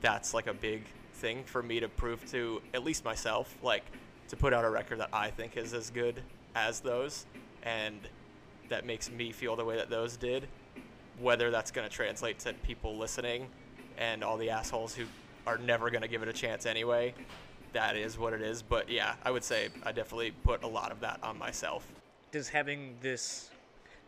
that's 0.00 0.32
like 0.32 0.46
a 0.46 0.54
big 0.54 0.84
thing 1.12 1.44
for 1.44 1.62
me 1.62 1.78
to 1.78 1.90
prove 1.90 2.24
to 2.30 2.62
at 2.72 2.84
least 2.84 3.04
myself, 3.04 3.54
like 3.62 3.84
to 4.28 4.36
put 4.36 4.52
out 4.52 4.64
a 4.64 4.70
record 4.70 5.00
that 5.00 5.10
I 5.12 5.30
think 5.30 5.56
is 5.56 5.74
as 5.74 5.90
good 5.90 6.20
as 6.54 6.80
those, 6.80 7.26
and 7.62 7.98
that 8.68 8.86
makes 8.86 9.10
me 9.10 9.32
feel 9.32 9.56
the 9.56 9.64
way 9.64 9.76
that 9.76 9.90
those 9.90 10.16
did. 10.16 10.48
Whether 11.20 11.50
that's 11.50 11.70
going 11.70 11.88
to 11.88 11.94
translate 11.94 12.40
to 12.40 12.52
people 12.54 12.96
listening 12.96 13.46
and 13.98 14.24
all 14.24 14.36
the 14.36 14.50
assholes 14.50 14.94
who 14.94 15.04
are 15.46 15.58
never 15.58 15.90
going 15.90 16.02
to 16.02 16.08
give 16.08 16.22
it 16.22 16.28
a 16.28 16.32
chance 16.32 16.66
anyway, 16.66 17.14
that 17.72 17.96
is 17.96 18.18
what 18.18 18.32
it 18.32 18.42
is. 18.42 18.62
But 18.62 18.88
yeah, 18.88 19.14
I 19.22 19.30
would 19.30 19.44
say 19.44 19.68
I 19.84 19.92
definitely 19.92 20.32
put 20.42 20.64
a 20.64 20.66
lot 20.66 20.90
of 20.90 21.00
that 21.00 21.20
on 21.22 21.38
myself. 21.38 21.86
Does 22.32 22.48
having 22.48 22.96
this, 23.00 23.50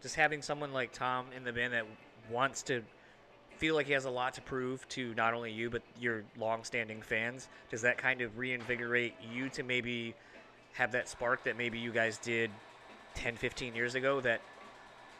does 0.02 0.14
having 0.14 0.42
someone 0.42 0.72
like 0.72 0.92
Tom 0.92 1.26
in 1.36 1.44
the 1.44 1.52
band 1.52 1.74
that 1.74 1.86
wants 2.30 2.62
to 2.64 2.82
feel 3.56 3.74
like 3.74 3.86
he 3.86 3.92
has 3.92 4.04
a 4.04 4.10
lot 4.10 4.34
to 4.34 4.40
prove 4.42 4.86
to 4.90 5.14
not 5.14 5.34
only 5.34 5.50
you 5.50 5.70
but 5.70 5.82
your 5.98 6.24
long-standing 6.38 7.02
fans, 7.02 7.48
does 7.70 7.82
that 7.82 7.98
kind 7.98 8.20
of 8.20 8.36
reinvigorate 8.38 9.14
you 9.32 9.48
to 9.50 9.62
maybe 9.62 10.14
have 10.74 10.92
that 10.92 11.08
spark 11.08 11.42
that 11.44 11.56
maybe 11.56 11.78
you 11.78 11.90
guys 11.90 12.18
did 12.18 12.50
10, 13.14 13.36
15 13.36 13.74
years 13.74 13.94
ago 13.94 14.20
that 14.20 14.40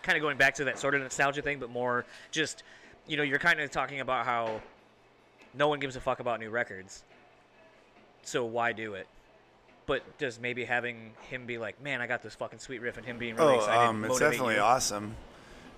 kind 0.03 0.17
of 0.17 0.23
going 0.23 0.37
back 0.37 0.55
to 0.55 0.65
that 0.65 0.79
sort 0.79 0.95
of 0.95 1.01
nostalgia 1.03 1.41
thing, 1.43 1.59
but 1.59 1.71
more 1.71 2.05
just, 2.31 2.63
you 3.07 3.17
know, 3.17 3.23
you're 3.23 3.39
kind 3.39 3.61
of 3.61 3.71
talking 3.71 4.01
about 4.01 4.27
how 4.27 4.61
no 5.55 5.69
one 5.69 5.81
gives 5.81 5.97
a 5.97 6.01
fuck 6.01 6.21
about 6.21 6.39
new 6.39 6.51
records. 6.51 7.05
So 8.23 8.45
why 8.45 8.73
do 8.73 8.95
it? 8.95 9.09
But 9.87 10.19
does 10.19 10.39
maybe 10.39 10.65
having 10.65 11.13
him 11.31 11.47
be 11.47 11.59
like, 11.59 11.81
man, 11.83 12.01
I 12.01 12.07
got 12.07 12.23
this 12.23 12.35
fucking 12.35 12.59
sweet 12.59 12.83
riff, 12.83 12.97
and 12.97 13.07
him 13.07 13.19
being 13.19 13.37
really 13.37 13.55
Oh, 13.55 13.59
excited, 13.59 13.89
um, 13.89 14.05
it's 14.05 14.19
definitely 14.19 14.57
you? 14.57 14.61
awesome 14.61 15.15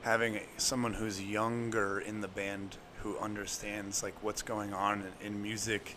having 0.08 0.40
someone 0.56 0.94
who's 0.94 1.22
younger 1.22 2.00
in 2.00 2.22
the 2.22 2.28
band 2.28 2.78
who 3.02 3.18
understands 3.18 4.02
like 4.02 4.14
what's 4.22 4.40
going 4.40 4.72
on 4.72 5.04
in, 5.20 5.42
music 5.42 5.96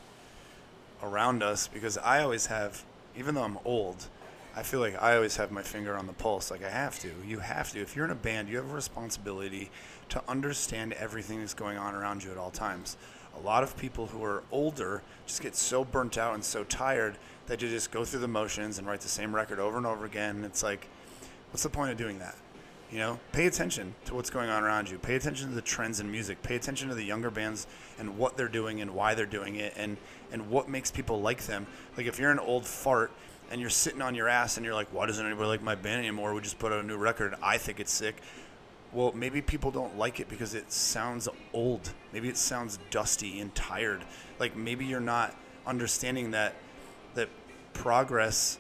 around 1.02 1.42
us. 1.42 1.70
Because 1.70 1.98
I 1.98 2.22
always 2.22 2.48
have, 2.48 2.84
even 3.18 3.36
though 3.36 3.44
I'm 3.44 3.58
old, 3.64 4.08
I 4.54 4.64
feel 4.64 4.82
like 4.82 5.02
I 5.02 5.16
always 5.16 5.38
have 5.38 5.50
my 5.50 5.62
finger 5.62 5.96
on 5.96 6.08
the 6.08 6.14
pulse. 6.14 6.52
Like 6.52 6.62
I 6.62 6.70
have 6.70 7.00
to. 7.00 7.10
You 7.26 7.40
have 7.40 7.72
to. 7.72 7.80
If 7.80 7.96
you're 7.96 8.04
in 8.04 8.12
a 8.12 8.16
band, 8.16 8.50
you 8.50 8.58
have 8.58 8.70
a 8.70 8.74
responsibility 8.74 9.72
to 10.10 10.22
understand 10.28 10.92
everything 10.92 11.40
that's 11.40 11.54
going 11.54 11.78
on 11.78 11.96
around 11.96 12.22
you 12.22 12.32
at 12.32 12.38
all 12.38 12.52
times. 12.52 12.98
A 13.38 13.40
lot 13.40 13.64
of 13.64 13.78
people 13.78 14.08
who 14.08 14.22
are 14.26 14.44
older 14.52 15.04
just 15.26 15.42
get 15.42 15.56
so 15.56 15.86
burnt 15.86 16.18
out 16.18 16.34
and 16.34 16.44
so 16.44 16.66
tired 16.66 17.18
that 17.48 17.62
you 17.62 17.70
just 17.70 17.92
go 17.92 18.04
through 18.04 18.20
the 18.20 18.28
motions 18.28 18.78
and 18.78 18.86
write 18.86 19.00
the 19.00 19.08
same 19.08 19.34
record 19.34 19.58
over 19.58 19.78
and 19.78 19.86
over 19.86 20.04
again. 20.04 20.44
It's 20.44 20.64
like, 20.64 20.90
what's 21.52 21.64
the 21.64 21.70
point 21.70 21.92
of 21.92 21.98
doing 21.98 22.20
that? 22.20 22.36
You 22.92 22.98
know, 22.98 23.20
pay 23.32 23.48
attention 23.48 23.96
to 24.06 24.16
what's 24.16 24.30
going 24.30 24.50
on 24.50 24.64
around 24.64 24.90
you. 24.90 24.98
Pay 24.98 25.16
attention 25.16 25.48
to 25.48 25.56
the 25.56 25.62
trends 25.62 26.02
in 26.02 26.12
music. 26.12 26.44
Pay 26.44 26.58
attention 26.58 26.90
to 26.90 26.96
the 26.96 27.04
younger 27.04 27.32
bands 27.32 27.66
and 27.98 28.18
what 28.18 28.36
they're 28.36 28.50
doing 28.50 28.82
and 28.82 28.92
why 28.94 29.16
they're 29.16 29.26
doing 29.26 29.56
it 29.56 29.74
and 29.78 29.96
and 30.34 30.50
what 30.50 30.68
makes 30.68 30.92
people 30.92 31.22
like 31.22 31.46
them. 31.46 31.68
Like 31.96 32.06
if 32.06 32.20
you're 32.20 32.32
an 32.32 32.40
old 32.40 32.66
fart 32.66 33.12
and 33.50 33.62
you're 33.62 33.70
sitting 33.70 34.02
on 34.02 34.14
your 34.14 34.28
ass 34.28 34.58
and 34.58 34.66
you're 34.66 34.76
like, 34.76 34.90
why 34.94 35.06
doesn't 35.06 35.26
anybody 35.26 35.48
like 35.48 35.62
my 35.62 35.76
band 35.76 36.00
anymore? 36.00 36.34
We 36.34 36.42
just 36.42 36.60
put 36.60 36.74
out 36.74 36.84
a 36.84 36.88
new 36.88 36.98
record. 36.98 37.34
I 37.42 37.58
think 37.58 37.80
it's 37.80 37.92
sick. 37.92 38.18
Well, 38.92 39.14
maybe 39.14 39.42
people 39.42 39.72
don't 39.72 39.98
like 39.98 40.20
it 40.20 40.28
because 40.28 40.54
it 40.54 40.70
sounds 40.70 41.30
old. 41.54 41.94
Maybe 42.12 42.28
it 42.28 42.36
sounds 42.36 42.78
dusty 42.90 43.40
and 43.40 43.56
tired. 43.56 44.04
Like 44.38 44.58
maybe 44.58 44.86
you're 44.86 45.00
not 45.00 45.34
understanding 45.66 46.32
that 46.32 46.56
that 47.14 47.30
progress 47.74 48.58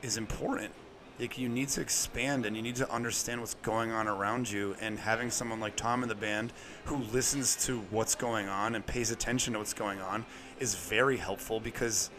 is 0.00 0.16
important. 0.16 0.72
Like 1.18 1.38
you 1.38 1.48
need 1.48 1.68
to 1.70 1.80
expand 1.80 2.44
and 2.44 2.56
you 2.56 2.62
need 2.62 2.76
to 2.76 2.90
understand 2.90 3.40
what's 3.40 3.54
going 3.54 3.92
on 3.92 4.08
around 4.08 4.50
you. 4.50 4.74
And 4.80 4.98
having 4.98 5.30
someone 5.30 5.60
like 5.60 5.76
Tom 5.76 6.02
in 6.02 6.08
the 6.08 6.14
band 6.14 6.52
who 6.86 6.96
listens 7.12 7.64
to 7.66 7.80
what's 7.90 8.14
going 8.14 8.48
on 8.48 8.74
and 8.74 8.84
pays 8.84 9.10
attention 9.10 9.52
to 9.52 9.60
what's 9.60 9.74
going 9.74 10.00
on 10.00 10.26
is 10.58 10.74
very 10.74 11.16
helpful 11.16 11.60
because, 11.60 12.10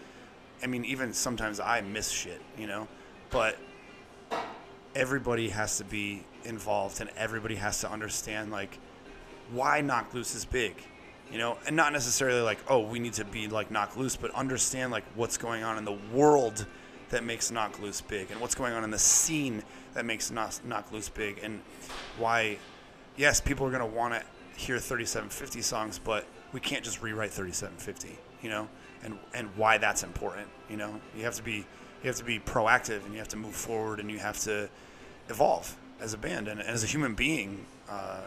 I 0.63 0.67
mean, 0.67 0.85
even 0.85 1.13
sometimes 1.13 1.59
I 1.59 1.81
miss 1.81 2.09
shit, 2.09 2.41
you 2.57 2.67
know, 2.67 2.87
but 3.29 3.57
everybody 4.95 5.49
has 5.49 5.77
to 5.77 5.83
be 5.83 6.23
involved 6.45 7.01
and 7.01 7.09
everybody 7.17 7.55
has 7.55 7.81
to 7.81 7.91
understand 7.91 8.49
like 8.51 8.79
why 9.51 9.81
Knocked 9.81 10.15
Loose 10.15 10.33
is 10.35 10.45
big 10.45 10.75
you 11.31 11.37
know 11.37 11.57
and 11.67 11.75
not 11.75 11.91
necessarily 11.91 12.41
like 12.41 12.59
oh 12.69 12.79
we 12.79 12.99
need 12.99 13.13
to 13.13 13.25
be 13.25 13.47
like 13.47 13.69
Knocked 13.69 13.97
Loose 13.97 14.15
but 14.15 14.31
understand 14.31 14.91
like 14.91 15.03
what's 15.15 15.37
going 15.37 15.63
on 15.63 15.77
in 15.77 15.85
the 15.85 15.97
world 16.13 16.65
that 17.15 17.23
makes 17.23 17.49
Knocked 17.49 17.79
Loose 17.81 18.01
big 18.01 18.29
and 18.29 18.41
what's 18.41 18.55
going 18.55 18.73
on 18.73 18.83
in 18.83 18.91
the 18.91 18.99
scene 18.99 19.63
that 19.93 20.03
makes 20.03 20.31
knock, 20.31 20.53
Knocked 20.65 20.91
Loose 20.91 21.07
big 21.07 21.39
and 21.41 21.61
why 22.17 22.57
yes 23.15 23.39
people 23.39 23.65
are 23.65 23.69
going 23.69 23.89
to 23.89 23.97
want 23.97 24.13
to 24.13 24.19
hear 24.59 24.75
3750 24.75 25.61
songs 25.61 25.97
but 25.97 26.25
we 26.51 26.59
can't 26.59 26.83
just 26.83 27.01
rewrite 27.01 27.31
3750 27.31 28.19
you 28.41 28.49
know 28.49 28.67
and 29.01 29.17
and 29.33 29.47
why 29.55 29.77
that's 29.77 30.03
important 30.03 30.45
you 30.69 30.75
know 30.75 30.99
you 31.15 31.23
have 31.23 31.35
to 31.35 31.43
be 31.43 31.65
you 32.03 32.07
have 32.07 32.17
to 32.17 32.25
be 32.25 32.37
proactive 32.37 33.05
and 33.05 33.13
you 33.13 33.19
have 33.19 33.29
to 33.29 33.37
move 33.37 33.55
forward 33.55 34.01
and 34.01 34.11
you 34.11 34.19
have 34.19 34.37
to 34.37 34.69
evolve 35.29 35.73
as 36.01 36.13
a 36.13 36.17
band 36.17 36.49
and, 36.49 36.59
and 36.59 36.67
as 36.67 36.83
a 36.83 36.87
human 36.87 37.15
being 37.15 37.65
uh, 37.89 38.19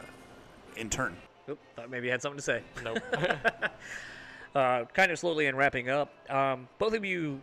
in 0.76 0.88
turn 0.88 1.14
Oop, 1.50 1.58
thought 1.76 1.90
maybe 1.90 2.06
you 2.06 2.10
had 2.10 2.20
something 2.22 2.38
to 2.38 2.42
say. 2.42 2.62
Nope. 2.84 2.98
uh, 4.54 4.84
kind 4.92 5.12
of 5.12 5.18
slowly 5.18 5.46
in 5.46 5.56
wrapping 5.56 5.88
up, 5.88 6.12
um, 6.30 6.68
both 6.78 6.92
of 6.92 7.06
you, 7.06 7.40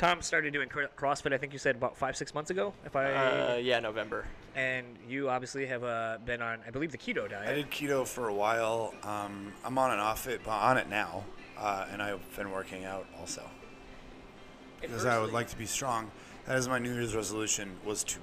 Tom 0.00 0.22
started 0.22 0.54
doing 0.54 0.66
CrossFit. 0.70 1.34
I 1.34 1.36
think 1.36 1.52
you 1.52 1.58
said 1.58 1.76
about 1.76 1.94
five, 1.94 2.16
six 2.16 2.32
months 2.32 2.48
ago. 2.48 2.72
If 2.86 2.96
I 2.96 3.12
uh, 3.12 3.56
yeah, 3.56 3.80
November. 3.80 4.24
and 4.54 4.86
you 5.06 5.28
obviously 5.28 5.66
have 5.66 5.84
uh, 5.84 6.16
been 6.24 6.40
on, 6.40 6.60
I 6.66 6.70
believe, 6.70 6.90
the 6.90 6.96
keto 6.96 7.28
diet. 7.28 7.46
I 7.46 7.52
did 7.52 7.70
keto 7.70 8.08
for 8.08 8.28
a 8.28 8.34
while. 8.34 8.94
Um, 9.02 9.52
I'm 9.62 9.76
on 9.76 9.90
and 9.90 10.00
off 10.00 10.26
it, 10.26 10.40
but 10.42 10.52
on 10.52 10.78
it 10.78 10.88
now, 10.88 11.24
uh, 11.58 11.84
and 11.92 12.00
I've 12.00 12.34
been 12.34 12.50
working 12.50 12.86
out 12.86 13.06
also 13.18 13.42
because 14.80 15.04
I 15.04 15.18
would 15.20 15.34
like 15.34 15.48
to 15.48 15.58
be 15.58 15.66
strong. 15.66 16.10
That 16.46 16.56
is 16.56 16.66
my 16.66 16.78
New 16.78 16.94
Year's 16.94 17.14
resolution 17.14 17.76
was 17.84 18.02
to 18.04 18.20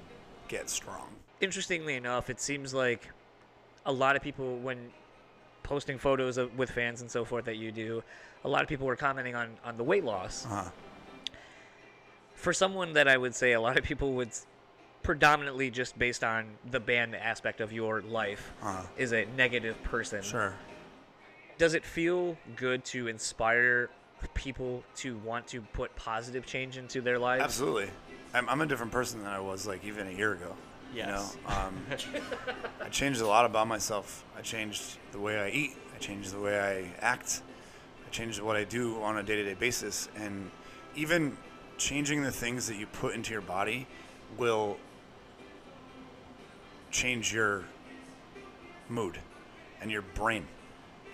get 0.48 0.68
strong. 0.68 1.06
Interestingly 1.40 1.94
enough, 1.94 2.28
it 2.28 2.40
seems 2.40 2.74
like 2.74 3.08
a 3.86 3.92
lot 3.92 4.16
of 4.16 4.22
people, 4.22 4.56
when 4.58 4.90
posting 5.62 5.96
photos 5.96 6.38
of, 6.38 6.58
with 6.58 6.72
fans 6.72 7.02
and 7.02 7.08
so 7.08 7.24
forth 7.24 7.44
that 7.44 7.56
you 7.56 7.70
do, 7.70 8.02
a 8.42 8.48
lot 8.48 8.62
of 8.62 8.68
people 8.68 8.88
were 8.88 8.96
commenting 8.96 9.36
on 9.36 9.50
on 9.64 9.76
the 9.76 9.84
weight 9.84 10.02
loss. 10.02 10.44
Uh-huh. 10.44 10.70
For 12.38 12.52
someone 12.52 12.92
that 12.92 13.08
I 13.08 13.16
would 13.16 13.34
say 13.34 13.52
a 13.52 13.60
lot 13.60 13.76
of 13.76 13.84
people 13.84 14.12
would 14.14 14.30
predominantly 15.02 15.70
just 15.70 15.98
based 15.98 16.22
on 16.22 16.44
the 16.70 16.78
band 16.80 17.14
aspect 17.16 17.60
of 17.60 17.72
your 17.72 18.00
life 18.02 18.52
Uh-huh. 18.62 18.82
is 18.96 19.12
a 19.12 19.24
negative 19.36 19.82
person. 19.82 20.22
Sure. 20.22 20.54
Does 21.56 21.74
it 21.74 21.84
feel 21.84 22.36
good 22.56 22.84
to 22.86 23.08
inspire 23.08 23.90
people 24.34 24.84
to 24.96 25.16
want 25.18 25.46
to 25.48 25.60
put 25.60 25.94
positive 25.96 26.46
change 26.46 26.76
into 26.76 27.00
their 27.00 27.18
lives? 27.18 27.42
Absolutely. 27.42 27.90
I'm, 28.34 28.48
I'm 28.48 28.60
a 28.60 28.66
different 28.66 28.92
person 28.92 29.22
than 29.24 29.32
I 29.32 29.40
was 29.40 29.66
like 29.66 29.84
even 29.84 30.06
a 30.06 30.10
year 30.12 30.32
ago. 30.34 30.54
Yes. 30.94 31.36
You 31.36 31.42
know, 31.48 31.54
um, 31.56 31.86
I 32.84 32.88
changed 32.88 33.20
a 33.20 33.26
lot 33.26 33.46
about 33.46 33.66
myself. 33.66 34.24
I 34.36 34.42
changed 34.42 34.98
the 35.12 35.18
way 35.18 35.38
I 35.38 35.48
eat. 35.50 35.76
I 35.94 35.98
changed 35.98 36.32
the 36.32 36.40
way 36.40 36.58
I 36.60 37.04
act. 37.04 37.42
I 38.06 38.10
changed 38.10 38.40
what 38.40 38.54
I 38.56 38.62
do 38.64 39.02
on 39.02 39.18
a 39.18 39.22
day-to-day 39.24 39.54
basis, 39.54 40.08
and 40.16 40.50
even 40.94 41.36
changing 41.78 42.22
the 42.22 42.30
things 42.30 42.66
that 42.66 42.76
you 42.76 42.86
put 42.86 43.14
into 43.14 43.32
your 43.32 43.40
body 43.40 43.86
will 44.36 44.76
change 46.90 47.32
your 47.32 47.64
mood 48.88 49.18
and 49.80 49.90
your 49.90 50.02
brain, 50.02 50.46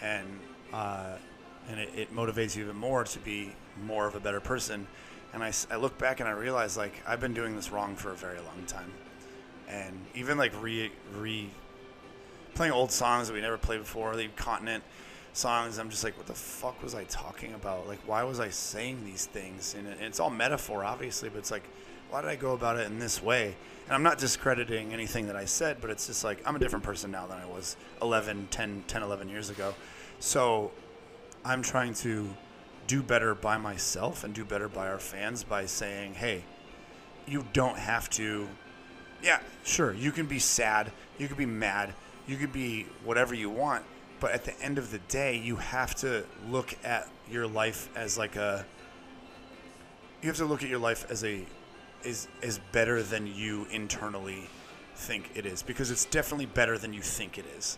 and 0.00 0.26
uh, 0.72 1.16
and 1.68 1.78
it, 1.78 1.90
it 1.94 2.14
motivates 2.14 2.56
you 2.56 2.64
even 2.64 2.76
more 2.76 3.04
to 3.04 3.18
be 3.20 3.52
more 3.84 4.06
of 4.06 4.14
a 4.14 4.20
better 4.20 4.40
person. 4.40 4.86
And 5.32 5.42
I, 5.42 5.52
I 5.70 5.76
look 5.76 5.98
back 5.98 6.20
and 6.20 6.28
I 6.28 6.32
realize 6.32 6.76
like 6.76 6.94
I've 7.06 7.20
been 7.20 7.34
doing 7.34 7.56
this 7.56 7.70
wrong 7.70 7.96
for 7.96 8.10
a 8.10 8.16
very 8.16 8.38
long 8.38 8.64
time, 8.66 8.92
and 9.68 9.94
even 10.14 10.38
like 10.38 10.52
re 10.62 10.90
re 11.16 11.50
playing 12.54 12.72
old 12.72 12.92
songs 12.92 13.28
that 13.28 13.34
we 13.34 13.40
never 13.40 13.58
played 13.58 13.80
before, 13.80 14.14
the 14.16 14.28
continent 14.36 14.84
songs. 15.34 15.78
I'm 15.78 15.90
just 15.90 16.02
like, 16.02 16.16
what 16.16 16.26
the 16.26 16.34
fuck 16.34 16.82
was 16.82 16.94
I 16.94 17.04
talking 17.04 17.52
about? 17.54 17.86
Like, 17.86 18.00
why 18.06 18.22
was 18.24 18.40
I 18.40 18.48
saying 18.48 19.04
these 19.04 19.26
things? 19.26 19.74
And, 19.76 19.86
it's 19.86 20.20
all 20.20 20.30
metaphor, 20.30 20.84
obviously, 20.84 21.28
but 21.28 21.38
it's 21.38 21.50
like, 21.50 21.64
why 22.10 22.22
did 22.22 22.30
I 22.30 22.36
go 22.36 22.52
about 22.52 22.78
it 22.78 22.86
in 22.86 22.98
this 22.98 23.22
way? 23.22 23.54
And 23.86 23.94
I'm 23.94 24.02
not 24.02 24.18
discrediting 24.18 24.92
anything 24.92 25.26
that 25.26 25.36
I 25.36 25.44
said, 25.44 25.78
but 25.80 25.90
it's 25.90 26.06
just 26.06 26.24
like, 26.24 26.40
I'm 26.46 26.56
a 26.56 26.58
different 26.58 26.84
person 26.84 27.10
now 27.10 27.26
than 27.26 27.38
I 27.38 27.46
was 27.46 27.76
11, 28.00 28.48
10, 28.50 28.84
10 28.86 29.02
11 29.02 29.28
years 29.28 29.50
ago. 29.50 29.74
So 30.20 30.70
I'm 31.44 31.62
trying 31.62 31.94
to 31.94 32.28
do 32.86 33.02
better 33.02 33.34
by 33.34 33.58
myself 33.58 34.24
and 34.24 34.32
do 34.32 34.44
better 34.44 34.68
by 34.68 34.88
our 34.88 34.98
fans 34.98 35.44
by 35.44 35.66
saying, 35.66 36.14
hey, 36.14 36.44
you 37.26 37.44
don't 37.52 37.78
have 37.78 38.08
to 38.10 38.48
yeah, 39.24 39.40
sure. 39.64 39.94
You 39.94 40.12
can 40.12 40.26
be 40.26 40.38
sad. 40.38 40.92
You 41.18 41.28
can 41.28 41.36
be 41.38 41.46
mad. 41.46 41.94
You 42.28 42.36
can 42.36 42.50
be 42.50 42.86
whatever 43.04 43.34
you 43.34 43.48
want. 43.48 43.82
But 44.24 44.32
at 44.32 44.44
the 44.44 44.58
end 44.62 44.78
of 44.78 44.90
the 44.90 45.00
day, 45.00 45.36
you 45.36 45.56
have 45.56 45.94
to 45.96 46.24
look 46.48 46.74
at 46.82 47.06
your 47.30 47.46
life 47.46 47.90
as 47.94 48.16
like 48.16 48.36
a. 48.36 48.64
You 50.22 50.28
have 50.30 50.38
to 50.38 50.46
look 50.46 50.62
at 50.62 50.70
your 50.70 50.78
life 50.78 51.04
as 51.10 51.22
a, 51.24 51.44
is 52.04 52.26
is 52.40 52.58
better 52.72 53.02
than 53.02 53.26
you 53.26 53.66
internally 53.70 54.48
think 54.96 55.30
it 55.34 55.44
is 55.44 55.62
because 55.62 55.90
it's 55.90 56.06
definitely 56.06 56.46
better 56.46 56.78
than 56.78 56.94
you 56.94 57.02
think 57.02 57.36
it 57.36 57.44
is. 57.58 57.76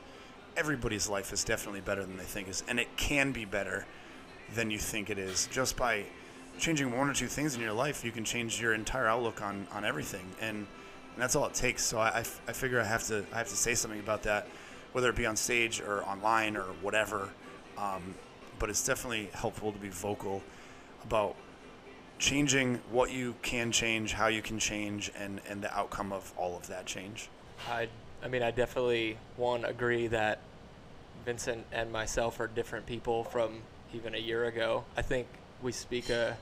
Everybody's 0.57 1.09
life 1.09 1.33
is 1.33 1.43
definitely 1.43 1.81
better 1.81 2.05
than 2.05 2.17
they 2.17 2.23
think 2.23 2.47
it 2.47 2.53
is, 2.53 2.63
and 2.69 2.79
it 2.79 2.97
can 2.97 3.33
be 3.33 3.45
better 3.45 3.85
than 4.55 4.71
you 4.71 4.79
think 4.79 5.11
it 5.11 5.19
is 5.19 5.49
just 5.51 5.77
by 5.77 6.05
changing 6.61 6.97
one 6.97 7.11
or 7.11 7.13
two 7.13 7.27
things 7.27 7.57
in 7.57 7.61
your 7.61 7.73
life. 7.73 8.05
You 8.05 8.13
can 8.13 8.23
change 8.23 8.61
your 8.61 8.73
entire 8.73 9.09
outlook 9.09 9.43
on 9.43 9.67
on 9.73 9.85
everything, 9.85 10.27
and 10.41 10.59
and 10.59 11.17
that's 11.17 11.35
all 11.35 11.47
it 11.47 11.55
takes. 11.55 11.83
So 11.83 11.99
I, 11.99 12.11
I 12.11 12.21
f- 12.21 12.41
I 12.47 12.53
figure 12.53 12.81
I 12.81 12.85
have 12.85 13.05
to 13.09 13.25
I 13.33 13.39
have 13.39 13.49
to 13.49 13.57
say 13.57 13.75
something 13.75 13.99
about 13.99 14.23
that, 14.23 14.47
whether 14.97 15.11
it 15.11 15.15
be 15.15 15.27
on 15.27 15.37
stage 15.37 15.83
or 15.83 16.03
online 16.05 16.57
or 16.57 16.63
whatever. 16.81 17.29
Um, 17.77 18.15
but 18.59 18.71
it's 18.71 18.83
definitely 18.83 19.29
helpful 19.35 19.71
to 19.71 19.79
be 19.79 19.91
vocal 19.91 20.43
about 21.05 21.37
changing 22.19 22.81
what 22.91 23.13
you 23.13 23.35
can 23.43 23.73
change, 23.73 24.15
how 24.15 24.29
you 24.29 24.41
can 24.41 24.59
change, 24.59 25.13
and 25.15 25.43
and 25.51 25.61
the 25.61 25.71
outcome 25.79 26.15
of 26.15 26.33
all 26.39 26.57
of 26.57 26.67
that 26.69 26.87
change. 26.87 27.29
I, 27.71 27.89
I 28.25 28.29
mean, 28.29 28.43
I 28.43 28.51
definitely 28.51 29.19
one 29.37 29.67
agree 29.67 30.07
that 30.07 30.39
Vincent 31.27 31.67
and 31.73 31.93
myself 31.93 32.41
are 32.41 32.47
different 32.47 32.87
people 32.87 33.23
from 33.25 33.61
even 33.93 34.15
a 34.15 34.19
year 34.19 34.47
ago. 34.47 34.85
I 34.97 35.03
think 35.03 35.27
we 35.61 35.73
speak 35.73 36.11
uh, 36.11 36.33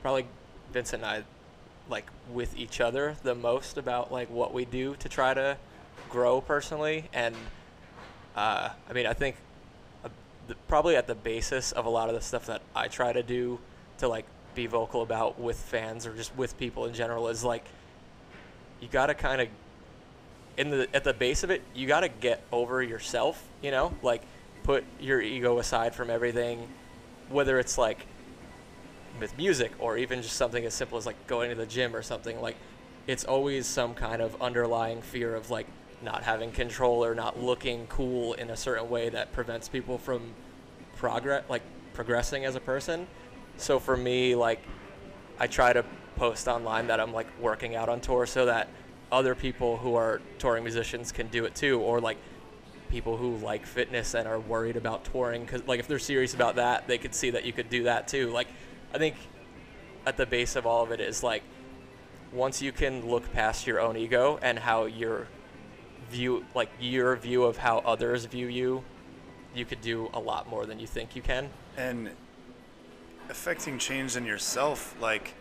probably 0.00 0.26
Vincent 0.72 1.02
and 1.02 1.10
I 1.10 1.24
like 1.88 2.06
with 2.32 2.56
each 2.56 2.80
other 2.80 3.16
the 3.24 3.34
most 3.34 3.78
about 3.78 4.12
like 4.12 4.30
what 4.30 4.54
we 4.54 4.64
do 4.64 4.94
to 5.00 5.08
try 5.08 5.34
to 5.34 5.56
grow 6.08 6.40
personally, 6.40 7.08
and 7.12 7.34
uh, 8.36 8.70
I 8.88 8.92
mean, 8.92 9.06
I 9.06 9.12
think 9.12 9.36
uh, 10.04 10.08
the, 10.48 10.54
probably 10.68 10.96
at 10.96 11.06
the 11.06 11.14
basis 11.14 11.72
of 11.72 11.86
a 11.86 11.90
lot 11.90 12.08
of 12.08 12.14
the 12.14 12.20
stuff 12.20 12.46
that 12.46 12.62
I 12.74 12.88
try 12.88 13.12
to 13.12 13.22
do 13.22 13.58
to 13.98 14.08
like 14.08 14.24
be 14.54 14.66
vocal 14.66 15.02
about 15.02 15.38
with 15.38 15.56
fans 15.56 16.06
or 16.06 16.14
just 16.14 16.34
with 16.36 16.58
people 16.58 16.86
in 16.86 16.94
general 16.94 17.28
is 17.28 17.44
like 17.44 17.64
you 18.80 18.88
got 18.88 19.06
to 19.06 19.14
kind 19.14 19.42
of 19.42 19.48
in 20.56 20.70
the 20.70 20.88
at 20.94 21.04
the 21.04 21.14
base 21.14 21.42
of 21.42 21.50
it, 21.50 21.62
you 21.74 21.86
got 21.86 22.00
to 22.00 22.08
get 22.08 22.42
over 22.52 22.82
yourself, 22.82 23.42
you 23.62 23.70
know? 23.70 23.94
Like 24.02 24.22
put 24.62 24.84
your 25.00 25.20
ego 25.20 25.58
aside 25.58 25.94
from 25.94 26.10
everything, 26.10 26.68
whether 27.28 27.58
it's 27.58 27.78
like 27.78 28.06
with 29.18 29.36
music 29.36 29.72
or 29.78 29.98
even 29.98 30.22
just 30.22 30.36
something 30.36 30.64
as 30.64 30.74
simple 30.74 30.96
as 30.96 31.06
like 31.06 31.26
going 31.26 31.50
to 31.50 31.56
the 31.56 31.66
gym 31.66 31.94
or 31.96 32.02
something 32.02 32.40
like 32.40 32.56
it's 33.06 33.24
always 33.24 33.66
some 33.66 33.92
kind 33.94 34.22
of 34.22 34.40
underlying 34.40 35.02
fear 35.02 35.34
of 35.34 35.50
like 35.50 35.66
not 36.02 36.22
having 36.22 36.50
control 36.50 37.04
or 37.04 37.14
not 37.14 37.40
looking 37.40 37.86
cool 37.88 38.32
in 38.34 38.50
a 38.50 38.56
certain 38.56 38.88
way 38.88 39.08
that 39.08 39.32
prevents 39.32 39.68
people 39.68 39.98
from 39.98 40.34
progress 40.96 41.44
like 41.48 41.62
progressing 41.92 42.44
as 42.44 42.54
a 42.54 42.60
person. 42.60 43.06
So 43.56 43.78
for 43.78 43.96
me 43.96 44.34
like 44.34 44.62
I 45.38 45.46
try 45.46 45.72
to 45.72 45.84
post 46.16 46.48
online 46.48 46.86
that 46.88 47.00
I'm 47.00 47.12
like 47.12 47.26
working 47.40 47.76
out 47.76 47.88
on 47.88 48.00
tour 48.00 48.26
so 48.26 48.46
that 48.46 48.68
other 49.10 49.34
people 49.34 49.76
who 49.76 49.94
are 49.94 50.20
touring 50.38 50.64
musicians 50.64 51.12
can 51.12 51.28
do 51.28 51.44
it 51.44 51.54
too 51.54 51.80
or 51.80 52.00
like 52.00 52.18
people 52.90 53.16
who 53.16 53.36
like 53.36 53.66
fitness 53.66 54.14
and 54.14 54.26
are 54.26 54.40
worried 54.40 54.76
about 54.76 55.04
touring 55.04 55.46
cuz 55.46 55.62
like 55.66 55.80
if 55.80 55.88
they're 55.88 55.98
serious 55.98 56.34
about 56.34 56.56
that 56.56 56.86
they 56.86 56.98
could 56.98 57.14
see 57.14 57.30
that 57.30 57.44
you 57.44 57.52
could 57.52 57.70
do 57.70 57.84
that 57.84 58.08
too 58.08 58.30
like 58.30 58.48
I 58.92 58.98
think 58.98 59.16
at 60.06 60.16
the 60.16 60.26
base 60.26 60.56
of 60.56 60.66
all 60.66 60.82
of 60.82 60.90
it 60.90 61.00
is 61.00 61.22
like 61.22 61.42
once 62.32 62.62
you 62.62 62.72
can 62.72 63.08
look 63.08 63.32
past 63.32 63.66
your 63.66 63.80
own 63.80 63.96
ego 63.96 64.38
and 64.42 64.58
how 64.58 64.84
your 64.84 65.26
view 66.10 66.44
like 66.54 66.70
your 66.80 67.16
view 67.16 67.44
of 67.44 67.56
how 67.56 67.78
others 67.78 68.24
view 68.24 68.48
you 68.48 68.82
you 69.54 69.64
could 69.64 69.80
do 69.80 70.08
a 70.14 70.20
lot 70.20 70.48
more 70.48 70.66
than 70.66 70.78
you 70.78 70.86
think 70.86 71.16
you 71.16 71.22
can. 71.22 71.50
And 71.76 72.10
affecting 73.28 73.78
change 73.78 74.16
in 74.16 74.24
yourself 74.24 74.94
like 75.00 75.34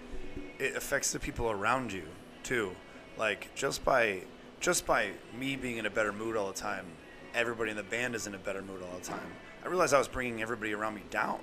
it 0.59 0.75
affects 0.75 1.11
the 1.11 1.19
people 1.19 1.49
around 1.49 1.91
you 1.91 2.03
too. 2.43 2.71
Like 3.17 3.53
just 3.55 3.83
by 3.83 4.21
just 4.59 4.85
by 4.85 5.11
me 5.37 5.55
being 5.55 5.77
in 5.77 5.85
a 5.85 5.89
better 5.89 6.11
mood 6.11 6.35
all 6.35 6.47
the 6.47 6.59
time 6.59 6.85
everybody 7.33 7.71
in 7.71 7.77
the 7.77 7.83
band 7.83 8.15
is 8.15 8.27
in 8.27 8.33
a 8.33 8.39
better 8.39 8.61
mood 8.61 8.81
all 8.81 8.97
the 8.97 9.05
time. 9.05 9.31
I 9.63 9.67
realized 9.67 9.93
i 9.93 9.97
was 9.97 10.07
bringing 10.07 10.41
everybody 10.41 10.73
around 10.73 10.95
me 10.95 11.03
down 11.09 11.39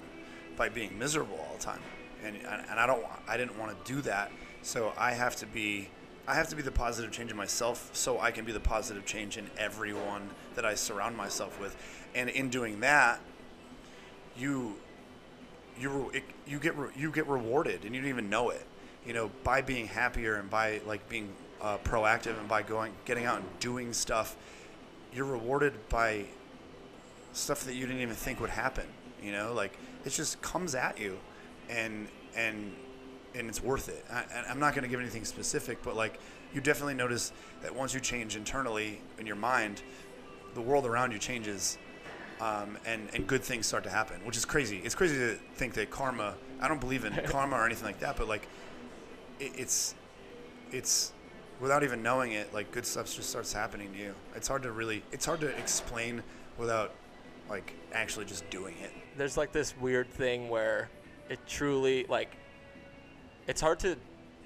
by 0.57 0.69
being 0.69 0.99
miserable 0.99 1.39
all 1.49 1.57
the 1.57 1.63
time. 1.63 1.81
And 2.25 2.37
and 2.37 2.81
i 2.81 2.87
don't 2.87 3.03
want 3.03 3.21
i 3.29 3.37
didn't 3.37 3.59
want 3.59 3.85
to 3.85 3.93
do 3.93 4.01
that. 4.03 4.33
So 4.63 4.93
i 4.97 5.13
have 5.13 5.37
to 5.37 5.47
be 5.47 5.89
i 6.27 6.35
have 6.35 6.49
to 6.49 6.57
be 6.57 6.63
the 6.63 6.71
positive 6.71 7.11
change 7.11 7.31
in 7.31 7.37
myself 7.37 7.91
so 7.93 8.21
i 8.21 8.31
can 8.31 8.45
be 8.45 8.53
the 8.53 8.61
positive 8.61 9.05
change 9.05 9.37
in 9.37 9.49
everyone 9.59 10.29
that 10.55 10.65
i 10.65 10.75
surround 10.75 11.17
myself 11.17 11.61
with. 11.61 11.77
And 12.15 12.31
in 12.31 12.49
doing 12.49 12.81
that 12.81 13.21
you 14.37 14.77
you 15.79 16.11
you 16.47 16.59
get 16.59 16.75
you 16.97 17.11
get 17.11 17.27
rewarded 17.27 17.85
and 17.85 17.95
you 17.95 18.01
don't 18.01 18.11
even 18.11 18.31
know 18.31 18.51
it. 18.51 18.65
You 19.07 19.13
know 19.13 19.31
by 19.45 19.61
being 19.61 19.87
happier 19.87 20.37
and 20.37 20.49
by 20.51 20.81
like 20.87 21.09
being 21.09 21.33
uh, 21.61 21.79
proactive 21.79 22.39
and 22.39 22.49
by 22.49 22.63
going 22.63 22.93
getting 23.05 23.25
out 23.25 23.39
and 23.39 23.61
doing 23.61 23.93
stuff 23.93 24.37
you're 25.13 25.25
rewarded 25.25 25.73
by 25.89 26.27
stuff 27.33 27.65
that 27.65 27.75
you 27.75 27.87
didn't 27.87 28.03
even 28.03 28.15
think 28.15 28.41
would 28.41 28.51
happen 28.51 28.87
you 29.23 29.33
know? 29.33 29.53
Like 29.53 29.77
it 30.05 30.11
just 30.11 30.41
comes 30.41 30.75
at 30.75 30.99
you. 30.99 31.19
And 31.69 32.09
and 32.37 32.73
and 33.37 33.49
it's 33.49 33.63
worth 33.63 33.89
it 33.89 34.05
I, 34.11 34.25
I'm 34.49 34.59
not 34.59 34.75
going 34.75 34.85
to 34.85 34.89
give 34.89 35.01
anything 35.01 35.25
specific 35.25 35.83
but 35.83 35.97
like 35.97 36.19
you 36.55 36.61
definitely 36.61 36.95
notice 36.95 37.33
that 37.63 37.75
once 37.75 37.95
you 37.95 38.01
change 38.01 38.37
internally 38.37 39.01
in 39.19 39.27
your 39.27 39.37
mind 39.37 39.83
the 40.55 40.61
world 40.61 40.87
around 40.87 41.13
you 41.13 41.19
changes 41.19 41.79
um, 42.41 42.77
and 42.85 43.09
and 43.15 43.27
good 43.27 43.43
things 43.43 43.67
start 43.67 43.85
to 43.85 43.91
happen, 43.91 44.21
which 44.25 44.37
is 44.37 44.45
crazy. 44.45 44.81
It's 44.85 44.95
crazy 44.95 45.17
to 45.17 45.35
think 45.55 45.75
that 45.75 45.91
karma. 45.91 46.35
I 46.61 46.69
don't 46.69 46.81
believe 46.81 47.05
in 47.05 47.15
karma 47.27 47.57
or 47.57 47.65
anything 47.65 47.87
like 47.87 48.01
that, 48.01 48.17
but 48.17 48.29
like, 48.29 48.47
it, 49.41 49.53
it's 49.57 49.95
it's 50.71 51.13
without 51.61 51.83
even 51.83 52.03
knowing 52.03 52.33
it, 52.33 52.53
like 52.53 52.71
good 52.73 52.85
stuff 52.85 53.07
just 53.15 53.31
starts 53.31 53.53
happening 53.53 53.93
to 53.93 53.99
you. 53.99 54.15
It's 54.35 54.49
hard 54.49 54.63
to 54.65 54.73
really. 54.73 55.03
It's 55.13 55.25
hard 55.25 55.41
to 55.41 55.49
explain 55.57 56.23
without 56.59 56.95
like 57.49 57.75
actually 57.93 58.25
just 58.25 58.49
doing 58.51 58.75
it. 58.83 58.91
there's 59.17 59.37
like 59.37 59.53
this 59.53 59.77
weird 59.79 60.11
thing 60.11 60.49
where 60.49 60.91
it 61.29 61.39
truly 61.47 62.05
like 62.09 62.37
it's 63.47 63.61
hard 63.61 63.79
to 63.81 63.97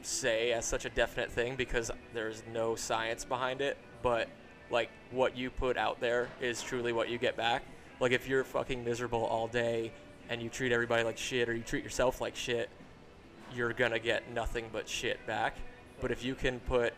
say 0.02 0.52
as 0.52 0.64
such 0.64 0.84
a 0.84 0.90
definite 0.90 1.30
thing 1.30 1.56
because 1.56 1.90
there's 2.14 2.42
no 2.52 2.74
science 2.74 3.24
behind 3.24 3.60
it 3.60 3.76
but 4.02 4.28
like 4.70 4.90
what 5.10 5.36
you 5.36 5.50
put 5.50 5.76
out 5.76 6.00
there 6.00 6.28
is 6.40 6.62
truly 6.62 6.92
what 6.92 7.08
you 7.08 7.18
get 7.18 7.36
back. 7.36 7.62
Like 7.98 8.12
if 8.12 8.28
you're 8.28 8.44
fucking 8.44 8.84
miserable 8.84 9.24
all 9.24 9.48
day 9.48 9.92
and 10.28 10.40
you 10.40 10.48
treat 10.48 10.72
everybody 10.72 11.02
like 11.02 11.18
shit 11.18 11.48
or 11.48 11.54
you 11.54 11.62
treat 11.62 11.82
yourself 11.84 12.20
like 12.20 12.36
shit 12.36 12.70
you're 13.54 13.72
gonna 13.72 13.98
get 13.98 14.32
nothing 14.32 14.66
but 14.72 14.88
shit 14.88 15.24
back. 15.26 15.56
But 16.00 16.12
if 16.12 16.24
you 16.24 16.34
can 16.34 16.60
put 16.60 16.94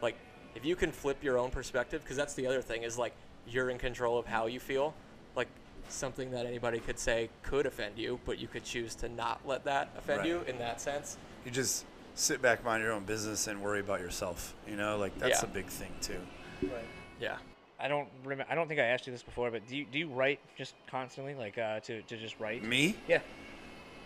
like 0.00 0.16
if 0.54 0.64
you 0.64 0.76
can 0.76 0.90
flip 0.90 1.22
your 1.22 1.38
own 1.38 1.50
perspective 1.50 2.02
because 2.02 2.16
that's 2.16 2.34
the 2.34 2.46
other 2.46 2.60
thing 2.60 2.82
is 2.82 2.98
like 2.98 3.14
you're 3.46 3.70
in 3.70 3.78
control 3.78 4.18
of 4.18 4.26
how 4.26 4.46
you 4.46 4.60
feel 4.60 4.94
like 5.36 5.48
something 5.88 6.30
that 6.30 6.46
anybody 6.46 6.78
could 6.78 6.98
say 6.98 7.28
could 7.42 7.66
offend 7.66 7.98
you 7.98 8.18
but 8.24 8.38
you 8.38 8.48
could 8.48 8.64
choose 8.64 8.94
to 8.94 9.08
not 9.08 9.40
let 9.46 9.64
that 9.64 9.90
offend 9.96 10.20
Right. 10.20 10.28
you 10.28 10.40
in 10.46 10.58
that 10.58 10.80
sense 10.80 11.16
You 11.44 11.50
just 11.50 11.84
sit 12.14 12.40
back, 12.42 12.64
mind 12.64 12.82
your 12.82 12.92
own 12.92 13.04
business, 13.04 13.46
and 13.48 13.60
worry 13.62 13.80
about 13.80 14.00
yourself. 14.00 14.54
You 14.68 14.76
know, 14.76 14.96
like 14.98 15.18
that's 15.18 15.42
Yeah. 15.42 15.48
a 15.48 15.52
big 15.52 15.66
thing 15.66 15.92
too. 16.00 16.20
Right. 16.62 16.84
Yeah. 17.20 17.36
I 17.80 17.88
don't 17.88 18.08
remember. 18.22 18.44
I 18.52 18.54
don't 18.54 18.68
think 18.68 18.78
I 18.78 18.84
asked 18.84 19.06
you 19.08 19.12
this 19.12 19.24
before, 19.24 19.50
but 19.50 19.66
do 19.66 19.76
you 19.76 19.84
do 19.90 19.98
you 19.98 20.06
write 20.08 20.38
just 20.56 20.74
constantly, 20.86 21.34
like 21.34 21.58
uh, 21.58 21.80
to 21.80 22.02
to 22.02 22.16
just 22.16 22.38
write? 22.38 22.62
Me? 22.62 22.94
Yeah. 23.08 23.18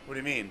What 0.07 0.15
do 0.15 0.21
you 0.21 0.25
mean? 0.25 0.51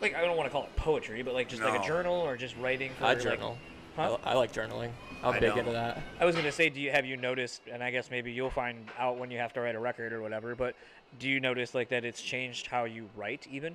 Like 0.00 0.14
I 0.14 0.22
don't 0.22 0.36
want 0.36 0.46
to 0.46 0.50
call 0.52 0.64
it 0.64 0.74
poetry, 0.76 1.20
but 1.22 1.34
like 1.34 1.48
just 1.48 1.62
like 1.62 1.78
a 1.78 1.86
journal 1.86 2.14
or 2.14 2.36
just 2.38 2.56
writing. 2.56 2.90
For, 2.98 3.04
I 3.04 3.08
like- 3.14 3.20
journal. 3.20 3.58
Huh? 3.98 4.16
I, 4.24 4.30
I 4.30 4.34
like 4.34 4.52
journaling. 4.52 4.90
I'm 5.24 5.34
I 5.34 5.40
big 5.40 5.48
don't. 5.48 5.58
into 5.58 5.72
that. 5.72 6.00
I 6.20 6.24
was 6.24 6.36
gonna 6.36 6.52
say, 6.52 6.68
do 6.68 6.80
you 6.80 6.92
have 6.92 7.04
you 7.04 7.16
noticed? 7.16 7.62
And 7.70 7.82
I 7.82 7.90
guess 7.90 8.12
maybe 8.12 8.30
you'll 8.30 8.48
find 8.48 8.86
out 8.96 9.18
when 9.18 9.28
you 9.32 9.38
have 9.38 9.52
to 9.54 9.60
write 9.60 9.74
a 9.74 9.80
record 9.80 10.12
or 10.12 10.22
whatever. 10.22 10.54
But 10.54 10.76
do 11.18 11.28
you 11.28 11.40
notice 11.40 11.74
like 11.74 11.88
that 11.88 12.04
it's 12.04 12.22
changed 12.22 12.68
how 12.68 12.84
you 12.84 13.08
write 13.16 13.48
even? 13.50 13.74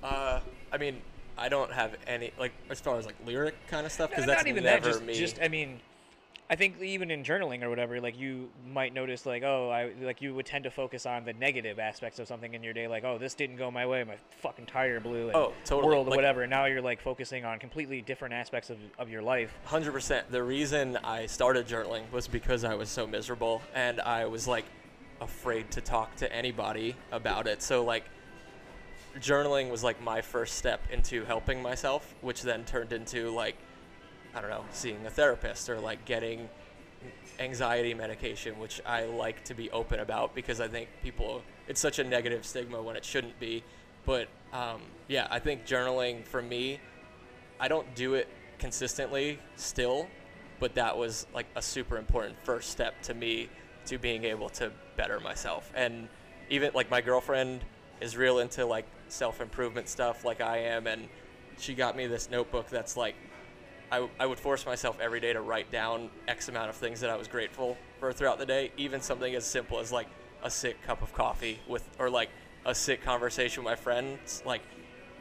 Uh, 0.00 0.38
I 0.72 0.78
mean, 0.78 1.02
I 1.36 1.48
don't 1.48 1.72
have 1.72 1.96
any 2.06 2.32
like 2.38 2.52
as 2.70 2.78
far 2.78 2.98
as 2.98 3.06
like 3.06 3.16
lyric 3.26 3.56
kind 3.66 3.84
of 3.84 3.90
stuff 3.90 4.10
because 4.10 4.26
No, 4.26 4.32
that's 4.32 4.44
not 4.44 4.48
even 4.48 4.62
never 4.62 4.84
that. 4.86 4.92
Just, 4.92 5.02
me. 5.04 5.14
just 5.14 5.40
I 5.42 5.48
mean, 5.48 5.80
I 6.50 6.56
think 6.56 6.80
even 6.80 7.10
in 7.10 7.24
journaling 7.24 7.62
or 7.62 7.68
whatever, 7.68 8.00
like 8.00 8.18
you 8.18 8.48
might 8.66 8.94
notice 8.94 9.26
like 9.26 9.42
oh, 9.42 9.68
I 9.68 9.92
like 10.02 10.22
you 10.22 10.34
would 10.34 10.46
tend 10.46 10.64
to 10.64 10.70
focus 10.70 11.04
on 11.04 11.24
the 11.26 11.34
negative 11.34 11.78
aspects 11.78 12.18
of 12.18 12.26
something 12.26 12.54
in 12.54 12.62
your 12.62 12.72
day, 12.72 12.88
like 12.88 13.04
oh, 13.04 13.18
this 13.18 13.34
didn't 13.34 13.56
go 13.56 13.70
my 13.70 13.86
way, 13.86 14.02
my 14.02 14.16
fucking 14.40 14.64
tire 14.64 14.98
blew, 14.98 15.26
and 15.28 15.36
Oh, 15.36 15.52
totally. 15.66 15.86
world 15.88 16.06
or 16.06 16.10
Like- 16.10 16.16
whatever. 16.16 16.42
And 16.42 16.50
now 16.50 16.64
you're 16.64 16.80
like 16.80 17.02
focusing 17.02 17.44
on 17.44 17.58
completely 17.58 18.00
different 18.00 18.32
aspects 18.32 18.70
of, 18.70 18.78
of 18.98 19.10
your 19.10 19.20
life. 19.20 19.54
Hundred 19.64 19.92
percent. 19.92 20.30
The 20.30 20.42
reason 20.42 20.96
I 21.04 21.26
started 21.26 21.66
journaling 21.66 22.10
was 22.10 22.26
because 22.26 22.64
I 22.64 22.74
was 22.74 22.88
so 22.88 23.06
miserable 23.06 23.60
and 23.74 24.00
I 24.00 24.24
was 24.24 24.48
like 24.48 24.64
afraid 25.20 25.70
to 25.72 25.82
talk 25.82 26.16
to 26.16 26.32
anybody 26.32 26.96
about 27.12 27.46
it. 27.46 27.60
So 27.62 27.84
like 27.84 28.04
journaling 29.18 29.70
was 29.70 29.84
like 29.84 30.00
my 30.02 30.22
first 30.22 30.54
step 30.56 30.80
into 30.90 31.24
helping 31.26 31.60
myself, 31.60 32.14
which 32.22 32.40
then 32.40 32.64
turned 32.64 32.92
into 32.94 33.30
like 33.30 33.56
I 34.38 34.40
don't 34.40 34.50
know, 34.50 34.64
seeing 34.70 35.04
a 35.04 35.10
therapist 35.10 35.68
or 35.68 35.80
like 35.80 36.04
getting 36.04 36.48
anxiety 37.40 37.92
medication, 37.92 38.56
which 38.60 38.80
I 38.86 39.04
like 39.04 39.44
to 39.44 39.54
be 39.54 39.68
open 39.72 39.98
about 39.98 40.32
because 40.32 40.60
I 40.60 40.68
think 40.68 40.88
people 41.02 41.42
it's 41.66 41.80
such 41.80 41.98
a 41.98 42.04
negative 42.04 42.46
stigma 42.46 42.80
when 42.80 42.94
it 42.94 43.04
shouldn't 43.04 43.38
be. 43.40 43.64
But 44.06 44.28
um, 44.52 44.80
yeah, 45.08 45.26
I 45.28 45.40
think 45.40 45.66
journaling 45.66 46.24
for 46.24 46.40
me 46.40 46.78
I 47.58 47.66
don't 47.66 47.92
do 47.96 48.14
it 48.14 48.28
consistently 48.60 49.40
still, 49.56 50.06
but 50.60 50.76
that 50.76 50.96
was 50.96 51.26
like 51.34 51.46
a 51.56 51.62
super 51.62 51.96
important 51.96 52.36
first 52.44 52.70
step 52.70 53.02
to 53.02 53.14
me 53.14 53.48
to 53.86 53.98
being 53.98 54.22
able 54.22 54.50
to 54.50 54.70
better 54.96 55.18
myself. 55.18 55.72
And 55.74 56.08
even 56.48 56.70
like 56.74 56.90
my 56.90 57.00
girlfriend 57.00 57.64
is 58.00 58.16
real 58.16 58.38
into 58.38 58.64
like 58.64 58.86
self 59.08 59.40
improvement 59.40 59.88
stuff 59.88 60.24
like 60.24 60.40
I 60.40 60.58
am, 60.58 60.86
and 60.86 61.08
she 61.58 61.74
got 61.74 61.96
me 61.96 62.06
this 62.06 62.30
notebook 62.30 62.68
that's 62.68 62.96
like 62.96 63.16
I, 63.90 64.08
I 64.20 64.26
would 64.26 64.38
force 64.38 64.66
myself 64.66 64.98
every 65.00 65.20
day 65.20 65.32
to 65.32 65.40
write 65.40 65.70
down 65.70 66.10
X 66.26 66.48
amount 66.48 66.70
of 66.70 66.76
things 66.76 67.00
that 67.00 67.10
I 67.10 67.16
was 67.16 67.28
grateful 67.28 67.76
for 68.00 68.12
throughout 68.12 68.38
the 68.38 68.46
day, 68.46 68.72
even 68.76 69.00
something 69.00 69.34
as 69.34 69.44
simple 69.44 69.78
as 69.78 69.92
like 69.92 70.08
a 70.42 70.50
sick 70.50 70.82
cup 70.82 71.02
of 71.02 71.12
coffee 71.12 71.60
with, 71.68 71.88
or 71.98 72.10
like 72.10 72.30
a 72.66 72.74
sick 72.74 73.02
conversation 73.02 73.64
with 73.64 73.70
my 73.70 73.76
friends. 73.76 74.42
Like, 74.44 74.62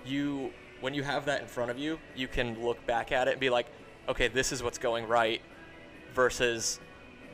you, 0.06 0.52
when 0.82 0.94
you 0.94 1.04
have 1.04 1.26
that 1.26 1.42
in 1.42 1.48
front 1.48 1.72
of 1.72 1.78
you, 1.78 2.00
you 2.16 2.28
can 2.28 2.62
look 2.64 2.86
back 2.86 3.12
at 3.12 3.28
it 3.28 3.32
and 3.32 3.40
be 3.40 3.50
like, 3.50 3.68
okay, 4.10 4.28
this 4.28 4.52
is 4.52 4.62
what's 4.62 4.78
going 4.78 5.08
right 5.08 5.42
versus 6.14 6.80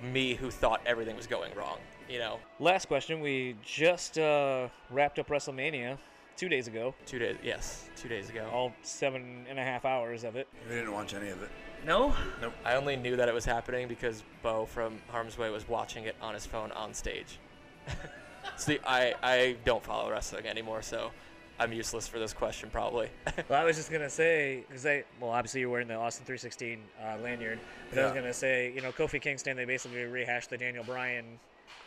me 0.01 0.34
who 0.36 0.51
thought 0.51 0.81
everything 0.86 1.15
was 1.15 1.27
going 1.27 1.53
wrong, 1.55 1.77
you 2.09 2.19
know? 2.19 2.39
Last 2.59 2.88
question: 2.88 3.21
We 3.21 3.55
just 3.63 4.17
uh, 4.17 4.67
wrapped 4.89 5.19
up 5.19 5.27
WrestleMania 5.27 5.97
two 6.38 6.49
days 6.49 6.67
ago, 6.67 6.93
Two 7.05 7.19
days, 7.19 7.38
yes, 7.43 7.89
two 7.95 8.07
days 8.09 8.29
ago. 8.29 8.49
all 8.51 8.73
seven 8.81 9.45
and 9.49 9.59
a 9.59 9.63
half 9.63 9.86
hours 9.86 10.23
of 10.23 10.36
it. 10.36 10.47
We 10.69 10.75
didn't 10.75 10.91
watch 10.93 11.13
any 11.13 11.29
of 11.29 11.41
it. 11.43 11.49
No. 11.86 12.13
Nope. 12.41 12.53
I 12.63 12.75
only 12.75 12.95
knew 12.95 13.15
that 13.17 13.27
it 13.27 13.34
was 13.34 13.45
happening 13.45 13.88
because 13.88 14.23
Bo 14.41 14.65
from 14.65 14.99
Harm's 15.09 15.38
Way 15.38 15.49
was 15.49 15.67
watching 15.67 16.05
it 16.05 16.15
on 16.21 16.34
his 16.34 16.45
phone 16.45 16.71
on 16.71 16.93
stage. 16.93 17.39
See, 18.57 18.79
I, 18.86 19.13
I 19.21 19.55
don't 19.65 19.84
follow 19.84 20.09
wrestling 20.11 20.45
anymore, 20.45 20.81
so 20.81 21.11
I'm 21.59 21.71
useless 21.73 22.07
for 22.07 22.19
this 22.19 22.34
question 22.34 22.69
probably. 22.71 23.09
Well, 23.49 23.61
I 23.61 23.65
was 23.65 23.75
just 23.75 23.91
gonna 23.91 24.09
say, 24.09 24.63
because 24.67 24.86
I, 24.86 25.03
well, 25.19 25.31
obviously 25.31 25.61
you're 25.61 25.69
wearing 25.69 25.88
the 25.88 25.95
Austin 25.95 26.25
316 26.25 26.79
uh, 27.01 27.17
lanyard, 27.21 27.59
but 27.89 27.99
I 27.99 28.03
was 28.05 28.13
gonna 28.13 28.34
say, 28.34 28.71
you 28.73 28.81
know, 28.81 28.91
Kofi 28.91 29.19
Kingston, 29.21 29.57
they 29.57 29.65
basically 29.65 30.03
rehashed 30.03 30.49
the 30.49 30.57
Daniel 30.57 30.84
Bryan 30.84 31.25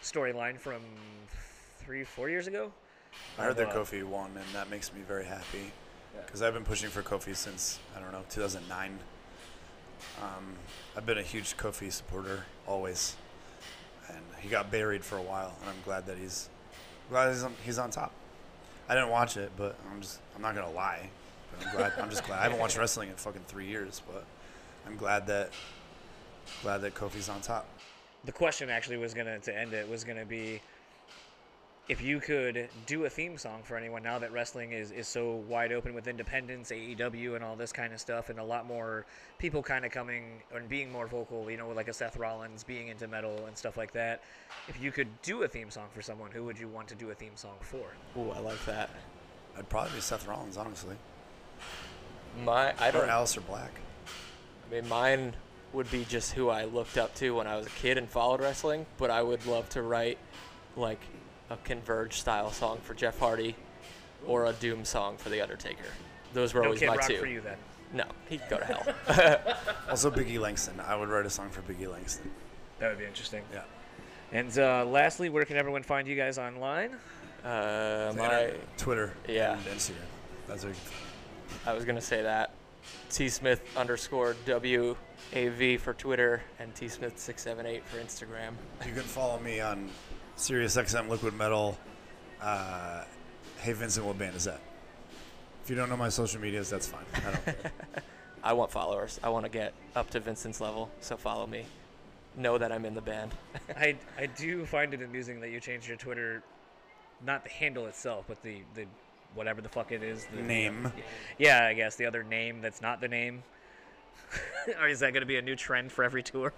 storyline 0.03 0.59
from 0.59 0.83
three, 1.79 2.05
four 2.05 2.29
years 2.29 2.47
ago. 2.47 2.71
I 3.39 3.45
heard 3.45 3.57
that 3.57 3.71
Kofi 3.71 4.03
won, 4.03 4.31
and 4.35 4.55
that 4.55 4.71
makes 4.71 4.93
me 4.93 5.01
very 5.07 5.25
happy 5.25 5.73
because 6.25 6.43
I've 6.43 6.55
been 6.55 6.65
pushing 6.65 6.89
for 6.89 7.03
Kofi 7.03 7.37
since 7.37 7.79
I 7.97 8.01
don't 8.01 8.13
know 8.13 8.23
2009. 8.31 8.99
Um, 10.23 10.55
I've 10.97 11.07
been 11.07 11.19
a 11.19 11.23
huge 11.23 11.57
Kofi 11.57 11.93
supporter 11.93 12.45
always, 12.67 13.17
and 14.09 14.19
he 14.41 14.49
got 14.49 14.71
buried 14.71 15.05
for 15.05 15.19
a 15.19 15.23
while, 15.23 15.55
and 15.61 15.71
I'm 15.71 15.83
glad 15.85 16.07
that 16.07 16.19
he's 16.19 16.49
glad 17.11 17.33
he's 17.33 17.43
on, 17.43 17.55
he's 17.65 17.79
on 17.79 17.91
top. 17.91 18.13
I 18.89 18.95
didn't 18.95 19.11
watch 19.11 19.37
it, 19.37 19.51
but 19.57 19.77
I'm 19.91 20.01
just 20.01 20.21
I'm 20.35 20.43
not 20.43 20.55
gonna 20.55 20.71
lie. 20.71 21.11
But 21.51 21.67
I'm 21.67 21.77
glad. 21.77 21.93
I'm 22.01 22.11
just 22.11 22.25
glad. 22.25 22.41
I 22.41 22.43
haven't 22.45 22.59
watched 22.59 22.79
wrestling 22.79 23.09
in 23.09 23.17
fucking 23.17 23.45
three 23.47 23.67
years, 23.67 24.01
but 24.07 24.25
I'm 24.87 24.97
glad 24.97 25.27
that 25.27 25.51
glad 26.63 26.79
that 26.83 26.95
Kofi's 26.95 27.29
on 27.29 27.41
top. 27.41 27.69
The 28.25 28.33
question 28.33 28.71
actually 28.71 28.97
was 28.97 29.15
gonna 29.15 29.39
to 29.41 29.57
end 29.57 29.73
it 29.73 29.89
was 29.89 30.05
gonna 30.05 30.25
be 30.25 30.61
if 31.89 32.03
you 32.03 32.19
could 32.19 32.69
do 32.87 33.05
a 33.05 33.11
theme 33.11 33.39
song 33.39 33.61
for 33.63 33.77
anyone 33.77 34.03
now 34.03 34.19
that 34.19 34.33
wrestling 34.33 34.73
is, 34.73 34.91
is 34.91 35.07
so 35.07 35.37
wide 35.49 35.73
open 35.73 35.95
with 35.95 36.09
independence, 36.09 36.73
AEW, 36.73 37.37
and 37.37 37.45
all 37.45 37.55
this 37.55 37.73
kind 37.73 37.93
of 37.93 38.01
stuff, 38.01 38.29
and 38.29 38.41
a 38.41 38.45
lot 38.45 38.67
more 38.67 39.07
people 39.39 39.63
kind 39.63 39.85
of 39.85 39.93
coming 39.93 40.43
and 40.53 40.69
being 40.69 40.91
more 40.91 41.07
vocal, 41.07 41.49
you 41.49 41.57
know, 41.57 41.69
like 41.71 41.87
a 41.87 41.93
Seth 41.93 42.17
Rollins 42.17 42.65
being 42.65 42.89
into 42.89 43.07
metal 43.07 43.47
and 43.47 43.57
stuff 43.57 43.77
like 43.77 43.93
that. 43.93 44.23
If 44.67 44.83
you 44.83 44.91
could 44.91 45.09
do 45.23 45.45
a 45.45 45.49
theme 45.49 45.71
song 45.71 45.87
for 45.95 46.03
someone, 46.03 46.33
who 46.33 46.43
would 46.45 46.59
you 46.59 46.69
want 46.69 46.89
to 46.89 46.97
do 46.97 47.11
a 47.11 47.15
theme 47.15 47.37
song 47.37 47.57
for? 47.61 47.87
Ooh, 48.19 48.31
I 48.31 48.41
like 48.41 48.65
that. 48.65 48.91
I'd 49.57 49.69
probably 49.69 49.93
be 49.93 50.01
Seth 50.01 50.27
Rollins, 50.27 50.57
honestly, 50.57 50.97
My, 52.45 52.75
I 52.81 52.91
don't. 52.91 53.05
Or 53.05 53.13
Aleister 53.13 53.47
Black. 53.47 53.73
I 54.67 54.75
mean, 54.75 54.89
mine 54.89 55.35
would 55.73 55.91
be 55.91 56.05
just 56.05 56.33
who 56.33 56.49
I 56.49 56.65
looked 56.65 56.99
up 56.99 57.15
to 57.17 57.37
when 57.37 57.47
I 57.47 57.57
was 57.57 57.67
a 57.67 57.71
kid 57.71 57.97
and 57.97 58.09
followed 58.09 58.41
wrestling, 58.41 58.87
but 58.99 59.11
I 59.11 59.23
would 59.23 59.47
love 59.47 59.69
to 59.71 59.83
write 59.83 60.19
like 60.77 61.01
a 61.51 61.57
Converge 61.59 62.15
style 62.21 62.51
song 62.51 62.79
for 62.83 62.95
Jeff 62.95 63.19
Hardy 63.19 63.55
or 64.27 64.47
a 64.47 64.53
Doom 64.55 64.85
song 64.85 65.17
for 65.17 65.29
The 65.29 65.41
Undertaker. 65.41 65.85
Those 66.33 66.55
were 66.55 66.61
No 66.61 66.67
always 66.67 66.81
Kid 66.81 66.89
my 66.89 66.97
Rock 66.97 67.09
two. 67.09 67.17
for 67.19 67.27
you 67.27 67.41
then. 67.41 67.57
No, 67.93 68.05
he'd 68.29 68.43
go 68.51 68.59
to 68.59 68.65
hell. 68.65 68.85
Also, 69.89 70.11
Biggie 70.11 70.41
Langston. 70.41 70.81
I 70.81 70.97
would 70.97 71.09
write 71.09 71.25
a 71.27 71.31
song 71.31 71.49
for 71.51 71.63
Biggie 71.63 71.91
Langston. 71.91 72.31
That 72.81 72.89
would 72.89 72.99
be 72.99 73.05
interesting. 73.05 73.43
Yeah. 73.53 73.63
And 74.33 74.59
uh, 74.59 74.85
lastly, 74.85 75.29
where 75.29 75.45
can 75.45 75.57
everyone 75.57 75.85
find 75.85 76.09
you 76.09 76.17
guys 76.17 76.37
online? 76.39 76.97
uh, 77.45 78.13
my, 78.17 78.29
Twitter, 78.29 78.57
Twitter 78.77 79.13
Yeah. 79.29 79.53
and 79.53 79.65
Instagram. 79.67 79.95
That's 80.49 80.65
what 80.65 80.75
I 81.65 81.73
was 81.73 81.85
gonna 81.85 82.01
say 82.01 82.23
that. 82.23 82.51
T 83.11 83.29
Smith 83.29 83.63
underscore 83.77 84.35
W 84.47 84.97
A 85.33 85.49
V 85.49 85.77
for 85.77 85.95
Twitter 85.95 86.43
and 86.59 86.75
T 86.75 86.89
Smith 86.89 87.17
six 87.19 87.43
seven 87.43 87.65
eight 87.67 87.85
for 87.87 87.99
Instagram. 87.99 88.53
you 88.85 88.93
can 88.93 89.03
follow 89.03 89.39
me 89.39 89.61
on 89.61 89.89
SiriusXM 90.37 91.09
Liquid 91.09 91.35
Metal. 91.35 91.79
Uh, 92.41 93.05
hey 93.59 93.73
Vincent, 93.73 94.05
what 94.05 94.19
band 94.19 94.37
is 94.37 94.45
that? 94.45 94.61
If 95.65 95.71
you 95.71 95.77
don't 95.77 95.89
know 95.89 95.97
my 95.97 96.11
social 96.11 96.41
medias, 96.41 96.71
that's 96.71 96.87
fine. 96.87 97.05
I 97.15 97.21
don't 97.21 97.45
care. 97.45 97.73
I 98.45 98.53
want 98.53 98.71
followers. 98.71 99.19
I 99.25 99.31
want 99.31 99.45
to 99.45 99.49
get 99.51 99.73
up 99.97 100.11
to 100.11 100.21
Vincent's 100.21 100.61
level, 100.61 100.91
so 101.01 101.17
follow 101.17 101.47
me. 101.47 101.65
Know 102.37 102.59
that 102.59 102.71
I'm 102.71 102.85
in 102.85 102.95
the 102.95 103.01
band. 103.01 103.33
I, 103.77 103.97
I 104.19 104.27
do 104.27 104.65
find 104.67 104.93
it 104.95 105.03
amusing 105.03 105.41
that 105.41 105.51
you 105.51 105.59
changed 105.59 105.89
your 105.89 105.97
Twitter, 105.97 106.43
not 107.25 107.43
the 107.43 107.51
handle 107.51 107.87
itself, 107.87 108.27
but 108.29 108.41
the, 108.43 108.59
the 108.75 108.85
whatever 109.35 109.63
the 109.63 109.69
fuck 109.69 109.91
it 109.91 110.03
is. 110.03 110.27
The 110.35 110.43
Name. 110.43 110.93
Yeah, 111.39 111.65
I 111.65 111.73
guess 111.73 111.97
the 111.97 112.07
other 112.07 112.23
name 112.23 112.61
that's 112.61 112.83
not 112.83 113.01
the 113.01 113.09
name. 113.09 113.43
or 114.81 114.87
is 114.89 115.01
that 115.01 115.13
going 115.13 115.23
to 115.23 115.27
be 115.27 115.39
a 115.39 115.43
new 115.43 115.57
trend 115.57 115.91
for 115.91 116.05
every 116.05 116.23
tour? 116.23 116.53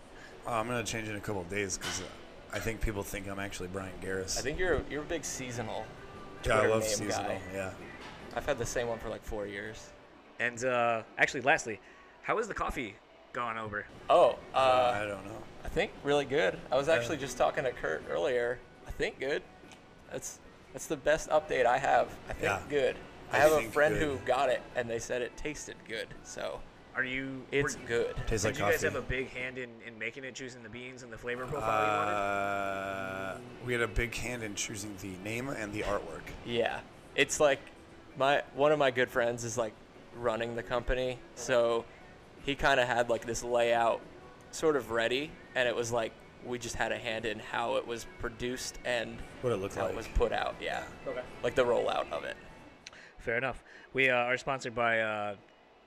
Uh, 0.46 0.50
I'm 0.52 0.66
gonna 0.66 0.84
change 0.84 1.08
it 1.08 1.10
in 1.10 1.16
a 1.16 1.20
couple 1.20 1.42
of 1.42 1.50
days 1.50 1.76
because 1.76 2.00
uh, 2.00 2.04
I 2.52 2.58
think 2.58 2.80
people 2.80 3.02
think 3.02 3.28
I'm 3.28 3.38
actually 3.38 3.68
Brian 3.68 3.92
Garris. 4.02 4.38
I 4.38 4.42
think 4.42 4.58
you're 4.58 4.82
you're 4.90 5.02
a 5.02 5.06
big 5.06 5.24
seasonal. 5.24 5.84
yeah, 6.46 6.60
I 6.60 6.66
love 6.66 6.82
name 6.82 6.90
seasonal. 6.90 7.30
guy. 7.32 7.40
Yeah. 7.52 7.70
I've 8.34 8.46
had 8.46 8.58
the 8.58 8.66
same 8.66 8.88
one 8.88 8.98
for 8.98 9.08
like 9.08 9.22
four 9.24 9.46
years. 9.46 9.90
And 10.40 10.62
uh, 10.64 11.02
actually, 11.18 11.40
lastly, 11.42 11.80
how 12.22 12.38
is 12.38 12.46
the 12.48 12.54
coffee 12.54 12.94
gone 13.32 13.58
over? 13.58 13.86
Oh, 14.08 14.38
Uh, 14.54 14.56
uh, 14.58 14.98
I 15.02 15.06
don't 15.06 15.24
know. 15.24 15.42
I 15.64 15.68
think 15.68 15.90
really 16.04 16.24
good. 16.24 16.58
I 16.70 16.76
was 16.76 16.88
actually 16.88 17.16
just 17.16 17.36
talking 17.36 17.64
to 17.64 17.72
Kurt 17.72 18.02
earlier. 18.10 18.58
I 18.86 18.90
think 18.92 19.18
good. 19.18 19.42
That's 20.12 20.38
that's 20.72 20.86
the 20.86 20.96
best 20.96 21.28
update 21.30 21.66
I 21.66 21.78
have. 21.78 22.08
I 22.28 22.32
think 22.32 22.42
Yeah. 22.44 22.60
good. 22.68 22.96
I, 23.32 23.36
I 23.36 23.40
have 23.40 23.52
a 23.52 23.62
friend 23.70 23.94
good. 23.94 24.02
who 24.02 24.16
got 24.24 24.48
it 24.48 24.62
and 24.76 24.88
they 24.88 24.98
said 24.98 25.20
it 25.22 25.36
tasted 25.36 25.76
good. 25.86 26.06
So 26.22 26.60
Are 26.98 27.04
you? 27.04 27.42
it's 27.52 27.76
were- 27.76 27.86
good. 27.86 28.16
Tastes 28.26 28.42
Did 28.44 28.54
like 28.54 28.58
you 28.58 28.72
guys 28.72 28.82
have 28.82 28.96
a 28.96 29.00
big 29.00 29.28
hand 29.30 29.56
in, 29.56 29.70
in 29.86 29.96
making 30.00 30.24
it, 30.24 30.34
choosing 30.34 30.64
the 30.64 30.68
beans 30.68 31.04
and 31.04 31.12
the 31.12 31.16
flavor 31.16 31.46
profile 31.46 31.84
you 31.84 31.96
wanted? 31.96 32.12
Uh, 32.12 33.36
we 33.64 33.72
had 33.72 33.82
a 33.82 33.86
big 33.86 34.12
hand 34.16 34.42
in 34.42 34.56
choosing 34.56 34.96
the 35.00 35.12
name 35.22 35.48
and 35.48 35.72
the 35.72 35.82
artwork. 35.82 36.22
Yeah, 36.44 36.80
it's 37.14 37.38
like 37.38 37.60
my 38.18 38.42
one 38.56 38.72
of 38.72 38.80
my 38.80 38.90
good 38.90 39.10
friends 39.10 39.44
is 39.44 39.56
like 39.56 39.74
running 40.16 40.56
the 40.56 40.62
company, 40.64 41.20
so 41.36 41.84
he 42.44 42.56
kind 42.56 42.80
of 42.80 42.88
had 42.88 43.08
like 43.08 43.24
this 43.24 43.44
layout 43.44 44.00
sort 44.50 44.74
of 44.74 44.90
ready, 44.90 45.30
and 45.54 45.68
it 45.68 45.76
was 45.76 45.92
like 45.92 46.10
we 46.44 46.58
just 46.58 46.74
had 46.74 46.90
a 46.90 46.98
hand 46.98 47.26
in 47.26 47.38
how 47.38 47.76
it 47.76 47.86
was 47.86 48.06
produced 48.18 48.80
and 48.84 49.18
What 49.42 49.52
it 49.52 49.56
looked 49.58 49.76
how 49.76 49.82
like. 49.82 49.92
it 49.92 49.96
was 49.96 50.08
put 50.16 50.32
out. 50.32 50.56
Yeah, 50.60 50.82
Okay. 51.06 51.22
like 51.44 51.54
the 51.54 51.64
rollout 51.64 52.10
of 52.10 52.24
it. 52.24 52.36
Fair 53.18 53.36
enough. 53.38 53.62
We 53.92 54.10
uh, 54.10 54.16
are 54.16 54.36
sponsored 54.36 54.74
by 54.74 54.98
uh, 55.00 55.34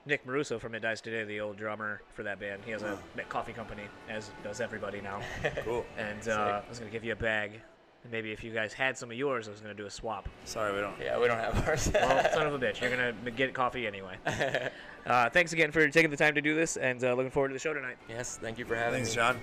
Nick 0.04 0.26
Mirusso 0.26 0.60
from 0.60 0.74
It 0.74 0.80
Dies 0.80 1.00
Today, 1.00 1.24
the 1.24 1.40
old 1.40 1.56
drummer 1.56 2.02
for 2.12 2.24
that 2.24 2.40
band. 2.40 2.62
He 2.64 2.72
has 2.72 2.82
a 2.82 2.98
coffee 3.28 3.52
company, 3.52 3.84
as 4.08 4.30
does 4.42 4.60
everybody 4.60 5.00
now. 5.00 5.20
Cool. 5.64 5.84
And 5.96 6.28
uh, 6.28 6.62
I 6.64 6.68
was 6.68 6.78
going 6.78 6.90
to 6.90 6.92
give 6.92 7.04
you 7.04 7.12
a 7.12 7.16
bag. 7.16 7.60
And 8.02 8.10
maybe 8.10 8.32
if 8.32 8.42
you 8.42 8.52
guys 8.52 8.72
had 8.72 8.98
some 8.98 9.12
of 9.12 9.16
yours, 9.16 9.46
I 9.46 9.52
was 9.52 9.60
going 9.60 9.76
to 9.76 9.80
do 9.80 9.86
a 9.86 9.90
swap. 9.90 10.28
Sorry, 10.44 10.74
we 10.74 10.80
don't. 10.80 10.94
Yeah, 11.00 11.20
we 11.20 11.28
don't 11.28 11.38
have 11.38 11.68
ours. 11.68 11.88
Well, 11.94 12.30
son 12.34 12.48
of 12.48 12.54
a 12.54 12.58
bitch, 12.58 12.80
you're 12.80 12.90
going 12.94 13.14
to 13.24 13.30
get 13.30 13.54
coffee 13.54 13.86
anyway. 13.86 14.16
Uh, 15.04 15.28
thanks 15.28 15.52
again 15.52 15.72
for 15.72 15.88
taking 15.88 16.12
the 16.12 16.16
time 16.16 16.32
to 16.32 16.40
do 16.40 16.54
this, 16.54 16.76
and 16.76 17.02
uh, 17.02 17.12
looking 17.14 17.32
forward 17.32 17.48
to 17.48 17.52
the 17.54 17.58
show 17.58 17.74
tonight. 17.74 17.96
yes, 18.08 18.38
thank 18.40 18.56
you 18.56 18.64
for 18.64 18.76
having 18.76 19.02
Thanks, 19.02 19.10
me. 19.10 19.16
John. 19.16 19.40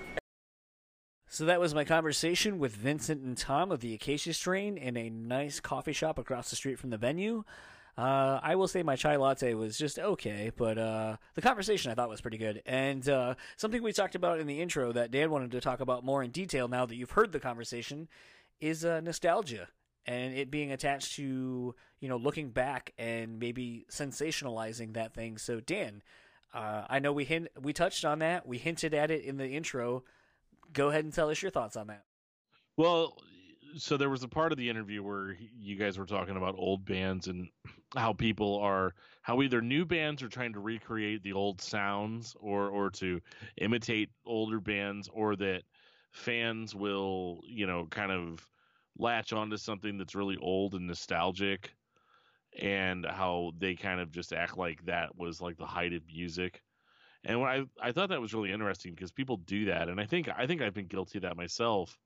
So 1.27 1.43
that 1.43 1.59
was 1.59 1.75
my 1.75 1.83
conversation 1.83 2.59
with 2.59 2.73
Vincent 2.77 3.21
and 3.21 3.37
Tom 3.37 3.69
of 3.69 3.81
the 3.81 3.93
Acacia 3.93 4.33
Strain 4.33 4.77
in 4.77 4.95
a 4.95 5.09
nice 5.09 5.59
coffee 5.59 5.91
shop 5.91 6.17
across 6.17 6.49
the 6.49 6.55
street 6.55 6.79
from 6.79 6.91
the 6.91 6.97
venue. 6.97 7.43
Uh, 7.99 8.39
I 8.41 8.55
will 8.55 8.69
say 8.69 8.81
my 8.81 8.95
chai 8.95 9.17
latte 9.17 9.55
was 9.55 9.77
just 9.77 9.99
okay, 9.99 10.53
but 10.55 10.77
uh, 10.77 11.17
the 11.33 11.41
conversation 11.41 11.91
I 11.91 11.95
thought 11.95 12.07
was 12.07 12.21
pretty 12.21 12.37
good. 12.37 12.61
And 12.65 13.07
uh, 13.09 13.35
something 13.57 13.83
we 13.83 13.91
talked 13.91 14.15
about 14.15 14.39
in 14.39 14.47
the 14.47 14.61
intro 14.61 14.93
that 14.93 15.11
Dan 15.11 15.31
wanted 15.31 15.51
to 15.51 15.59
talk 15.59 15.81
about 15.81 16.05
more 16.05 16.23
in 16.23 16.31
detail 16.31 16.69
now 16.69 16.85
that 16.85 16.95
you've 16.95 17.11
heard 17.11 17.33
the 17.33 17.41
conversation 17.41 18.07
is 18.61 18.85
uh, 18.85 19.01
nostalgia 19.01 19.67
and 20.05 20.33
it 20.33 20.49
being 20.49 20.71
attached 20.71 21.15
to 21.15 21.75
you 21.99 22.07
know 22.07 22.15
looking 22.15 22.51
back 22.51 22.93
and 22.97 23.37
maybe 23.37 23.85
sensationalizing 23.91 24.93
that 24.93 25.13
thing. 25.13 25.37
So 25.37 25.59
Dan, 25.59 26.01
uh, 26.53 26.85
I 26.89 26.99
know 26.99 27.11
we 27.11 27.25
hint 27.25 27.49
we 27.59 27.73
touched 27.73 28.05
on 28.05 28.19
that. 28.19 28.47
We 28.47 28.59
hinted 28.59 28.93
at 28.93 29.11
it 29.11 29.25
in 29.25 29.35
the 29.35 29.49
intro. 29.49 30.05
Go 30.71 30.87
ahead 30.87 31.03
and 31.03 31.13
tell 31.13 31.29
us 31.29 31.41
your 31.41 31.51
thoughts 31.51 31.75
on 31.75 31.87
that. 31.87 32.05
Well, 32.77 33.17
so 33.75 33.97
there 33.97 34.09
was 34.09 34.23
a 34.23 34.29
part 34.29 34.53
of 34.53 34.57
the 34.57 34.69
interview 34.69 35.03
where 35.03 35.35
you 35.59 35.75
guys 35.75 35.97
were 35.97 36.05
talking 36.05 36.37
about 36.37 36.55
old 36.57 36.85
bands 36.85 37.27
and 37.27 37.49
how 37.95 38.13
people 38.13 38.59
are 38.59 38.93
how 39.23 39.41
either 39.41 39.61
new 39.61 39.85
bands 39.85 40.21
are 40.21 40.29
trying 40.29 40.53
to 40.53 40.59
recreate 40.59 41.23
the 41.23 41.33
old 41.33 41.61
sounds 41.61 42.35
or 42.39 42.69
or 42.69 42.89
to 42.91 43.21
imitate 43.57 44.11
older 44.25 44.59
bands 44.59 45.07
or 45.09 45.35
that 45.35 45.63
fans 46.11 46.75
will, 46.75 47.41
you 47.45 47.65
know, 47.67 47.87
kind 47.87 48.11
of 48.11 48.47
latch 48.97 49.33
onto 49.33 49.57
something 49.57 49.97
that's 49.97 50.15
really 50.15 50.37
old 50.37 50.75
and 50.75 50.87
nostalgic 50.87 51.75
and 52.57 53.05
how 53.05 53.51
they 53.57 53.75
kind 53.75 53.99
of 53.99 54.11
just 54.11 54.33
act 54.33 54.57
like 54.57 54.85
that 54.85 55.15
was 55.15 55.41
like 55.41 55.57
the 55.57 55.65
height 55.67 55.93
of 55.93 56.05
music. 56.07 56.63
And 57.23 57.39
I 57.43 57.65
I 57.81 57.91
thought 57.91 58.09
that 58.09 58.21
was 58.21 58.33
really 58.33 58.51
interesting 58.51 58.95
because 58.95 59.11
people 59.11 59.37
do 59.37 59.65
that 59.65 59.89
and 59.89 59.99
I 60.01 60.05
think 60.05 60.29
I 60.29 60.47
think 60.47 60.61
I've 60.61 60.73
been 60.73 60.87
guilty 60.87 61.19
of 61.19 61.23
that 61.23 61.37
myself. 61.37 61.99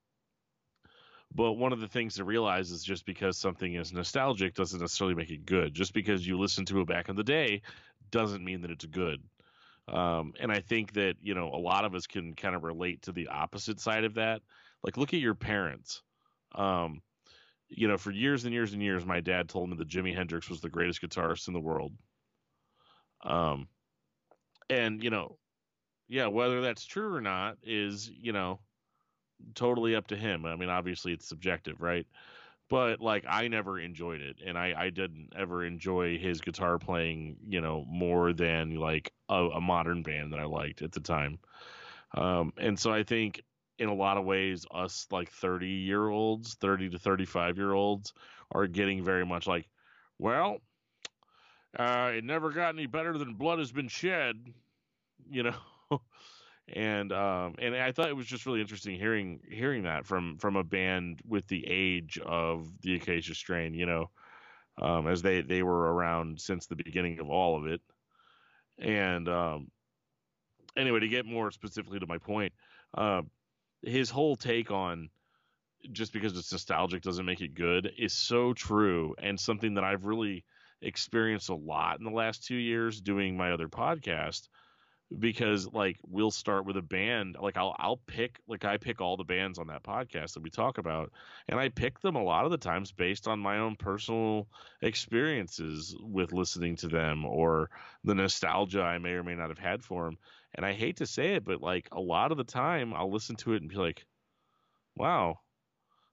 But 1.36 1.54
one 1.54 1.74
of 1.74 1.80
the 1.80 1.88
things 1.88 2.16
to 2.16 2.24
realize 2.24 2.70
is 2.70 2.84
just 2.84 3.06
because 3.06 3.38
something 3.38 3.74
is 3.74 3.92
nostalgic 3.92 4.54
doesn't 4.54 4.80
necessarily 4.80 5.16
make 5.16 5.32
it 5.32 5.46
good. 5.46 5.74
Just 5.74 5.94
because 5.94 6.28
you 6.28 6.38
listened 6.38 6.68
to 6.68 6.82
it 6.82 6.88
back 6.88 7.10
in 7.10 7.16
the 7.16 7.24
day 7.24 7.62
doesn't 8.12 8.46
mean 8.46 8.62
that 8.62 8.72
it's 8.72 8.86
good. 8.86 9.20
Um, 9.88 10.34
and 10.40 10.52
I 10.52 10.60
think 10.60 10.94
that, 10.94 11.16
you 11.22 11.34
know, 11.34 11.50
a 11.50 11.58
lot 11.58 11.86
of 11.86 11.96
us 11.96 12.06
can 12.08 12.36
kind 12.36 12.56
of 12.56 12.64
relate 12.64 13.02
to 13.04 13.12
the 13.12 13.28
opposite 13.28 13.80
side 13.80 14.04
of 14.04 14.14
that. 14.16 14.42
Like, 14.84 14.98
look 14.98 15.14
at 15.14 15.20
your 15.20 15.34
parents. 15.34 16.04
Um, 16.54 17.02
you 17.68 17.88
know, 17.88 17.98
for 17.98 18.12
years 18.12 18.46
and 18.46 18.54
years 18.54 18.74
and 18.74 18.82
years, 18.84 19.04
my 19.04 19.20
dad 19.20 19.50
told 19.50 19.70
me 19.70 19.78
that 19.78 19.90
Jimi 19.90 20.16
Hendrix 20.16 20.50
was 20.50 20.62
the 20.62 20.70
greatest 20.70 21.02
guitarist 21.02 21.48
in 21.48 21.54
the 21.54 21.60
world. 21.60 21.94
Um, 23.24 23.68
and, 24.70 25.04
you 25.04 25.10
know, 25.10 25.38
yeah, 26.08 26.28
whether 26.28 26.62
that's 26.62 26.86
true 26.86 27.16
or 27.16 27.22
not 27.22 27.58
is, 27.64 28.10
you 28.10 28.34
know, 28.34 28.60
totally 29.56 29.96
up 29.96 30.08
to 30.08 30.16
him. 30.16 30.46
I 30.46 30.56
mean, 30.56 30.70
obviously 30.70 31.14
it's 31.14 31.28
subjective, 31.28 31.82
right? 31.82 32.06
But 32.70 33.02
like, 33.02 33.26
I 33.28 33.48
never 33.50 33.80
enjoyed 33.80 34.22
it, 34.22 34.38
and 34.46 34.58
I 34.58 34.74
I 34.76 34.90
didn't 34.90 35.34
ever 35.36 35.66
enjoy 35.66 36.18
his 36.18 36.42
guitar 36.42 36.80
playing, 36.80 37.38
you 37.48 37.62
know, 37.62 37.86
more 37.88 38.34
than 38.34 38.76
like 38.76 39.14
a, 39.30 39.36
a 39.36 39.62
modern 39.62 40.02
band 40.02 40.34
that 40.34 40.40
I 40.40 40.46
liked 40.46 40.82
at 40.82 40.92
the 40.92 41.00
time. 41.02 41.40
Um, 42.16 42.54
and 42.58 42.80
so 42.80 42.92
I 42.92 43.04
think 43.04 43.42
in 43.80 43.90
a 43.90 43.94
lot 43.94 44.18
of 44.18 44.26
ways, 44.26 44.66
us 44.72 45.08
like 45.12 45.30
thirty 45.30 45.68
year 45.68 46.08
olds, 46.08 46.56
thirty 46.56 46.90
to 46.90 47.00
thirty 47.00 47.26
five 47.26 47.58
year 47.58 47.74
olds, 47.74 48.14
are 48.52 48.68
getting 48.68 49.04
very 49.04 49.26
much 49.26 49.46
like, 49.46 49.68
well, 50.18 50.60
uh, 51.78 52.12
it 52.16 52.24
never 52.24 52.52
got 52.52 52.74
any 52.74 52.86
better 52.86 53.18
than 53.18 53.34
blood 53.34 53.60
has 53.60 53.72
been 53.72 53.88
shed, 53.88 54.38
you 55.30 55.44
know. 55.44 55.56
and 56.72 57.12
um 57.12 57.56
and 57.60 57.76
I 57.76 57.92
thought 57.92 58.10
it 58.10 58.16
was 58.16 58.26
just 58.26 58.46
really 58.46 58.62
interesting 58.62 58.98
hearing 58.98 59.40
hearing 59.50 59.84
that 59.84 60.06
from 60.06 60.38
from 60.38 60.56
a 60.56 60.64
band 60.64 61.20
with 61.28 61.48
the 61.48 61.66
age 61.68 62.20
of 62.26 62.68
the 62.82 62.96
Acacia 62.96 63.36
Strain, 63.36 63.74
you 63.74 63.86
know, 63.86 64.10
um, 64.82 65.08
as 65.08 65.22
they 65.22 65.42
they 65.42 65.64
were 65.64 65.94
around 65.94 66.40
since 66.40 66.66
the 66.66 66.76
beginning 66.76 67.20
of 67.20 67.30
all 67.30 67.58
of 67.58 67.68
it. 67.68 67.82
And 68.80 69.28
um, 69.28 69.72
anyway, 70.78 71.02
to 71.02 71.08
get 71.08 71.26
more 71.26 71.52
specifically 71.52 72.00
to 72.00 72.08
my 72.08 72.18
point, 72.18 72.54
uh, 72.98 73.24
his 73.82 74.10
whole 74.10 74.36
take 74.36 74.72
on 74.72 75.10
just 75.92 76.14
because 76.14 76.38
it's 76.38 76.52
nostalgic 76.52 77.02
doesn't 77.02 77.26
make 77.26 77.42
it 77.42 77.54
good 77.54 77.92
is 77.98 78.14
so 78.14 78.54
true 78.54 79.16
and 79.22 79.38
something 79.38 79.74
that 79.74 79.84
I've 79.84 80.06
really 80.06 80.46
experienced 80.82 81.50
a 81.50 81.56
lot 81.56 82.00
in 82.00 82.06
the 82.06 82.12
last 82.12 82.46
two 82.46 82.56
years 82.56 83.02
doing 83.02 83.36
my 83.36 83.52
other 83.52 83.68
podcast 83.68 84.48
because 85.20 85.72
like 85.74 85.98
we'll 86.08 86.32
start 86.32 86.66
with 86.66 86.78
a 86.78 86.82
band 86.82 87.38
like 87.40 87.58
I'll 87.58 87.76
I'll 87.78 88.02
pick 88.08 88.40
like 88.48 88.66
I 88.66 88.78
pick 88.78 89.02
all 89.02 89.18
the 89.18 89.24
bands 89.24 89.60
on 89.60 89.68
that 89.68 89.84
podcast 89.84 90.34
that 90.34 90.44
we 90.44 90.50
talk 90.50 90.78
about 90.78 91.12
and 91.48 91.60
I 91.60 91.70
pick 91.70 92.00
them 92.00 92.16
a 92.16 92.24
lot 92.24 92.46
of 92.46 92.52
the 92.52 92.58
times 92.58 92.92
based 92.92 93.28
on 93.28 93.40
my 93.40 93.60
own 93.60 93.76
personal 93.76 94.48
experiences 94.82 95.96
with 96.00 96.34
listening 96.34 96.76
to 96.78 96.88
them 96.88 97.26
or 97.26 97.70
the 98.04 98.16
nostalgia 98.16 98.82
I 98.82 98.98
may 98.98 99.12
or 99.12 99.24
may 99.24 99.36
not 99.36 99.50
have 99.50 99.60
had 99.60 99.84
for 99.84 100.06
them 100.06 100.18
and 100.56 100.66
I 100.66 100.74
hate 100.74 100.98
to 100.98 101.06
say 101.06 101.36
it 101.36 101.46
but 101.46 101.62
like 101.62 101.88
a 101.92 102.02
lot 102.02 102.32
of 102.32 102.38
the 102.38 102.44
time 102.44 102.94
I'll 102.94 103.12
listen 103.12 103.36
to 103.38 103.54
it 103.54 103.62
and 103.62 103.70
be 103.70 103.76
like 103.76 104.06
wow 104.96 105.40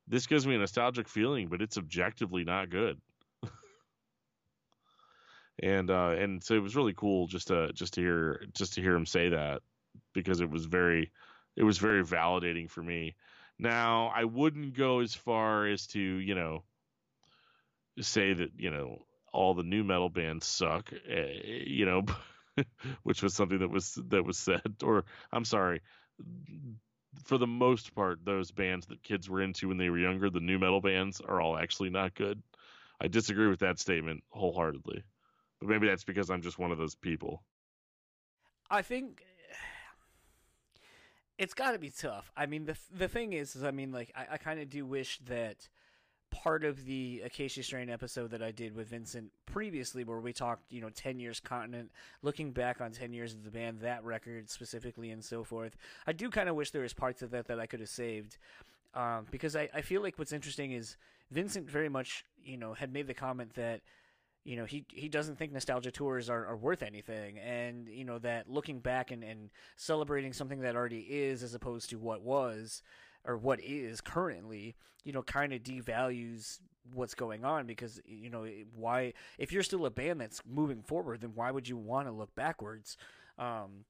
this 0.09 0.26
gives 0.26 0.46
me 0.46 0.57
a 0.57 0.59
nostalgic 0.59 1.09
feeling 1.09 1.48
but 1.48 1.62
it's 1.62 1.78
objectively 1.78 2.44
not 2.44 2.70
good 2.70 3.01
and 5.62 5.90
uh 5.90 6.11
and 6.11 6.42
so 6.42 6.54
it 6.54 6.62
was 6.62 6.76
really 6.76 6.94
cool 6.94 7.26
just 7.26 7.48
to 7.48 7.72
just 7.72 7.94
to 7.94 8.00
hear 8.00 8.44
just 8.54 8.74
to 8.74 8.82
hear 8.82 8.94
him 8.94 9.06
say 9.06 9.30
that 9.30 9.62
because 10.14 10.40
it 10.40 10.50
was 10.50 10.66
very 10.66 11.11
it 11.56 11.62
was 11.64 11.78
very 11.78 12.04
validating 12.04 12.70
for 12.70 12.82
me. 12.82 13.16
Now 13.58 14.12
i 14.14 14.24
wouldn't 14.24 14.76
go 14.76 15.00
as 15.00 15.14
far 15.14 15.66
as 15.66 15.86
to 15.88 16.00
you 16.00 16.34
know 16.34 16.64
say 18.00 18.32
that 18.32 18.50
you 18.56 18.70
know 18.70 19.02
all 19.32 19.54
the 19.54 19.62
new 19.62 19.84
metal 19.84 20.08
bands 20.08 20.46
suck 20.46 20.92
uh, 20.92 21.14
you 21.44 21.84
know 21.86 22.02
which 23.02 23.22
was 23.22 23.34
something 23.34 23.58
that 23.58 23.70
was 23.70 23.98
that 24.08 24.24
was 24.24 24.38
said 24.38 24.74
or 24.82 25.04
i'm 25.32 25.44
sorry. 25.44 25.80
For 27.24 27.38
the 27.38 27.46
most 27.46 27.94
part 27.94 28.24
those 28.24 28.50
bands 28.50 28.86
that 28.86 29.02
kids 29.02 29.28
were 29.28 29.40
into 29.42 29.68
when 29.68 29.78
they 29.78 29.90
were 29.90 29.98
younger 29.98 30.30
the 30.30 30.40
new 30.40 30.58
metal 30.58 30.80
bands 30.80 31.20
are 31.20 31.40
all 31.40 31.56
actually 31.56 31.90
not 31.90 32.14
good. 32.14 32.42
I 33.00 33.08
disagree 33.08 33.48
with 33.48 33.61
that 33.61 33.78
statement 33.78 34.22
wholeheartedly 34.30 35.02
but 35.61 35.68
maybe 35.68 35.86
that's 35.86 36.04
because 36.04 36.30
I'm 36.30 36.42
just 36.42 36.58
one 36.58 36.72
of 36.72 36.78
those 36.78 36.94
people. 36.94 37.42
I 38.70 38.82
think 38.82 39.22
it's 41.38 41.54
got 41.54 41.72
to 41.72 41.78
be 41.78 41.90
tough. 41.90 42.30
I 42.36 42.46
mean, 42.46 42.66
the 42.66 42.76
the 42.92 43.08
thing 43.08 43.32
is, 43.32 43.56
is 43.56 43.64
I 43.64 43.70
mean, 43.70 43.92
like, 43.92 44.12
I, 44.14 44.34
I 44.34 44.36
kind 44.36 44.61
of 44.61 44.68
do 44.68 44.84
wish 44.84 45.18
that 45.26 45.68
part 46.30 46.64
of 46.64 46.84
the 46.84 47.22
Acacia 47.24 47.62
Strain 47.62 47.90
episode 47.90 48.30
that 48.30 48.42
I 48.42 48.52
did 48.52 48.74
with 48.74 48.88
Vincent 48.88 49.32
previously, 49.46 50.04
where 50.04 50.20
we 50.20 50.32
talked, 50.32 50.70
you 50.70 50.80
know, 50.80 50.90
10 50.90 51.18
years 51.18 51.40
continent, 51.40 51.90
looking 52.22 52.52
back 52.52 52.80
on 52.80 52.92
10 52.92 53.12
years 53.12 53.34
of 53.34 53.42
the 53.42 53.50
band, 53.50 53.80
that 53.80 54.04
record 54.04 54.48
specifically, 54.48 55.11
and 55.11 55.24
so 55.24 55.42
forth. 55.42 55.76
I 56.06 56.12
do 56.12 56.30
kind 56.30 56.48
of 56.48 56.54
wish 56.54 56.70
there 56.70 56.82
was 56.82 56.92
parts 56.92 57.22
of 57.22 57.30
that 57.32 57.48
that 57.48 57.58
I 57.58 57.66
could 57.66 57.80
have 57.80 57.88
saved. 57.88 58.38
Um, 58.94 59.26
because 59.30 59.54
I, 59.54 59.68
I 59.74 59.82
feel 59.82 60.02
like 60.02 60.18
what's 60.18 60.32
interesting 60.32 60.72
is 60.72 60.96
Vincent 61.30 61.70
very 61.70 61.88
much, 61.88 62.24
you 62.42 62.56
know, 62.56 62.74
had 62.74 62.92
made 62.92 63.06
the 63.06 63.14
comment 63.14 63.54
that, 63.54 63.80
you 64.45 64.57
know, 64.57 64.64
he 64.64 64.84
he 64.93 65.09
doesn't 65.09 65.36
think 65.36 65.53
nostalgia 65.53 65.91
tours 65.91 66.30
are, 66.30 66.47
are 66.47 66.57
worth 66.57 66.82
anything, 66.82 67.38
and 67.38 67.88
you 67.88 68.05
know 68.05 68.18
that 68.20 68.49
looking 68.49 68.80
back 68.80 69.11
and, 69.11 69.22
and 69.22 69.51
celebrating 69.76 70.32
something 70.32 70.61
that 70.61 70.76
already 70.76 71.01
is 71.01 71.43
as 71.43 71.55
opposed 71.55 71.91
to 71.91 71.99
what 71.99 72.22
was 72.22 72.82
or 73.24 73.36
what 73.36 73.61
is 73.62 74.01
currently, 74.01 74.74
you 75.05 75.12
know, 75.12 75.22
kind 75.22 75.53
of 75.53 75.62
devalues 75.62 76.61
what's 76.95 77.14
going 77.14 77.45
on 77.45 77.66
because 77.66 78.01
you 78.07 78.30
know 78.30 78.47
why 78.74 79.12
if 79.38 79.53
you're 79.53 79.62
still 79.62 79.84
a 79.84 79.91
band 79.91 80.20
that's 80.20 80.41
moving 80.49 80.82
forward, 80.82 81.20
then 81.20 81.32
why 81.34 81.51
would 81.51 81.68
you 81.68 81.76
want 81.76 82.07
to 82.07 82.12
look 82.12 82.34
backwards? 82.34 82.97
Um, 83.38 83.84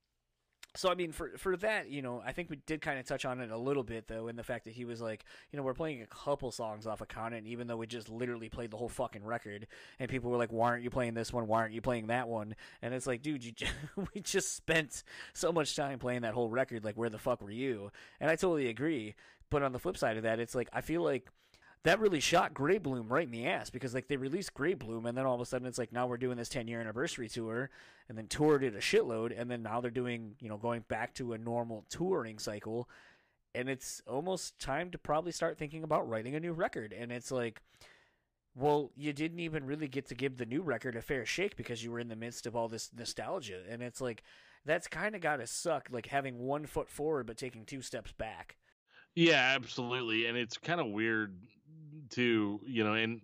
so 0.76 0.90
I 0.90 0.94
mean, 0.94 1.10
for 1.10 1.32
for 1.36 1.56
that, 1.58 1.90
you 1.90 2.00
know, 2.00 2.22
I 2.24 2.32
think 2.32 2.48
we 2.48 2.56
did 2.66 2.80
kind 2.80 2.98
of 2.98 3.04
touch 3.04 3.24
on 3.24 3.40
it 3.40 3.50
a 3.50 3.56
little 3.56 3.82
bit 3.82 4.06
though, 4.06 4.28
in 4.28 4.36
the 4.36 4.44
fact 4.44 4.64
that 4.66 4.74
he 4.74 4.84
was 4.84 5.00
like, 5.00 5.24
you 5.50 5.56
know, 5.56 5.62
we're 5.62 5.74
playing 5.74 6.02
a 6.02 6.06
couple 6.06 6.52
songs 6.52 6.86
off 6.86 7.00
of 7.00 7.08
Continent, 7.08 7.46
even 7.46 7.66
though 7.66 7.76
we 7.76 7.86
just 7.86 8.08
literally 8.08 8.48
played 8.48 8.70
the 8.70 8.76
whole 8.76 8.88
fucking 8.88 9.24
record, 9.24 9.66
and 9.98 10.08
people 10.08 10.30
were 10.30 10.36
like, 10.36 10.52
why 10.52 10.68
aren't 10.68 10.84
you 10.84 10.90
playing 10.90 11.14
this 11.14 11.32
one? 11.32 11.48
Why 11.48 11.60
aren't 11.60 11.74
you 11.74 11.80
playing 11.80 12.06
that 12.06 12.28
one? 12.28 12.54
And 12.82 12.94
it's 12.94 13.06
like, 13.06 13.22
dude, 13.22 13.44
you 13.44 13.52
just, 13.52 13.72
we 14.14 14.20
just 14.20 14.54
spent 14.54 15.02
so 15.32 15.50
much 15.50 15.74
time 15.74 15.98
playing 15.98 16.22
that 16.22 16.34
whole 16.34 16.48
record. 16.48 16.84
Like, 16.84 16.96
where 16.96 17.10
the 17.10 17.18
fuck 17.18 17.42
were 17.42 17.50
you? 17.50 17.90
And 18.20 18.30
I 18.30 18.36
totally 18.36 18.68
agree. 18.68 19.14
But 19.50 19.64
on 19.64 19.72
the 19.72 19.80
flip 19.80 19.96
side 19.96 20.16
of 20.16 20.22
that, 20.22 20.38
it's 20.38 20.54
like 20.54 20.68
I 20.72 20.80
feel 20.80 21.02
like 21.02 21.28
that 21.84 22.00
really 22.00 22.20
shot 22.20 22.52
Grave 22.52 22.82
Bloom 22.82 23.08
right 23.08 23.24
in 23.24 23.30
the 23.30 23.46
ass 23.46 23.70
because 23.70 23.94
like 23.94 24.08
they 24.08 24.16
released 24.16 24.52
Grave 24.52 24.78
Bloom 24.78 25.06
and 25.06 25.16
then 25.16 25.24
all 25.24 25.34
of 25.34 25.40
a 25.40 25.46
sudden 25.46 25.66
it's 25.66 25.78
like 25.78 25.92
now 25.92 26.06
we're 26.06 26.18
doing 26.18 26.36
this 26.36 26.48
10 26.48 26.68
year 26.68 26.80
anniversary 26.80 27.28
tour 27.28 27.70
and 28.08 28.18
then 28.18 28.26
toured 28.26 28.62
it 28.62 28.74
a 28.74 28.78
shitload 28.78 29.38
and 29.38 29.50
then 29.50 29.62
now 29.62 29.80
they're 29.80 29.90
doing 29.90 30.34
you 30.40 30.48
know 30.48 30.58
going 30.58 30.84
back 30.88 31.14
to 31.14 31.32
a 31.32 31.38
normal 31.38 31.84
touring 31.88 32.38
cycle. 32.38 32.88
And 33.54 33.68
it's 33.68 34.00
almost 34.06 34.58
time 34.60 34.90
to 34.92 34.98
probably 34.98 35.32
start 35.32 35.58
thinking 35.58 35.82
about 35.82 36.08
writing 36.08 36.36
a 36.36 36.40
new 36.40 36.52
record. 36.52 36.92
And 36.92 37.10
it's 37.10 37.30
like 37.30 37.62
well 38.54 38.90
you 38.94 39.12
didn't 39.14 39.40
even 39.40 39.64
really 39.64 39.88
get 39.88 40.06
to 40.08 40.14
give 40.14 40.36
the 40.36 40.46
new 40.46 40.60
record 40.60 40.96
a 40.96 41.02
fair 41.02 41.24
shake 41.24 41.56
because 41.56 41.82
you 41.82 41.90
were 41.90 42.00
in 42.00 42.08
the 42.08 42.16
midst 42.16 42.46
of 42.46 42.54
all 42.54 42.68
this 42.68 42.90
nostalgia. 42.94 43.62
And 43.68 43.82
it's 43.82 44.02
like 44.02 44.22
that's 44.66 44.86
kind 44.86 45.14
of 45.14 45.22
got 45.22 45.36
to 45.36 45.46
suck 45.46 45.88
like 45.90 46.06
having 46.06 46.38
one 46.40 46.66
foot 46.66 46.90
forward 46.90 47.26
but 47.26 47.38
taking 47.38 47.64
two 47.64 47.80
steps 47.80 48.12
back. 48.12 48.56
Yeah, 49.14 49.54
absolutely. 49.56 50.26
And 50.26 50.36
it's 50.36 50.56
kind 50.58 50.80
of 50.80 50.88
weird 50.88 51.36
too, 52.10 52.60
you 52.66 52.84
know, 52.84 52.94
and 52.94 53.20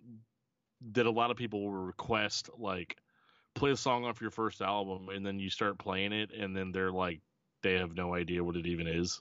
that 0.93 1.05
a 1.05 1.11
lot 1.11 1.31
of 1.31 1.37
people 1.37 1.63
will 1.63 1.71
request 1.71 2.49
like 2.57 2.97
play 3.53 3.71
a 3.71 3.77
song 3.77 4.05
off 4.05 4.21
your 4.21 4.31
first 4.31 4.61
album 4.61 5.09
and 5.09 5.25
then 5.25 5.39
you 5.39 5.49
start 5.49 5.79
playing 5.79 6.13
it 6.13 6.31
and 6.31 6.55
then 6.55 6.71
they're 6.71 6.91
like 6.91 7.19
they 7.63 7.73
have 7.73 7.95
no 7.95 8.13
idea 8.13 8.43
what 8.43 8.55
it 8.55 8.67
even 8.67 8.87
is. 8.87 9.19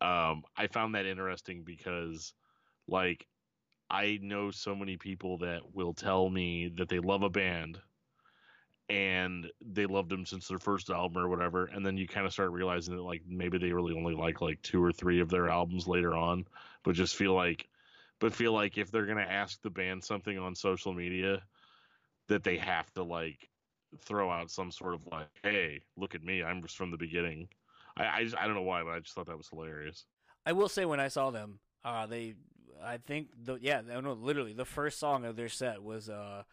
Um 0.00 0.44
I 0.56 0.66
found 0.66 0.94
that 0.94 1.06
interesting 1.06 1.62
because 1.64 2.34
like 2.86 3.26
I 3.90 4.18
know 4.20 4.50
so 4.50 4.74
many 4.74 4.98
people 4.98 5.38
that 5.38 5.74
will 5.74 5.94
tell 5.94 6.28
me 6.28 6.70
that 6.76 6.90
they 6.90 6.98
love 6.98 7.22
a 7.22 7.30
band 7.30 7.78
and 8.90 9.50
they 9.60 9.86
loved 9.86 10.10
them 10.10 10.26
since 10.26 10.48
their 10.48 10.58
first 10.58 10.90
album 10.90 11.22
or 11.22 11.28
whatever 11.28 11.66
and 11.66 11.84
then 11.84 11.96
you 11.96 12.06
kind 12.06 12.26
of 12.26 12.32
start 12.32 12.52
realizing 12.52 12.96
that 12.96 13.02
like 13.02 13.22
maybe 13.26 13.58
they 13.58 13.72
really 13.72 13.94
only 13.94 14.14
like 14.14 14.40
like 14.40 14.60
two 14.62 14.82
or 14.82 14.92
three 14.92 15.20
of 15.20 15.30
their 15.30 15.48
albums 15.48 15.86
later 15.86 16.14
on 16.14 16.44
but 16.84 16.94
just 16.94 17.16
feel 17.16 17.34
like 17.34 17.68
but 18.20 18.34
feel 18.34 18.52
like 18.52 18.78
if 18.78 18.90
they're 18.90 19.06
to 19.06 19.22
ask 19.22 19.60
the 19.62 19.70
band 19.70 20.02
something 20.02 20.38
on 20.38 20.54
social 20.54 20.92
media 20.92 21.42
that 22.28 22.44
they 22.44 22.56
have 22.56 22.92
to 22.94 23.02
like 23.02 23.48
throw 24.00 24.30
out 24.30 24.50
some 24.50 24.70
sort 24.70 24.94
of 24.94 25.00
like 25.10 25.28
hey 25.42 25.80
look 25.96 26.14
at 26.14 26.22
me 26.22 26.42
i'm 26.42 26.60
just 26.62 26.76
from 26.76 26.90
the 26.90 26.96
beginning. 26.96 27.48
I 27.96 28.06
i, 28.18 28.24
just, 28.24 28.36
I 28.36 28.46
don't 28.46 28.54
know 28.54 28.62
why 28.62 28.82
but 28.82 28.90
i 28.90 28.98
just 28.98 29.14
thought 29.14 29.26
that 29.26 29.38
was 29.38 29.48
hilarious. 29.48 30.04
I 30.48 30.52
will 30.52 30.70
say 30.70 30.86
when 30.86 30.98
I 30.98 31.08
saw 31.08 31.30
them, 31.30 31.58
uh, 31.84 32.06
they, 32.06 32.34
I 32.82 32.96
think 32.96 33.28
the 33.44 33.58
yeah, 33.60 33.82
no, 33.82 34.14
literally 34.14 34.54
the 34.54 34.64
first 34.64 34.98
song 34.98 35.26
of 35.26 35.36
their 35.36 35.50
set 35.50 35.82
was 35.82 36.08
uh 36.08 36.44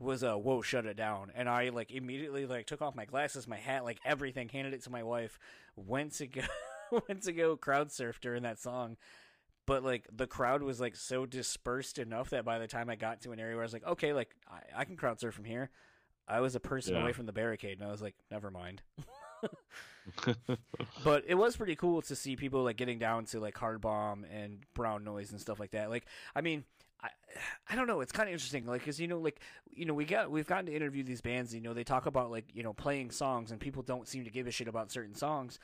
was 0.00 0.24
uh 0.24 0.34
whoa 0.34 0.60
shut 0.60 0.86
it 0.86 0.96
down, 0.96 1.30
and 1.36 1.48
I 1.48 1.68
like 1.68 1.92
immediately 1.92 2.46
like 2.46 2.66
took 2.66 2.82
off 2.82 2.96
my 2.96 3.04
glasses, 3.04 3.46
my 3.46 3.58
hat, 3.58 3.84
like 3.84 3.98
everything, 4.04 4.48
handed 4.48 4.74
it 4.74 4.82
to 4.84 4.90
my 4.90 5.04
wife, 5.04 5.38
went 5.76 6.14
to 6.14 6.26
go 6.26 6.42
went 7.08 7.22
to 7.22 7.32
go 7.32 7.56
crowd 7.56 7.92
surf 7.92 8.20
during 8.20 8.42
that 8.42 8.58
song. 8.58 8.96
But 9.66 9.82
like 9.82 10.06
the 10.14 10.26
crowd 10.26 10.62
was 10.62 10.80
like 10.80 10.94
so 10.96 11.24
dispersed 11.26 11.98
enough 11.98 12.30
that 12.30 12.44
by 12.44 12.58
the 12.58 12.66
time 12.66 12.90
I 12.90 12.96
got 12.96 13.22
to 13.22 13.32
an 13.32 13.40
area 13.40 13.54
where 13.54 13.62
I 13.62 13.66
was 13.66 13.72
like, 13.72 13.86
okay, 13.86 14.12
like 14.12 14.34
I, 14.46 14.80
I 14.80 14.84
can 14.84 14.96
crowd 14.96 15.18
surf 15.20 15.34
from 15.34 15.44
here, 15.44 15.70
I 16.28 16.40
was 16.40 16.54
a 16.54 16.60
person 16.60 16.94
Yeah. 16.94 17.02
away 17.02 17.12
from 17.12 17.26
the 17.26 17.32
barricade, 17.32 17.78
and 17.78 17.88
I 17.88 17.90
was 17.90 18.02
like, 18.02 18.14
never 18.30 18.50
mind. 18.50 18.82
but 21.04 21.24
it 21.26 21.34
was 21.34 21.56
pretty 21.56 21.76
cool 21.76 22.02
to 22.02 22.14
see 22.16 22.36
people 22.36 22.62
like 22.64 22.76
getting 22.76 22.98
down 22.98 23.24
to 23.26 23.40
like 23.40 23.56
hard 23.56 23.80
bomb 23.80 24.24
and 24.24 24.58
brown 24.74 25.04
noise 25.04 25.32
and 25.32 25.40
stuff 25.40 25.58
like 25.58 25.70
that 25.70 25.88
like 25.90 26.04
i 26.36 26.40
mean 26.42 26.64
i 27.02 27.08
i 27.70 27.74
don't 27.74 27.86
know 27.86 28.00
it's 28.00 28.12
kind 28.12 28.28
of 28.28 28.32
interesting 28.32 28.66
like 28.66 28.80
because 28.80 29.00
you 29.00 29.08
know 29.08 29.18
like 29.18 29.40
you 29.72 29.84
know 29.86 29.94
we 29.94 30.04
got 30.04 30.30
we've 30.30 30.46
gotten 30.46 30.66
to 30.66 30.74
interview 30.74 31.02
these 31.02 31.20
bands 31.20 31.54
you 31.54 31.60
know 31.60 31.72
they 31.74 31.84
talk 31.84 32.06
about 32.06 32.30
like 32.30 32.44
you 32.52 32.62
know 32.62 32.72
playing 32.74 33.10
songs 33.10 33.50
and 33.50 33.60
people 33.60 33.82
don't 33.82 34.06
seem 34.08 34.24
to 34.24 34.30
give 34.30 34.46
a 34.46 34.50
shit 34.50 34.68
about 34.68 34.90
certain 34.90 35.14
songs 35.14 35.58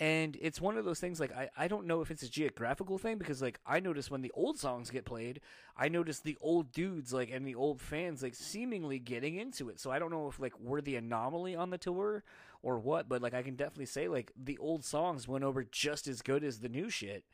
and 0.00 0.36
it's 0.40 0.60
one 0.60 0.76
of 0.76 0.84
those 0.84 1.00
things 1.00 1.18
like 1.18 1.32
I, 1.36 1.48
I 1.56 1.66
don't 1.68 1.86
know 1.86 2.00
if 2.02 2.10
it's 2.12 2.22
a 2.22 2.28
geographical 2.30 2.98
thing 2.98 3.18
because 3.18 3.42
like 3.42 3.58
I 3.66 3.80
notice 3.80 4.10
when 4.10 4.22
the 4.22 4.30
old 4.34 4.58
songs 4.58 4.90
get 4.90 5.04
played, 5.04 5.40
I 5.76 5.88
notice 5.88 6.20
the 6.20 6.38
old 6.40 6.70
dudes 6.72 7.12
like 7.12 7.30
and 7.32 7.46
the 7.46 7.56
old 7.56 7.80
fans 7.80 8.22
like 8.22 8.36
seemingly 8.36 9.00
getting 9.00 9.36
into 9.36 9.68
it. 9.68 9.80
So 9.80 9.90
I 9.90 9.98
don't 9.98 10.12
know 10.12 10.28
if 10.28 10.38
like 10.38 10.58
we're 10.60 10.80
the 10.80 10.96
anomaly 10.96 11.56
on 11.56 11.70
the 11.70 11.78
tour 11.78 12.22
or 12.62 12.78
what, 12.78 13.08
but 13.08 13.22
like 13.22 13.34
I 13.34 13.42
can 13.42 13.56
definitely 13.56 13.86
say 13.86 14.06
like 14.08 14.30
the 14.36 14.58
old 14.58 14.84
songs 14.84 15.26
went 15.26 15.42
over 15.44 15.64
just 15.64 16.06
as 16.06 16.22
good 16.22 16.44
as 16.44 16.60
the 16.60 16.68
new 16.68 16.90
shit. 16.90 17.24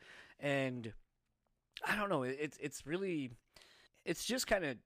And 0.41 0.95
I 1.87 1.97
don't 1.97 2.09
know, 2.09 2.23
it- 2.23 2.39
it's 2.41 2.59
it's 2.61 2.87
really 2.87 3.31
it's 4.05 4.25
just 4.25 4.47
kind 4.47 4.65
of 4.65 4.77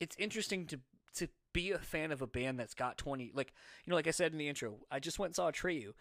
it's 0.00 0.16
interesting 0.18 0.66
to 0.68 0.80
to 1.16 1.28
be 1.52 1.72
a 1.72 1.78
fan 1.78 2.12
of 2.12 2.22
a 2.22 2.26
band 2.26 2.58
that's 2.58 2.74
got 2.74 2.98
20 2.98 3.32
like 3.34 3.52
you 3.84 3.90
know 3.90 3.96
like 3.96 4.08
I 4.08 4.12
said 4.12 4.32
in 4.32 4.38
the 4.38 4.48
intro, 4.48 4.78
I 4.90 5.00
just 5.00 5.18
went 5.18 5.30
and 5.30 5.36
saw 5.36 5.50
Atreyu 5.50 5.92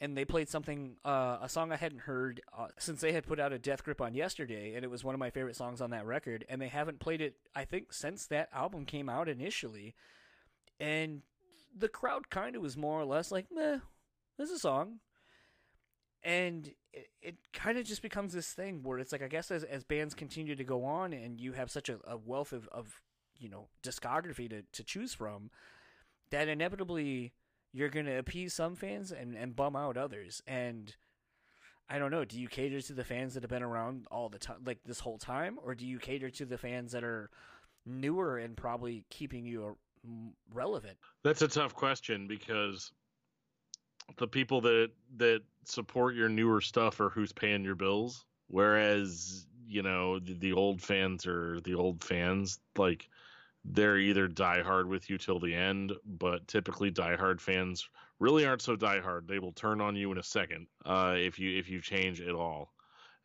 and 0.00 0.16
they 0.16 0.24
played 0.24 0.48
something 0.48 0.96
uh, 1.04 1.38
a 1.42 1.48
song 1.48 1.72
I 1.72 1.76
hadn't 1.76 2.00
heard 2.00 2.40
uh, 2.56 2.68
since 2.78 3.02
they 3.02 3.12
had 3.12 3.26
put 3.26 3.38
out 3.38 3.52
a 3.52 3.58
Death 3.58 3.84
Grip 3.84 4.00
on 4.00 4.14
yesterday, 4.14 4.74
and 4.74 4.82
it 4.82 4.90
was 4.90 5.04
one 5.04 5.14
of 5.14 5.18
my 5.18 5.28
favorite 5.28 5.56
songs 5.56 5.82
on 5.82 5.90
that 5.90 6.06
record. 6.06 6.44
And 6.48 6.60
they 6.60 6.68
haven't 6.68 7.00
played 7.00 7.20
it, 7.20 7.34
I 7.54 7.66
think, 7.66 7.92
since 7.92 8.26
that 8.26 8.48
album 8.54 8.86
came 8.86 9.10
out 9.10 9.28
initially. 9.28 9.94
And 10.78 11.20
the 11.76 11.88
crowd 11.88 12.30
kind 12.30 12.56
of 12.56 12.62
was 12.62 12.78
more 12.78 12.98
or 12.98 13.04
less 13.04 13.30
like, 13.30 13.46
"Meh, 13.52 13.78
this 14.38 14.48
is 14.48 14.56
a 14.56 14.60
song." 14.60 15.00
And 16.22 16.72
it, 16.92 17.08
it 17.20 17.36
kind 17.52 17.78
of 17.78 17.84
just 17.84 18.02
becomes 18.02 18.32
this 18.32 18.52
thing 18.52 18.82
where 18.82 18.98
it's 18.98 19.12
like, 19.12 19.22
I 19.22 19.28
guess 19.28 19.50
as 19.50 19.64
as 19.64 19.84
bands 19.84 20.14
continue 20.14 20.56
to 20.56 20.64
go 20.64 20.84
on, 20.84 21.12
and 21.12 21.38
you 21.38 21.52
have 21.52 21.70
such 21.70 21.90
a, 21.90 21.98
a 22.06 22.16
wealth 22.16 22.52
of, 22.52 22.68
of 22.68 23.02
you 23.38 23.50
know 23.50 23.68
discography 23.82 24.48
to 24.48 24.62
to 24.72 24.82
choose 24.82 25.12
from, 25.12 25.50
that 26.30 26.48
inevitably 26.48 27.34
you're 27.72 27.88
gonna 27.88 28.18
appease 28.18 28.54
some 28.54 28.74
fans 28.74 29.12
and, 29.12 29.34
and 29.34 29.54
bum 29.54 29.76
out 29.76 29.96
others. 29.96 30.42
And 30.46 30.94
I 31.88 31.98
don't 31.98 32.10
know, 32.10 32.24
do 32.24 32.40
you 32.40 32.48
cater 32.48 32.80
to 32.80 32.92
the 32.92 33.04
fans 33.04 33.34
that 33.34 33.42
have 33.42 33.50
been 33.50 33.62
around 33.62 34.06
all 34.10 34.28
the 34.28 34.38
time 34.38 34.58
like 34.64 34.78
this 34.84 35.00
whole 35.00 35.18
time, 35.18 35.58
or 35.62 35.74
do 35.74 35.86
you 35.86 35.98
cater 35.98 36.30
to 36.30 36.44
the 36.44 36.58
fans 36.58 36.92
that 36.92 37.04
are 37.04 37.30
newer 37.86 38.38
and 38.38 38.56
probably 38.56 39.04
keeping 39.10 39.44
you 39.44 39.76
uh, 40.06 40.10
relevant? 40.54 40.96
That's 41.24 41.42
a 41.42 41.48
tough 41.48 41.74
question 41.74 42.28
because 42.28 42.92
the 44.16 44.28
people 44.28 44.60
that 44.62 44.90
that 45.16 45.42
support 45.64 46.14
your 46.14 46.28
newer 46.28 46.60
stuff 46.60 47.00
are 47.00 47.10
who's 47.10 47.32
paying 47.32 47.64
your 47.64 47.74
bills, 47.74 48.24
whereas 48.48 49.46
you 49.66 49.82
know 49.82 50.18
the, 50.18 50.34
the 50.34 50.52
old 50.52 50.80
fans 50.82 51.26
are 51.26 51.60
the 51.60 51.74
old 51.74 52.02
fans. 52.02 52.58
Like 52.76 53.08
they're 53.64 53.98
either 53.98 54.26
die 54.26 54.62
hard 54.62 54.88
with 54.88 55.10
you 55.10 55.18
till 55.18 55.38
the 55.38 55.54
end, 55.54 55.92
but 56.04 56.46
typically 56.48 56.90
die 56.90 57.16
hard 57.16 57.40
fans 57.40 57.88
really 58.18 58.46
aren't 58.46 58.62
so 58.62 58.76
die 58.76 59.00
hard. 59.00 59.28
They 59.28 59.38
will 59.38 59.52
turn 59.52 59.80
on 59.80 59.96
you 59.96 60.10
in 60.12 60.18
a 60.18 60.22
second 60.22 60.66
uh, 60.84 61.14
if 61.16 61.38
you 61.38 61.58
if 61.58 61.68
you 61.68 61.80
change 61.80 62.20
at 62.20 62.34
all. 62.34 62.72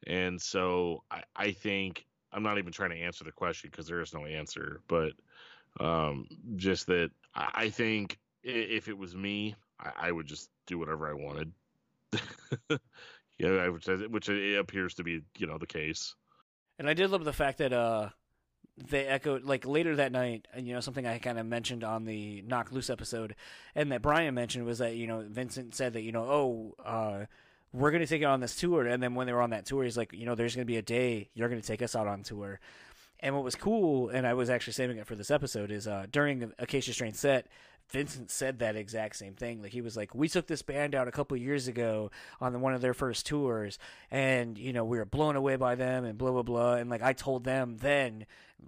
And 0.08 0.42
so 0.42 1.04
I, 1.10 1.24
I 1.36 1.52
think 1.52 2.06
I'm 2.32 2.44
not 2.44 2.58
even 2.58 2.72
trying 2.72 2.92
to 2.92 3.02
answer 3.02 3.24
the 3.24 3.32
question 3.32 3.70
because 3.72 3.88
there 3.88 4.02
is 4.02 4.14
no 4.14 4.26
answer, 4.26 4.82
but 4.88 5.14
um, 5.80 6.28
just 6.56 6.88
that 6.88 7.12
I, 7.34 7.50
I 7.54 7.70
think 7.70 8.20
if 8.44 8.88
it 8.88 8.98
was 8.98 9.16
me, 9.16 9.56
I, 9.80 9.92
I 10.08 10.12
would 10.12 10.28
just 10.28 10.50
do 10.68 10.78
whatever 10.78 11.10
I 11.10 11.14
wanted. 11.14 11.52
yeah, 13.38 13.68
which 13.70 13.88
which 13.88 14.30
it 14.30 14.60
appears 14.60 14.96
to 14.96 15.04
be, 15.04 15.22
you 15.38 15.48
know, 15.48 15.58
the 15.58 15.68
case. 15.68 16.14
And 16.78 16.90
I 16.90 16.94
did 16.94 17.10
love 17.10 17.24
the 17.24 17.34
fact 17.34 17.60
that 17.60 17.72
uh 17.72 18.10
they 18.78 19.06
echoed 19.06 19.44
like 19.44 19.66
later 19.66 19.96
that 19.96 20.12
night, 20.12 20.48
you 20.58 20.74
know 20.74 20.80
something 20.82 21.08
I 21.08 21.18
kind 21.18 21.40
of 21.40 21.46
mentioned 21.46 21.84
on 21.84 22.06
the 22.06 22.42
Knocked 22.42 22.74
Loose 22.74 22.90
episode, 22.90 23.36
and 23.74 23.92
that 23.92 24.02
Brian 24.02 24.34
mentioned 24.34 24.66
was 24.66 24.80
that 24.80 24.96
you 24.96 25.08
know 25.08 25.24
Vincent 25.28 25.76
said 25.76 25.94
that 25.94 26.02
you 26.02 26.12
know 26.12 26.24
oh 26.24 26.76
uh 26.84 27.26
we're 27.74 27.92
gonna 27.92 28.08
take 28.08 28.22
it 28.22 28.26
on 28.26 28.40
this 28.40 28.56
tour, 28.56 28.86
and 28.86 29.02
then 29.02 29.16
when 29.16 29.28
they 29.28 29.34
were 29.34 29.42
on 29.42 29.52
that 29.52 29.66
tour, 29.66 29.84
he's 29.84 29.98
like 29.98 30.14
you 30.14 30.26
know 30.26 30.36
there's 30.36 30.56
gonna 30.56 30.66
be 30.66 30.78
a 30.78 30.82
day 30.82 31.30
you're 31.34 31.50
gonna 31.50 31.62
take 31.62 31.82
us 31.82 31.96
out 31.96 32.08
on 32.08 32.24
tour. 32.24 32.60
And 33.20 33.34
what 33.34 33.44
was 33.44 33.56
cool, 33.56 34.10
and 34.10 34.28
I 34.28 34.34
was 34.34 34.50
actually 34.50 34.74
saving 34.74 34.98
it 34.98 35.08
for 35.08 35.16
this 35.16 35.32
episode, 35.32 35.72
is 35.72 35.88
uh, 35.88 36.06
during 36.12 36.52
Acacia 36.60 36.94
Strain 36.94 37.14
set, 37.14 37.48
Vincent 37.90 38.32
said 38.32 38.60
that 38.60 38.76
exact 38.76 39.16
same 39.16 39.36
thing. 39.36 39.62
Like 39.62 39.72
he 39.72 39.82
was 39.82 39.96
like, 39.96 40.16
"We 40.16 40.28
took 40.28 40.48
this 40.48 40.62
band 40.62 40.96
out 40.96 41.08
a 41.08 41.12
couple 41.12 41.38
years 41.38 41.68
ago 41.68 42.12
on 42.42 42.52
the, 42.52 42.60
one 42.60 42.74
of 42.74 42.82
their 42.82 42.94
first 42.94 43.26
tours, 43.26 43.78
and 44.10 44.58
you 44.58 44.74
know 44.74 44.84
we 44.84 44.98
were 44.98 45.06
blown 45.06 45.36
away 45.36 45.56
by 45.56 45.76
them, 45.76 46.04
and 46.04 46.18
blah 46.18 46.32
blah 46.32 46.44
blah." 46.44 46.74
And 46.76 46.90
like 46.90 47.04
I 47.04 47.14
told 47.14 47.44
them 47.44 47.78
then 47.78 48.26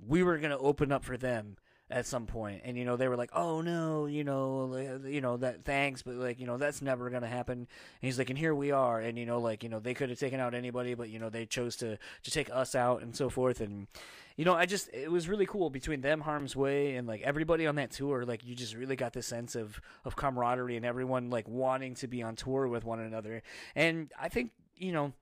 we 0.07 0.23
were 0.23 0.37
gonna 0.37 0.57
open 0.57 0.91
up 0.91 1.03
for 1.03 1.17
them 1.17 1.57
at 1.89 2.05
some 2.05 2.25
point 2.25 2.61
and 2.65 2.77
you 2.77 2.83
know 2.83 2.97
they 2.97 3.07
were 3.07 3.15
like 3.15 3.29
oh 3.33 3.61
no 3.61 4.07
you 4.07 4.23
know 4.23 5.01
you 5.05 5.21
know 5.21 5.38
that 5.38 5.63
thanks 5.63 6.01
but 6.01 6.15
like 6.15 6.39
you 6.39 6.45
know 6.45 6.57
that's 6.57 6.81
never 6.81 7.09
going 7.09 7.21
to 7.21 7.27
happen. 7.27 7.59
And 7.59 7.67
he's 8.01 8.17
like 8.17 8.29
and 8.29 8.38
here 8.38 8.53
we 8.53 8.71
are 8.71 8.99
and 8.99 9.17
you 9.17 9.25
know 9.25 9.39
like 9.39 9.63
you 9.63 9.69
know 9.69 9.79
they 9.79 9.93
could 9.93 10.09
have 10.09 10.19
taken 10.19 10.39
out 10.39 10.53
anybody 10.53 10.95
but 10.95 11.09
you 11.09 11.19
know 11.19 11.29
they 11.29 11.45
chose 11.45 11.77
to 11.77 11.97
to 12.23 12.31
take 12.31 12.49
us 12.49 12.75
out 12.75 13.01
and 13.01 13.15
so 13.15 13.29
forth 13.29 13.61
and 13.61 13.88
you 14.35 14.43
know 14.43 14.53
i 14.53 14.65
just 14.65 14.89
it 14.93 15.09
was 15.09 15.29
really 15.29 15.45
cool 15.45 15.69
between 15.69 16.01
them 16.01 16.21
harm's 16.21 16.55
way 16.55 16.95
and 16.95 17.07
like 17.07 17.21
everybody 17.21 17.65
on 17.65 17.75
that 17.75 17.91
tour 17.91 18.25
like 18.25 18.45
you 18.45 18.53
just 18.53 18.75
really 18.75 18.95
got 18.97 19.13
this 19.13 19.27
sense 19.27 19.55
of 19.55 19.79
of 20.03 20.15
camaraderie 20.15 20.75
and 20.75 20.85
everyone 20.85 21.29
like 21.29 21.47
wanting 21.47 21.95
to 21.95 22.07
be 22.07 22.21
on 22.21 22.35
tour 22.35 22.67
with 22.67 22.83
one 22.83 22.99
another 22.99 23.41
and 23.75 24.11
i 24.19 24.27
think 24.27 24.51
you 24.75 24.91
know 24.91 25.13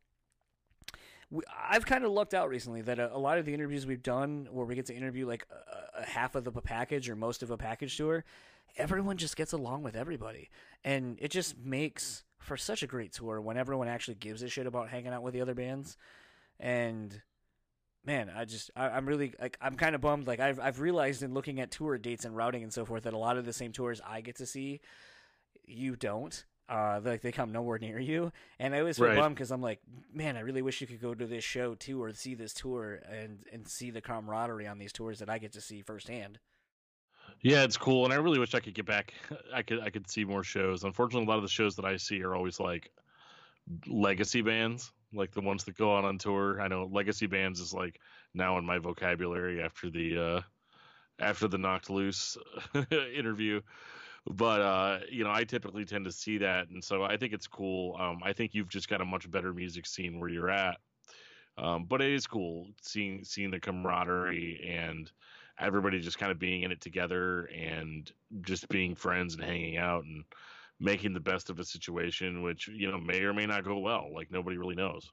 I've 1.70 1.86
kind 1.86 2.06
of 2.06 2.12
lucked 2.12 2.34
out 2.34 2.50
recently 2.50 2.82
that 2.84 3.00
a, 3.00 3.16
a, 3.16 3.18
lot 3.18 3.38
of 3.38 3.46
the 3.46 3.54
interviews 3.54 3.86
we've 3.86 4.04
done 4.04 4.48
where 4.52 4.66
we 4.66 4.76
get 4.76 4.86
to 4.88 4.94
interview 4.94 5.28
like 5.28 5.46
a, 5.52 6.02
a 6.02 6.06
half 6.06 6.36
of 6.36 6.44
the 6.44 6.52
package 6.52 7.10
or 7.10 7.16
most 7.16 7.44
of 7.44 7.52
a 7.52 7.58
package 7.58 7.98
tour, 7.98 8.24
everyone 8.78 9.18
just 9.18 9.36
gets 9.36 9.54
along 9.54 9.84
with 9.84 9.96
everybody. 9.96 10.50
And 10.84 11.18
it 11.22 11.32
just 11.32 11.58
makes 11.58 12.24
for 12.40 12.58
such 12.58 12.84
a 12.84 12.88
great 12.88 13.12
tour 13.12 13.42
when 13.42 13.58
everyone 13.58 13.88
actually 13.88 14.16
gives 14.16 14.44
a 14.44 14.50
shit 14.50 14.68
about 14.68 14.90
hanging 14.90 15.14
out 15.14 15.24
with 15.24 15.34
the 15.34 15.42
other 15.42 15.56
bands. 15.56 15.98
And 16.60 17.22
man, 18.06 18.32
I 18.34 18.46
just 18.46 18.70
I, 18.76 18.96
am 18.96 19.08
really 19.08 19.34
like 19.42 19.58
I'm 19.60 19.76
kind 19.76 19.96
of 19.96 20.02
bummed. 20.02 20.28
Like 20.28 20.40
I've 20.40 20.60
I've 20.60 20.80
realized 20.80 21.24
in 21.24 21.34
looking 21.34 21.60
at 21.60 21.72
tour 21.72 21.98
dates 21.98 22.26
and 22.26 22.36
routing 22.36 22.64
and 22.64 22.72
so 22.72 22.86
forth 22.86 23.04
that 23.04 23.14
a 23.14 23.18
lot 23.18 23.38
of 23.38 23.46
the 23.46 23.54
same 23.54 23.72
tours 23.72 24.00
I 24.06 24.22
get 24.22 24.38
to 24.38 24.46
see, 24.46 24.82
you 25.66 25.96
don't 25.96 26.46
uh, 26.68 27.00
like 27.04 27.22
they 27.22 27.32
come 27.32 27.52
nowhere 27.52 27.78
near 27.78 28.00
you, 28.00 28.32
and 28.60 28.74
I 28.74 28.80
always 28.80 28.98
feel 28.98 29.08
right. 29.08 29.18
bummed 29.18 29.36
because 29.36 29.52
I'm 29.52 29.62
like, 29.62 29.80
man, 30.14 30.36
I 30.36 30.40
really 30.40 30.62
wish 30.62 30.82
you 30.82 30.88
could 30.88 31.02
go 31.02 31.14
to 31.14 31.26
this 31.26 31.44
show 31.44 31.76
too, 31.76 32.02
or 32.02 32.12
see 32.14 32.34
this 32.34 32.54
tour 32.54 33.02
and 33.10 33.40
and 33.54 33.68
see 33.68 33.92
the 33.92 34.02
camaraderie 34.02 34.68
on 34.68 34.80
these 34.80 34.92
tours 34.92 35.20
that 35.20 35.30
I 35.30 35.38
get 35.38 35.54
to 35.54 35.62
see 35.62 35.82
firsthand. 35.82 36.40
Yeah, 37.42 37.64
it's 37.64 37.78
cool, 37.78 38.06
and 38.06 38.14
I 38.14 38.18
really 38.18 38.40
wish 38.40 38.56
I 38.56 38.60
could 38.60 38.74
get 38.74 38.86
back. 38.86 39.14
I 39.54 39.62
could 39.62 39.80
I 39.80 39.90
could 39.92 40.10
see 40.10 40.26
more 40.26 40.44
shows. 40.44 40.84
Unfortunately, 40.84 41.28
a 41.28 41.30
lot 41.30 41.38
of 41.38 41.44
the 41.44 41.50
shows 41.50 41.76
that 41.76 41.86
I 41.86 41.98
see 41.98 42.24
are 42.24 42.36
always 42.36 42.60
like 42.60 42.92
legacy 43.88 44.42
bands, 44.42 44.92
like 45.14 45.32
the 45.32 45.42
ones 45.42 45.66
that 45.66 45.78
go 45.78 45.92
on 45.92 46.06
on 46.06 46.18
tour. 46.18 46.60
I 46.62 46.68
know 46.68 46.90
legacy 46.92 47.28
bands 47.28 47.60
is 47.60 47.74
like 47.74 48.00
now 48.34 48.58
in 48.58 48.66
my 48.66 48.80
vocabulary 48.80 49.62
after 49.62 49.92
the 49.92 50.18
uh 50.18 50.42
after 51.20 51.48
the 51.48 51.58
Knocked 51.60 51.90
Loose 51.90 52.38
interview 52.92 53.62
but 54.28 54.62
uh, 54.62 55.00
you 55.10 55.24
know, 55.24 55.32
I 55.32 55.44
typically 55.44 55.86
tend 55.86 56.06
to 56.06 56.12
see 56.12 56.38
that, 56.40 56.70
and 56.70 56.84
so 56.84 57.04
I 57.04 57.18
think 57.18 57.34
it's 57.34 57.48
cool. 57.48 57.96
Um, 58.00 58.20
I 58.24 58.34
think 58.34 58.54
you've 58.54 58.70
just 58.70 58.90
got 58.90 59.02
a 59.02 59.06
much 59.06 59.30
better 59.30 59.54
music 59.54 59.86
scene 59.86 60.20
where 60.20 60.30
you're 60.30 60.50
at. 60.50 60.78
Um, 61.58 61.86
but 61.86 62.02
it 62.02 62.12
is 62.12 62.28
cool 62.28 62.68
seeing 62.82 63.24
seeing 63.24 63.52
the 63.52 63.60
camaraderie 63.60 64.62
and 64.68 65.10
everybody 65.60 66.02
just 66.02 66.20
kind 66.20 66.32
of 66.32 66.40
being 66.40 66.64
in 66.64 66.72
it 66.72 66.82
together 66.82 67.46
and 67.46 68.12
just 68.42 68.68
being 68.68 68.94
friends 68.94 69.36
and 69.36 69.44
hanging 69.44 69.78
out 69.78 70.04
and 70.04 70.26
making 70.80 71.14
the 71.14 71.20
best 71.20 71.50
of 71.50 71.60
a 71.60 71.64
situation, 71.64 72.42
which 72.42 72.68
you 72.68 72.92
know 72.92 72.98
may 72.98 73.22
or 73.22 73.34
may 73.34 73.46
not 73.46 73.64
go 73.64 73.80
well. 73.80 74.10
Like 74.14 74.32
nobody 74.32 74.58
really 74.58 74.76
knows. 74.76 75.10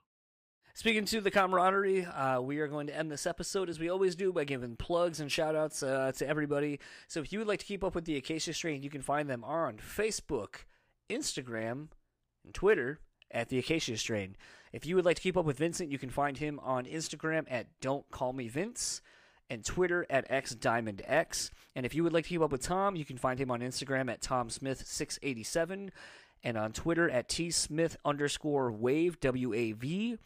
Speaking 0.75 1.05
to 1.05 1.21
the 1.21 1.31
camaraderie, 1.31 2.07
uh, 2.07 2.41
we 2.41 2.59
are 2.59 2.67
going 2.67 2.87
to 2.87 2.97
end 2.97 3.11
this 3.11 3.27
episode 3.27 3.69
as 3.69 3.79
we 3.79 3.91
always 3.91 4.17
do 4.17 4.33
by 4.33 4.45
giving 4.45 4.75
plugs 4.75 5.21
and 5.21 5.31
shout 5.31 5.55
outs 5.55 5.83
uh, 5.83 6.13
to 6.17 6.27
everybody. 6.27 6.81
So 7.09 7.21
if 7.21 7.31
you 7.31 7.39
would 7.39 7.49
like 7.49 7.61
to 7.61 7.67
keep 7.67 7.85
up 7.85 7.95
with 7.95 8.07
the 8.07 8.17
Acacia 8.17 8.55
Strain, 8.55 8.83
you 8.83 8.89
can 8.89 9.03
find 9.03 9.29
them 9.29 9.45
on 9.45 9.77
Facebook, 9.77 10.65
Instagram, 11.11 11.89
and 12.43 12.55
Twitter 12.55 13.01
at 13.31 13.51
the 13.51 13.59
Acacia 13.59 13.99
Strain. 13.99 14.35
If 14.73 14.87
you 14.87 14.97
would 14.97 15.05
like 15.05 15.17
to 15.17 15.23
keep 15.23 15.37
up 15.37 15.45
with 15.45 15.59
Vincent, 15.59 15.93
you 15.93 15.99
can 15.99 16.09
find 16.09 16.39
him 16.39 16.59
on 16.63 16.87
Instagram 16.87 17.45
at 17.51 17.67
Don't 17.83 18.11
Call 18.11 18.33
Me 18.33 18.49
Vince 18.49 19.03
and 19.51 19.63
Twitter 19.63 20.07
at 20.09 20.27
XDiamondX. 20.31 21.51
And 21.77 21.85
if 21.85 21.95
you 21.95 22.03
would 22.03 22.15
like 22.15 22.25
to 22.25 22.31
keep 22.31 22.41
up 22.41 22.51
with 22.51 22.63
Tom, 22.63 22.97
you 22.97 23.05
can 23.05 23.19
find 23.19 23.39
him 23.39 23.51
on 23.51 23.61
Instagram 23.61 24.11
at 24.11 24.23
TomSmith687 24.23 25.91
and 26.43 26.57
on 26.57 26.73
Twitter 26.73 27.11
at 27.11 27.29
tsmith 27.29 27.97
underscore 28.07 28.73
wave, 28.73 29.21
W 29.21 29.53
A 29.53 29.73
V. 29.73 30.17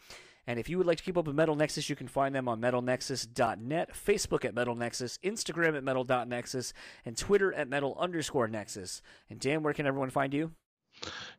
And 0.46 0.58
if 0.58 0.68
you 0.68 0.78
would 0.78 0.86
like 0.86 0.98
to 0.98 1.04
keep 1.04 1.16
up 1.16 1.26
with 1.26 1.34
Metal 1.34 1.56
Nexus, 1.56 1.88
you 1.88 1.96
can 1.96 2.08
find 2.08 2.34
them 2.34 2.48
on 2.48 2.60
metalnexus.net, 2.60 3.90
Facebook 3.94 4.44
at 4.44 4.54
Metal 4.54 4.74
Nexus, 4.74 5.18
Instagram 5.24 5.76
at 5.76 5.82
metal.nexus, 5.84 6.72
and 7.04 7.16
Twitter 7.16 7.52
at 7.52 7.68
metal 7.68 7.96
underscore 7.98 8.48
nexus. 8.48 9.02
And 9.28 9.40
Dan, 9.40 9.62
where 9.62 9.74
can 9.74 9.86
everyone 9.86 10.10
find 10.10 10.32
you? 10.32 10.52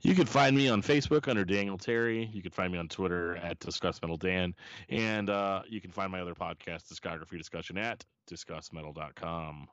You 0.02 0.14
can 0.14 0.26
find 0.26 0.56
me 0.56 0.70
on 0.70 0.82
Facebook 0.82 1.28
under 1.28 1.44
Daniel 1.44 1.78
Terry. 1.78 2.30
You 2.32 2.42
can 2.42 2.52
find 2.52 2.72
me 2.72 2.78
on 2.78 2.88
Twitter 2.88 3.38
at 3.38 3.60
Discuss 3.60 4.02
Metal 4.02 4.18
Dan. 4.18 4.54
And 4.90 5.30
uh, 5.30 5.64
you 5.68 5.82
can 5.82 5.92
find 5.92 6.12
my 6.12 6.22
other 6.22 6.36
podcast, 6.36 6.92
Discography 6.92 7.38
Discussion, 7.38 7.78
at 7.78 8.06
discussmetal.com. 8.30 9.68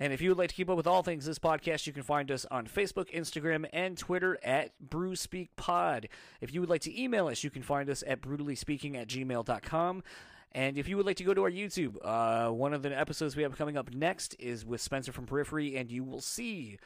And 0.00 0.12
if 0.12 0.20
you 0.20 0.30
would 0.30 0.38
like 0.38 0.50
to 0.50 0.54
keep 0.54 0.70
up 0.70 0.76
with 0.76 0.86
all 0.86 1.02
things 1.02 1.26
this 1.26 1.38
podcast, 1.38 1.86
you 1.86 1.92
can 1.92 2.04
find 2.04 2.30
us 2.30 2.46
on 2.50 2.66
Facebook, 2.66 3.12
Instagram, 3.12 3.66
and 3.72 3.98
Twitter 3.98 4.38
at 4.44 4.70
BrewSpeakPod. 4.88 6.06
If 6.40 6.54
you 6.54 6.60
would 6.60 6.70
like 6.70 6.82
to 6.82 7.00
email 7.02 7.26
us, 7.28 7.42
you 7.42 7.50
can 7.50 7.62
find 7.62 7.90
us 7.90 8.04
at 8.06 8.20
brutallyspeaking 8.20 8.96
at 8.96 9.08
gmail.com. 9.08 10.02
And 10.52 10.78
if 10.78 10.88
you 10.88 10.96
would 10.96 11.06
like 11.06 11.16
to 11.16 11.24
go 11.24 11.34
to 11.34 11.42
our 11.42 11.50
YouTube, 11.50 11.96
uh, 12.02 12.50
one 12.50 12.72
of 12.72 12.82
the 12.82 12.96
episodes 12.96 13.36
we 13.36 13.42
have 13.42 13.56
coming 13.58 13.76
up 13.76 13.92
next 13.92 14.34
is 14.38 14.64
with 14.64 14.80
Spencer 14.80 15.12
from 15.12 15.26
Periphery, 15.26 15.76
and 15.76 15.90
you 15.90 16.04
will 16.04 16.20
see 16.20 16.78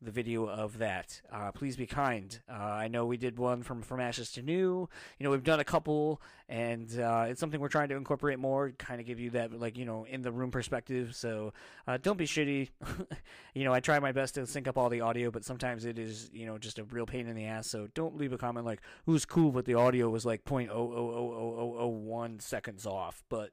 the 0.00 0.10
video 0.12 0.48
of 0.48 0.78
that. 0.78 1.20
Uh, 1.32 1.50
please 1.50 1.76
be 1.76 1.86
kind. 1.86 2.38
Uh, 2.48 2.54
I 2.54 2.88
know 2.88 3.04
we 3.04 3.16
did 3.16 3.36
one 3.36 3.62
from 3.62 3.82
From 3.82 3.98
Ashes 4.00 4.30
to 4.32 4.42
New. 4.42 4.88
You 5.18 5.24
know, 5.24 5.30
we've 5.30 5.42
done 5.42 5.58
a 5.58 5.64
couple, 5.64 6.22
and 6.48 6.88
uh, 7.00 7.26
it's 7.28 7.40
something 7.40 7.60
we're 7.60 7.68
trying 7.68 7.88
to 7.88 7.96
incorporate 7.96 8.38
more, 8.38 8.70
kind 8.78 9.00
of 9.00 9.06
give 9.06 9.18
you 9.18 9.30
that, 9.30 9.52
like, 9.58 9.76
you 9.76 9.84
know, 9.84 10.04
in 10.04 10.22
the 10.22 10.30
room 10.30 10.52
perspective. 10.52 11.16
So 11.16 11.52
uh, 11.86 11.98
don't 12.00 12.16
be 12.16 12.26
shitty. 12.26 12.68
you 13.54 13.64
know, 13.64 13.72
I 13.72 13.80
try 13.80 13.98
my 13.98 14.12
best 14.12 14.34
to 14.34 14.46
sync 14.46 14.68
up 14.68 14.78
all 14.78 14.88
the 14.88 15.00
audio, 15.00 15.32
but 15.32 15.44
sometimes 15.44 15.84
it 15.84 15.98
is, 15.98 16.30
you 16.32 16.46
know, 16.46 16.58
just 16.58 16.78
a 16.78 16.84
real 16.84 17.06
pain 17.06 17.26
in 17.26 17.34
the 17.34 17.46
ass. 17.46 17.66
So 17.66 17.88
don't 17.94 18.16
leave 18.16 18.32
a 18.32 18.38
comment 18.38 18.66
like, 18.66 18.80
who's 19.04 19.24
cool, 19.24 19.50
but 19.50 19.64
the 19.64 19.74
audio 19.74 20.08
was 20.08 20.24
like 20.24 20.44
0.0000001 20.44 22.40
seconds 22.40 22.86
off. 22.86 23.24
But 23.28 23.50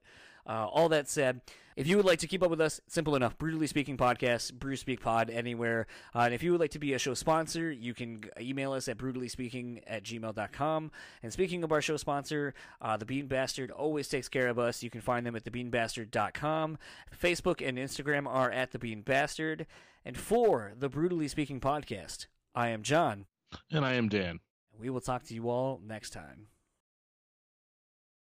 uh, 0.47 0.67
all 0.67 0.89
that 0.89 1.09
said, 1.09 1.41
if 1.75 1.87
you 1.87 1.97
would 1.97 2.05
like 2.05 2.19
to 2.19 2.27
keep 2.27 2.41
up 2.41 2.49
with 2.49 2.61
us, 2.61 2.79
simple 2.87 3.15
enough. 3.15 3.37
Brutally 3.37 3.67
Speaking 3.67 3.97
Podcast, 3.97 4.53
Brew 4.53 4.77
Speak 4.77 5.01
Pod, 5.01 5.29
anywhere. 5.29 5.87
Uh, 6.13 6.19
and 6.19 6.33
if 6.33 6.41
you 6.41 6.51
would 6.51 6.61
like 6.61 6.71
to 6.71 6.79
be 6.79 6.93
a 6.93 6.99
show 6.99 7.13
sponsor, 7.13 7.69
you 7.69 7.93
can 7.93 8.23
email 8.39 8.71
us 8.71 8.87
at 8.87 8.97
brutallyspeaking 8.97 9.81
at 9.85 10.03
gmail.com. 10.03 10.91
And 11.21 11.33
speaking 11.33 11.65
of 11.65 11.73
our 11.73 11.81
show 11.81 11.97
sponsor, 11.97 12.53
uh, 12.81 12.95
The 12.95 13.05
Bean 13.05 13.27
Bastard 13.27 13.71
always 13.71 14.07
takes 14.07 14.29
care 14.29 14.47
of 14.47 14.57
us. 14.57 14.83
You 14.83 14.89
can 14.89 15.01
find 15.01 15.25
them 15.25 15.35
at 15.35 15.43
thebeanbastard.com. 15.43 16.77
Facebook 17.21 17.67
and 17.67 17.77
Instagram 17.77 18.25
are 18.25 18.51
at 18.51 18.71
The 18.71 18.79
Bean 18.79 19.01
Bastard. 19.01 19.67
And 20.05 20.17
for 20.17 20.73
the 20.77 20.87
Brutally 20.87 21.27
Speaking 21.27 21.59
Podcast, 21.59 22.27
I 22.53 22.69
am 22.69 22.83
John. 22.83 23.25
And 23.69 23.83
I 23.83 23.93
am 23.93 24.07
Dan. 24.07 24.39
We 24.79 24.89
will 24.89 25.01
talk 25.01 25.23
to 25.23 25.33
you 25.33 25.49
all 25.49 25.81
next 25.83 26.11
time. 26.11 26.47